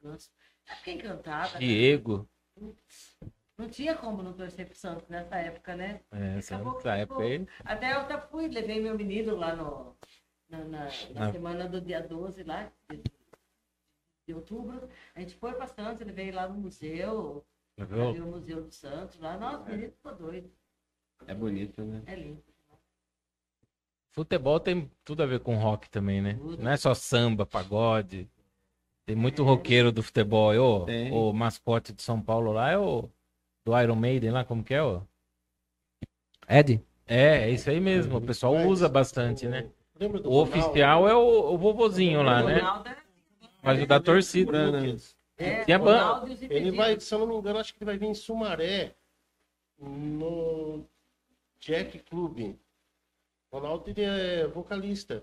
[0.02, 1.52] Eu fiquei encantada.
[1.54, 1.58] né?
[1.60, 2.28] Diego.
[3.58, 6.00] Não tinha como não torcer pro Santos nessa época, né?
[6.10, 7.46] É, essa, Acabou que essa época aí.
[7.64, 9.96] Até eu até fui, levei meu menino lá no,
[10.48, 10.84] na, na-
[11.14, 11.32] na Ah.
[11.32, 13.02] semana do dia 12, lá, de,
[14.26, 14.88] de outubro.
[15.14, 17.44] A gente foi para Santos, ele veio lá no museu,
[17.78, 18.12] Viu?
[18.12, 19.36] viu o Museu do Santos lá.
[19.36, 20.50] Nossa, o menino ficou doido.
[21.26, 22.02] É bonito, né?
[22.06, 22.42] É lindo.
[24.10, 26.34] Futebol tem tudo a ver com rock também, né?
[26.34, 26.62] Tudo.
[26.62, 28.28] Não é só samba, pagode.
[29.06, 30.50] Tem muito roqueiro do futebol.
[30.50, 30.86] aí, ô.
[31.10, 33.08] O mascote de São Paulo lá é o
[33.64, 35.02] do Iron Maiden lá, como que é, ó?
[36.48, 36.80] Ed?
[37.06, 38.16] É, é isso aí mesmo.
[38.18, 39.70] O pessoal usa bastante, né?
[40.24, 42.58] O oficial é o, o vovozinho lá, o né?
[42.58, 42.96] Ronaldo é,
[43.62, 44.70] Mas o da torcida.
[44.70, 45.16] Lucas.
[45.36, 47.98] é, Tinha ban- e Ele vai, se eu não me engano, acho que ele vai
[47.98, 48.94] vir em Sumaré,
[49.78, 50.84] no
[51.60, 52.56] Jack Club.
[53.52, 55.22] Ronaldo ele é vocalista.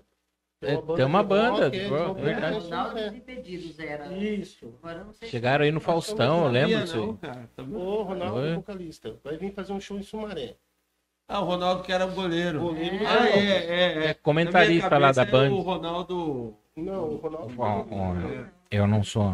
[0.62, 2.58] É, tem uma de banda, rock, de é, rock, banda verdade.
[2.58, 4.12] Ronaldo era.
[4.14, 4.74] Isso.
[4.82, 7.48] Agora eu não sei se- Chegaram aí no Faustão, eu lembro Não, cara.
[7.56, 7.62] Tá.
[7.62, 8.50] O Ronaldo Oi?
[8.50, 9.14] é vocalista.
[9.24, 10.56] Vai vir fazer um show em Sumaré.
[11.26, 12.60] Ah, o Ronaldo que era o goleiro.
[12.60, 14.06] Goleiro Ah, é, é, é.
[14.08, 15.54] É comentarista lá da cabeça é Band.
[15.54, 16.56] O Ronaldo.
[16.76, 18.46] Não, o Ronaldo.
[18.70, 19.32] Eu não sou.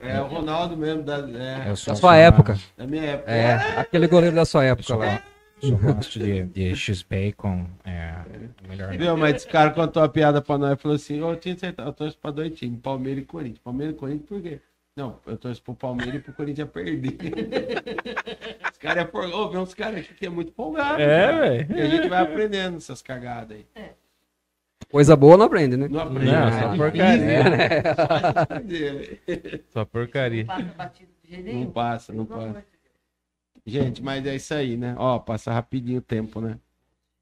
[0.00, 2.56] É o Ronaldo mesmo, da, é, Eu sou Da sua época.
[2.76, 3.30] da minha época.
[3.32, 5.22] É, aquele goleiro da sua época lá.
[5.60, 7.66] Só gosto de, de X-Bacon.
[7.84, 8.14] É
[8.68, 8.96] melhor.
[8.96, 11.54] Viu, mas esse cara contou a piada pra nós e falou assim: "Ô, eu tinha
[11.54, 13.58] acertado, eu torço pra dois times, Palmeiras e Corinthians.
[13.58, 14.60] Palmeiras e Corinthians por quê?
[14.96, 17.16] Não, eu torço pro Palmeiras e pro Corinthians perder.
[18.72, 19.24] Os caras é por...
[19.26, 21.00] Ô, vem uns caras aqui que é muito folgado.
[21.00, 21.76] É, velho.
[21.76, 23.66] E a gente vai aprendendo essas cagadas aí.
[24.90, 25.86] Coisa boa não aprende, né?
[25.88, 26.26] Não aprende.
[26.32, 27.44] Não, é só difícil, porcaria.
[27.44, 27.94] né?
[27.94, 29.64] Só aprender, velho.
[29.68, 30.44] Só porcaria.
[30.46, 31.60] Passa batido de jeito nenhum.
[31.64, 32.64] Não passa, não amor passa.
[33.68, 34.94] Gente, mas é isso aí, né?
[34.98, 36.58] Ó, passa rapidinho o tempo, né?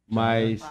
[0.07, 0.63] Mas?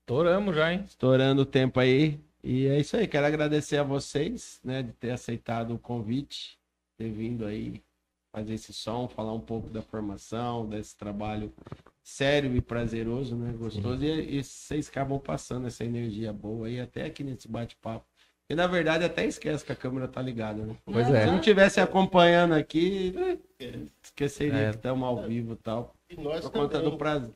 [0.00, 0.84] Estouramos já, hein?
[0.86, 2.20] estourando o tempo aí.
[2.42, 6.56] E é isso aí, quero agradecer a vocês, né, de ter aceitado o convite,
[6.96, 7.82] ter vindo aí
[8.32, 11.52] fazer esse som, falar um pouco da formação, desse trabalho
[12.02, 14.04] sério e prazeroso, né, gostoso.
[14.04, 18.06] E, e vocês acabam passando essa energia boa aí até aqui nesse bate-papo.
[18.48, 20.76] E na verdade até esquece que a câmera tá ligada, né?
[20.84, 21.26] Pois Se é.
[21.26, 23.12] não tivesse acompanhando aqui,
[24.02, 24.70] esqueceria É.
[24.70, 25.94] que estamos ao vivo e tal.
[26.08, 26.90] E nós Por conta também.
[26.90, 27.32] do prazer,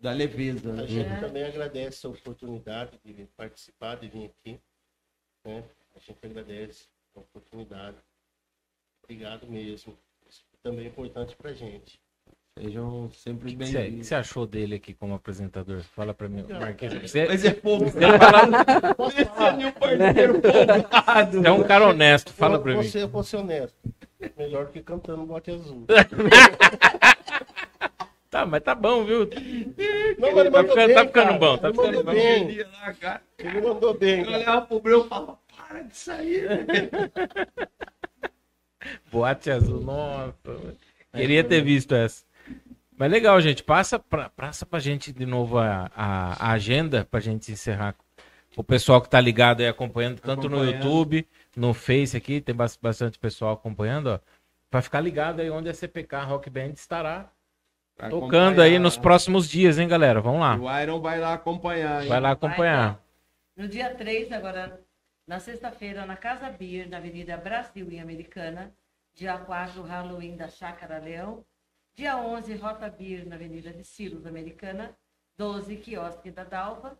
[0.00, 0.86] da leveza, A né?
[0.86, 4.58] gente também agradece a oportunidade de participar, de vir aqui.
[5.44, 5.62] Né?
[5.94, 7.96] A gente agradece a oportunidade.
[9.02, 9.98] Obrigado mesmo.
[10.28, 12.00] Isso também é importante pra gente.
[12.60, 14.12] Sejam sempre O que você bem-vindos.
[14.12, 15.80] achou dele aqui como apresentador?
[15.94, 17.10] Fala pra mim, Marquinhos.
[17.10, 17.84] Você, Mas é fogo.
[17.90, 18.48] você fala-
[19.08, 21.40] Esse é meu parceiro folgado.
[21.40, 22.82] você é um cara honesto, fala pra mim.
[22.82, 23.76] Você, eu ser honesto.
[24.36, 25.86] Melhor que cantando bote azul.
[28.30, 29.20] Tá, mas tá bom, viu?
[30.18, 31.38] Não, mas ele Tá ficando- bem, tá ficando cara.
[31.38, 32.20] bom, tá Ele ficando mandou bom.
[32.20, 32.58] bem.
[33.38, 34.20] Ele mandou bem.
[34.22, 36.46] Eu olhava pro Breu e falava, para de sair.
[39.10, 40.34] Boate azul, nossa.
[41.14, 42.22] Queria ter visto essa.
[42.98, 43.62] Mas legal, gente.
[43.62, 47.94] Passa pra, passa pra gente de novo a, a, a agenda pra gente encerrar.
[48.56, 50.84] O pessoal que tá ligado aí acompanhando, tanto no Acompanhando.
[50.84, 54.18] YouTube, no Face aqui, tem bas- bastante pessoal acompanhando, ó.
[54.70, 57.30] Pra ficar ligado aí onde a CPK Rock Band estará
[57.96, 60.20] Pra tocando aí nos próximos dias, hein, galera?
[60.20, 60.56] Vamos lá.
[60.56, 62.08] O Iron vai lá acompanhar, hein?
[62.08, 63.00] Vai lá acompanhar.
[63.56, 64.80] No dia 3, agora,
[65.26, 68.72] Na sexta-feira, na Casa Beer, na Avenida Brasil, em Americana.
[69.14, 71.44] Dia 4, Halloween da Chácara Leão.
[71.98, 74.96] Dia 11, Rota Beer, na Avenida de Silos, Americana.
[75.36, 76.96] 12, Quiosque da Dalva.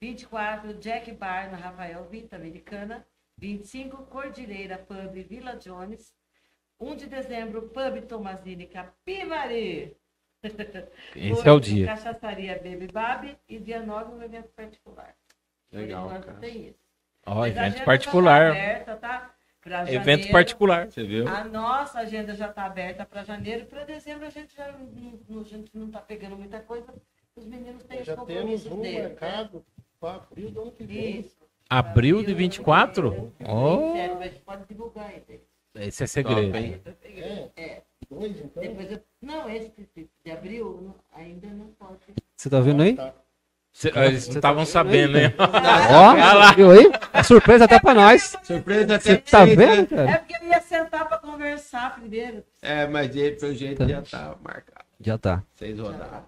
[0.00, 3.04] 24, Jack Bar, na Rafael Vita, Americana.
[3.36, 6.14] 25, Cordilheira Pub, Vila Jones.
[6.78, 9.96] 1 de dezembro, Pub Tomazini Capivari.
[11.16, 11.86] Esse é o dia.
[11.86, 13.36] Cachaçaria Baby Babi.
[13.48, 15.16] E dia 9, um evento particular.
[15.72, 16.38] Legal, Por enquanto cara.
[16.38, 16.78] tem isso.
[17.26, 18.52] Ó, a evento agenda particular.
[18.52, 19.34] Tá aberta, tá?
[19.82, 20.32] Evento janeiro.
[20.32, 20.90] particular.
[20.90, 21.28] Você viu?
[21.28, 23.66] A nossa agenda já está aberta para janeiro.
[23.66, 26.92] Para dezembro a gente já não, não- a gente não está pegando muita coisa.
[27.36, 28.96] Os meninos têm os Já temos compromissos um deles.
[29.02, 29.08] né?
[29.08, 29.64] marcado
[30.00, 31.20] para abril do ano que vem.
[31.20, 31.36] Isso.
[31.70, 33.32] Abril de 24?
[33.46, 35.22] Oh, Sério, mas pode divulgar aí.
[35.76, 36.52] esse é segredo.
[36.52, 36.82] Top, hein?
[37.56, 38.62] É, Dois, então.
[38.62, 39.70] depois eu, não, esse
[40.24, 42.00] de- abril ainda não pode.
[42.34, 42.94] Você tá vendo aí?
[42.96, 43.14] Tá.
[43.78, 45.32] Cê- Eles não estavam sabendo, né?
[45.38, 46.90] Ó, viu aí?
[47.12, 48.36] É surpresa até pra nós.
[48.42, 49.86] Surpresa Você até tá vocês, vendo, né?
[49.86, 50.10] cara?
[50.10, 52.42] É porque eu ia sentar para conversar primeiro.
[52.60, 54.84] É, mas ele, pelo jeito, já tá marcado.
[55.00, 55.44] Já tá.
[55.54, 56.24] Vocês rodaram.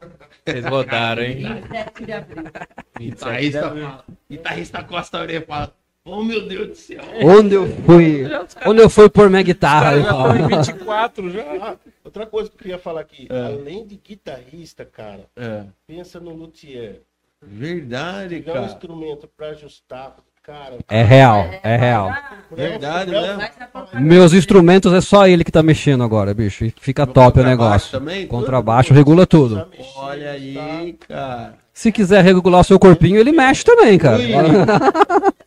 [0.47, 1.37] Vocês rodaram, hein?
[1.65, 2.45] 27 de abril.
[2.45, 5.75] 27 de Guitarrista, guitarrista Costa orelha fala:
[6.05, 7.01] Oh meu Deus do céu.
[7.21, 8.27] Onde eu fui?
[8.65, 9.91] Onde eu fui pôr minha guitarra?
[9.91, 10.47] Já Eu falo.
[10.47, 11.77] 24 já.
[12.05, 13.27] Outra coisa que eu queria falar aqui.
[13.29, 13.47] É.
[13.47, 17.03] Além de guitarrista, cara, É, pensa no luthier.
[17.43, 18.67] Verdade, Pegar um cara.
[18.67, 20.17] instrumento para ajustar.
[20.43, 22.11] Cara, É real, é real.
[22.51, 23.51] Verdade, Não, né?
[23.93, 26.65] Meus instrumentos é só ele que tá mexendo agora, bicho.
[26.65, 27.91] E fica top o Contrabaixo negócio.
[27.99, 28.31] também, tudo?
[28.31, 29.57] Contrabaixo regula tudo.
[29.57, 31.55] Tá mexendo, Olha aí, cara.
[31.75, 34.19] Se quiser regular o seu corpinho, ele mexe também, cara.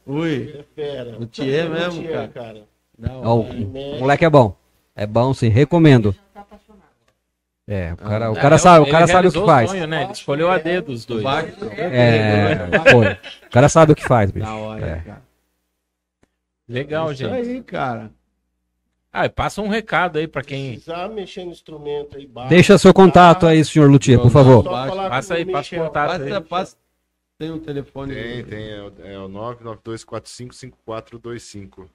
[0.05, 1.15] Ui, É fera.
[1.19, 2.27] Luthier mesmo, cara.
[2.27, 2.61] cara.
[3.23, 4.55] Ó, o moleque é bom.
[4.95, 6.15] É bom sim, recomendo.
[7.65, 9.69] É, o cara, o É, cara ele- sabe, o cara sabe o que faz.
[9.69, 10.03] sonho, né?
[10.03, 11.23] Ele escolheu a dedo os dois.
[11.23, 11.53] baixo.
[11.71, 12.57] É,
[12.91, 13.13] foi.
[13.47, 14.45] O cara sabe o que faz, bicho.
[14.45, 14.95] Da hora, É.
[14.99, 15.21] cara.
[16.67, 17.33] Legal, Isso gente.
[17.33, 18.11] aí, cara.
[19.11, 20.71] Ah, passa um recado aí pra quem.
[20.71, 24.63] Precisar mexer no instrumento aí, baixo, Deixa seu contato aí, senhor Luthier, por favor.
[24.63, 26.41] Passa aí, passa o contato aí.
[26.41, 26.75] Passa.
[27.37, 28.13] Tem um telefone.
[28.13, 28.71] Tem, tem.
[28.71, 31.89] É, o- é o 992455425.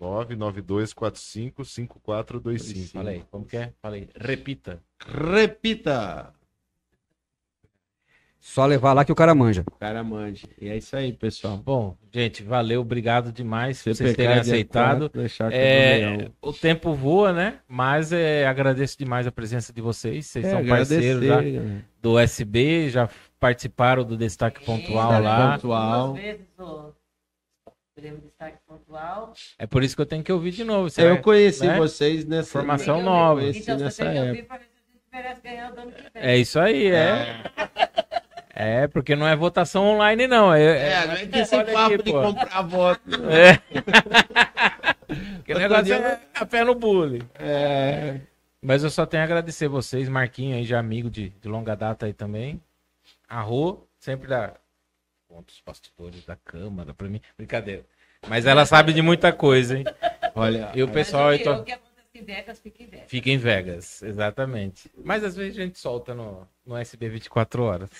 [0.00, 2.92] 992455425.
[2.92, 3.72] Fala aí, como que é?
[3.82, 4.08] Fala aí.
[4.16, 4.80] Repita.
[5.06, 6.32] Repita.
[8.40, 9.64] Só levar lá que o cara manja.
[9.66, 10.46] O cara manja.
[10.60, 11.56] E é isso aí, pessoal.
[11.58, 15.10] Bom, gente, valeu, obrigado demais por Você vocês terem aceitado.
[15.50, 17.58] É, o tempo voa, né?
[17.66, 20.26] Mas é, agradeço demais a presença de vocês.
[20.26, 21.84] Vocês É, são parceiros já galera.
[22.00, 23.08] do SB, já
[23.40, 25.54] participaram do Destaque Pontual Destaque lá.
[25.56, 26.12] Pontual.
[26.12, 26.46] Duas vezes
[28.00, 29.32] destaque pontual.
[29.58, 30.88] É por isso que eu tenho que ouvir de novo.
[30.90, 31.76] Você Eu vai- conheci né?
[31.76, 33.42] vocês nessa Formação que nova.
[33.44, 34.30] Então, nessa você tem que época.
[34.30, 36.10] ouvir para ver se a gente merece ganhar do ano que vem.
[36.14, 37.42] É isso aí, é.
[38.60, 40.52] É, porque não é votação online, não.
[40.52, 40.62] É,
[41.02, 42.22] É, não é que esse papo aqui, de pô.
[42.22, 43.00] comprar voto.
[43.30, 43.58] É.
[45.06, 47.22] Porque o Outro negócio dia- é a pé no bullying.
[47.38, 48.20] É.
[48.60, 52.06] Mas eu só tenho a agradecer vocês, Marquinho aí, já amigo de, de longa data
[52.06, 52.60] aí também.
[53.28, 54.52] A Rô, sempre dá
[55.38, 57.20] conta os bastidores da Câmara pra mim.
[57.36, 57.84] Brincadeira.
[58.28, 59.84] Mas ela sabe de muita coisa, hein?
[60.34, 62.86] Olha, E o pessoal o aí que, to- o que acontece em Vegas, fica em
[62.86, 63.06] Vegas.
[63.08, 64.90] fica em Vegas, exatamente.
[65.04, 67.90] Mas às vezes a gente solta no, no SB 24 horas.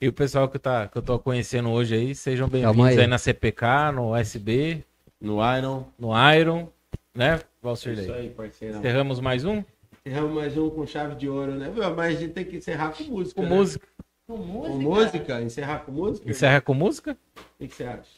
[0.00, 3.00] E o pessoal que, tá, que eu tô conhecendo hoje aí, sejam bem-vindos aí.
[3.00, 4.84] aí na CPK, no SB,
[5.20, 5.84] no Iron.
[5.98, 6.68] no Iron,
[7.14, 8.20] né, Valsir Isso Lei?
[8.20, 8.78] aí, parceirão.
[8.78, 9.62] Encerramos mais um?
[10.06, 11.70] Encerramos mais um com chave de ouro, né?
[11.96, 13.42] Mas a gente tem que encerrar com música.
[13.42, 13.54] Com né?
[13.54, 13.86] música.
[14.30, 14.78] Com Com música.
[14.78, 15.42] música?
[15.42, 16.30] Encerrar com música?
[16.30, 17.18] Encerra com música?
[17.58, 18.08] O que você acha?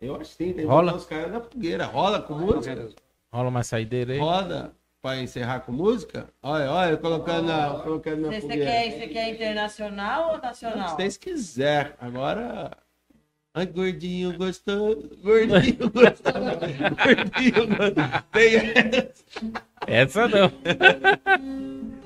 [0.00, 0.94] Eu acho que sim, tem que Rola?
[0.96, 1.84] os caras na fogueira.
[1.86, 2.88] Rola com música?
[3.32, 4.18] Rola uma saideira aí.
[4.18, 6.28] Roda pra encerrar com música?
[6.42, 8.64] Olha, olha, colocando na, colocando na Você fogueira.
[8.64, 10.96] quer, você quer internacional ou Se nacional?
[10.96, 11.92] vocês quiserem.
[12.00, 12.72] Agora.
[13.54, 15.08] Ai, gordinho gostoso.
[15.22, 16.40] Gordinho gostoso.
[17.04, 18.24] gordinho gostoso.
[18.32, 18.56] Tem
[19.86, 20.26] essa.
[20.26, 20.50] Essa não.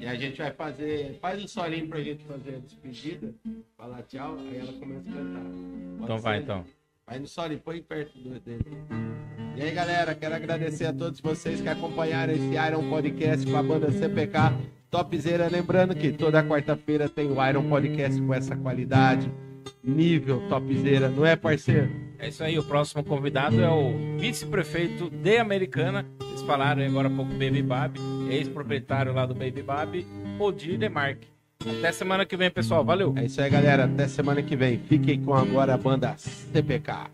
[0.00, 1.18] E a gente vai fazer.
[1.20, 3.34] Faz um solinho pra gente fazer a despedida.
[3.76, 4.36] Falar tchau.
[4.38, 5.42] Aí ela começa a cantar.
[5.42, 6.42] Pode Então vai, ser?
[6.42, 6.64] então.
[7.06, 8.64] Vai no solinho, põe perto do dele.
[9.56, 13.62] E aí, galera, quero agradecer a todos vocês que acompanharam esse Iron Podcast com a
[13.62, 14.38] banda CPK
[14.90, 15.48] Topzera.
[15.48, 19.30] Lembrando que toda quarta-feira tem o Iron Podcast com essa qualidade,
[19.84, 21.90] nível Topzera, não é, parceiro?
[22.18, 26.06] É isso aí, o próximo convidado é o vice-prefeito de Americana.
[26.42, 27.98] Falaram agora há pouco Baby Bab,
[28.30, 30.06] ex-proprietário lá do Baby Bab,
[30.38, 31.28] Odir Demarque.
[31.78, 32.84] Até semana que vem, pessoal.
[32.84, 33.12] Valeu!
[33.16, 33.84] É isso aí, galera.
[33.84, 34.78] Até semana que vem.
[34.78, 37.10] Fiquem com agora a banda CPK.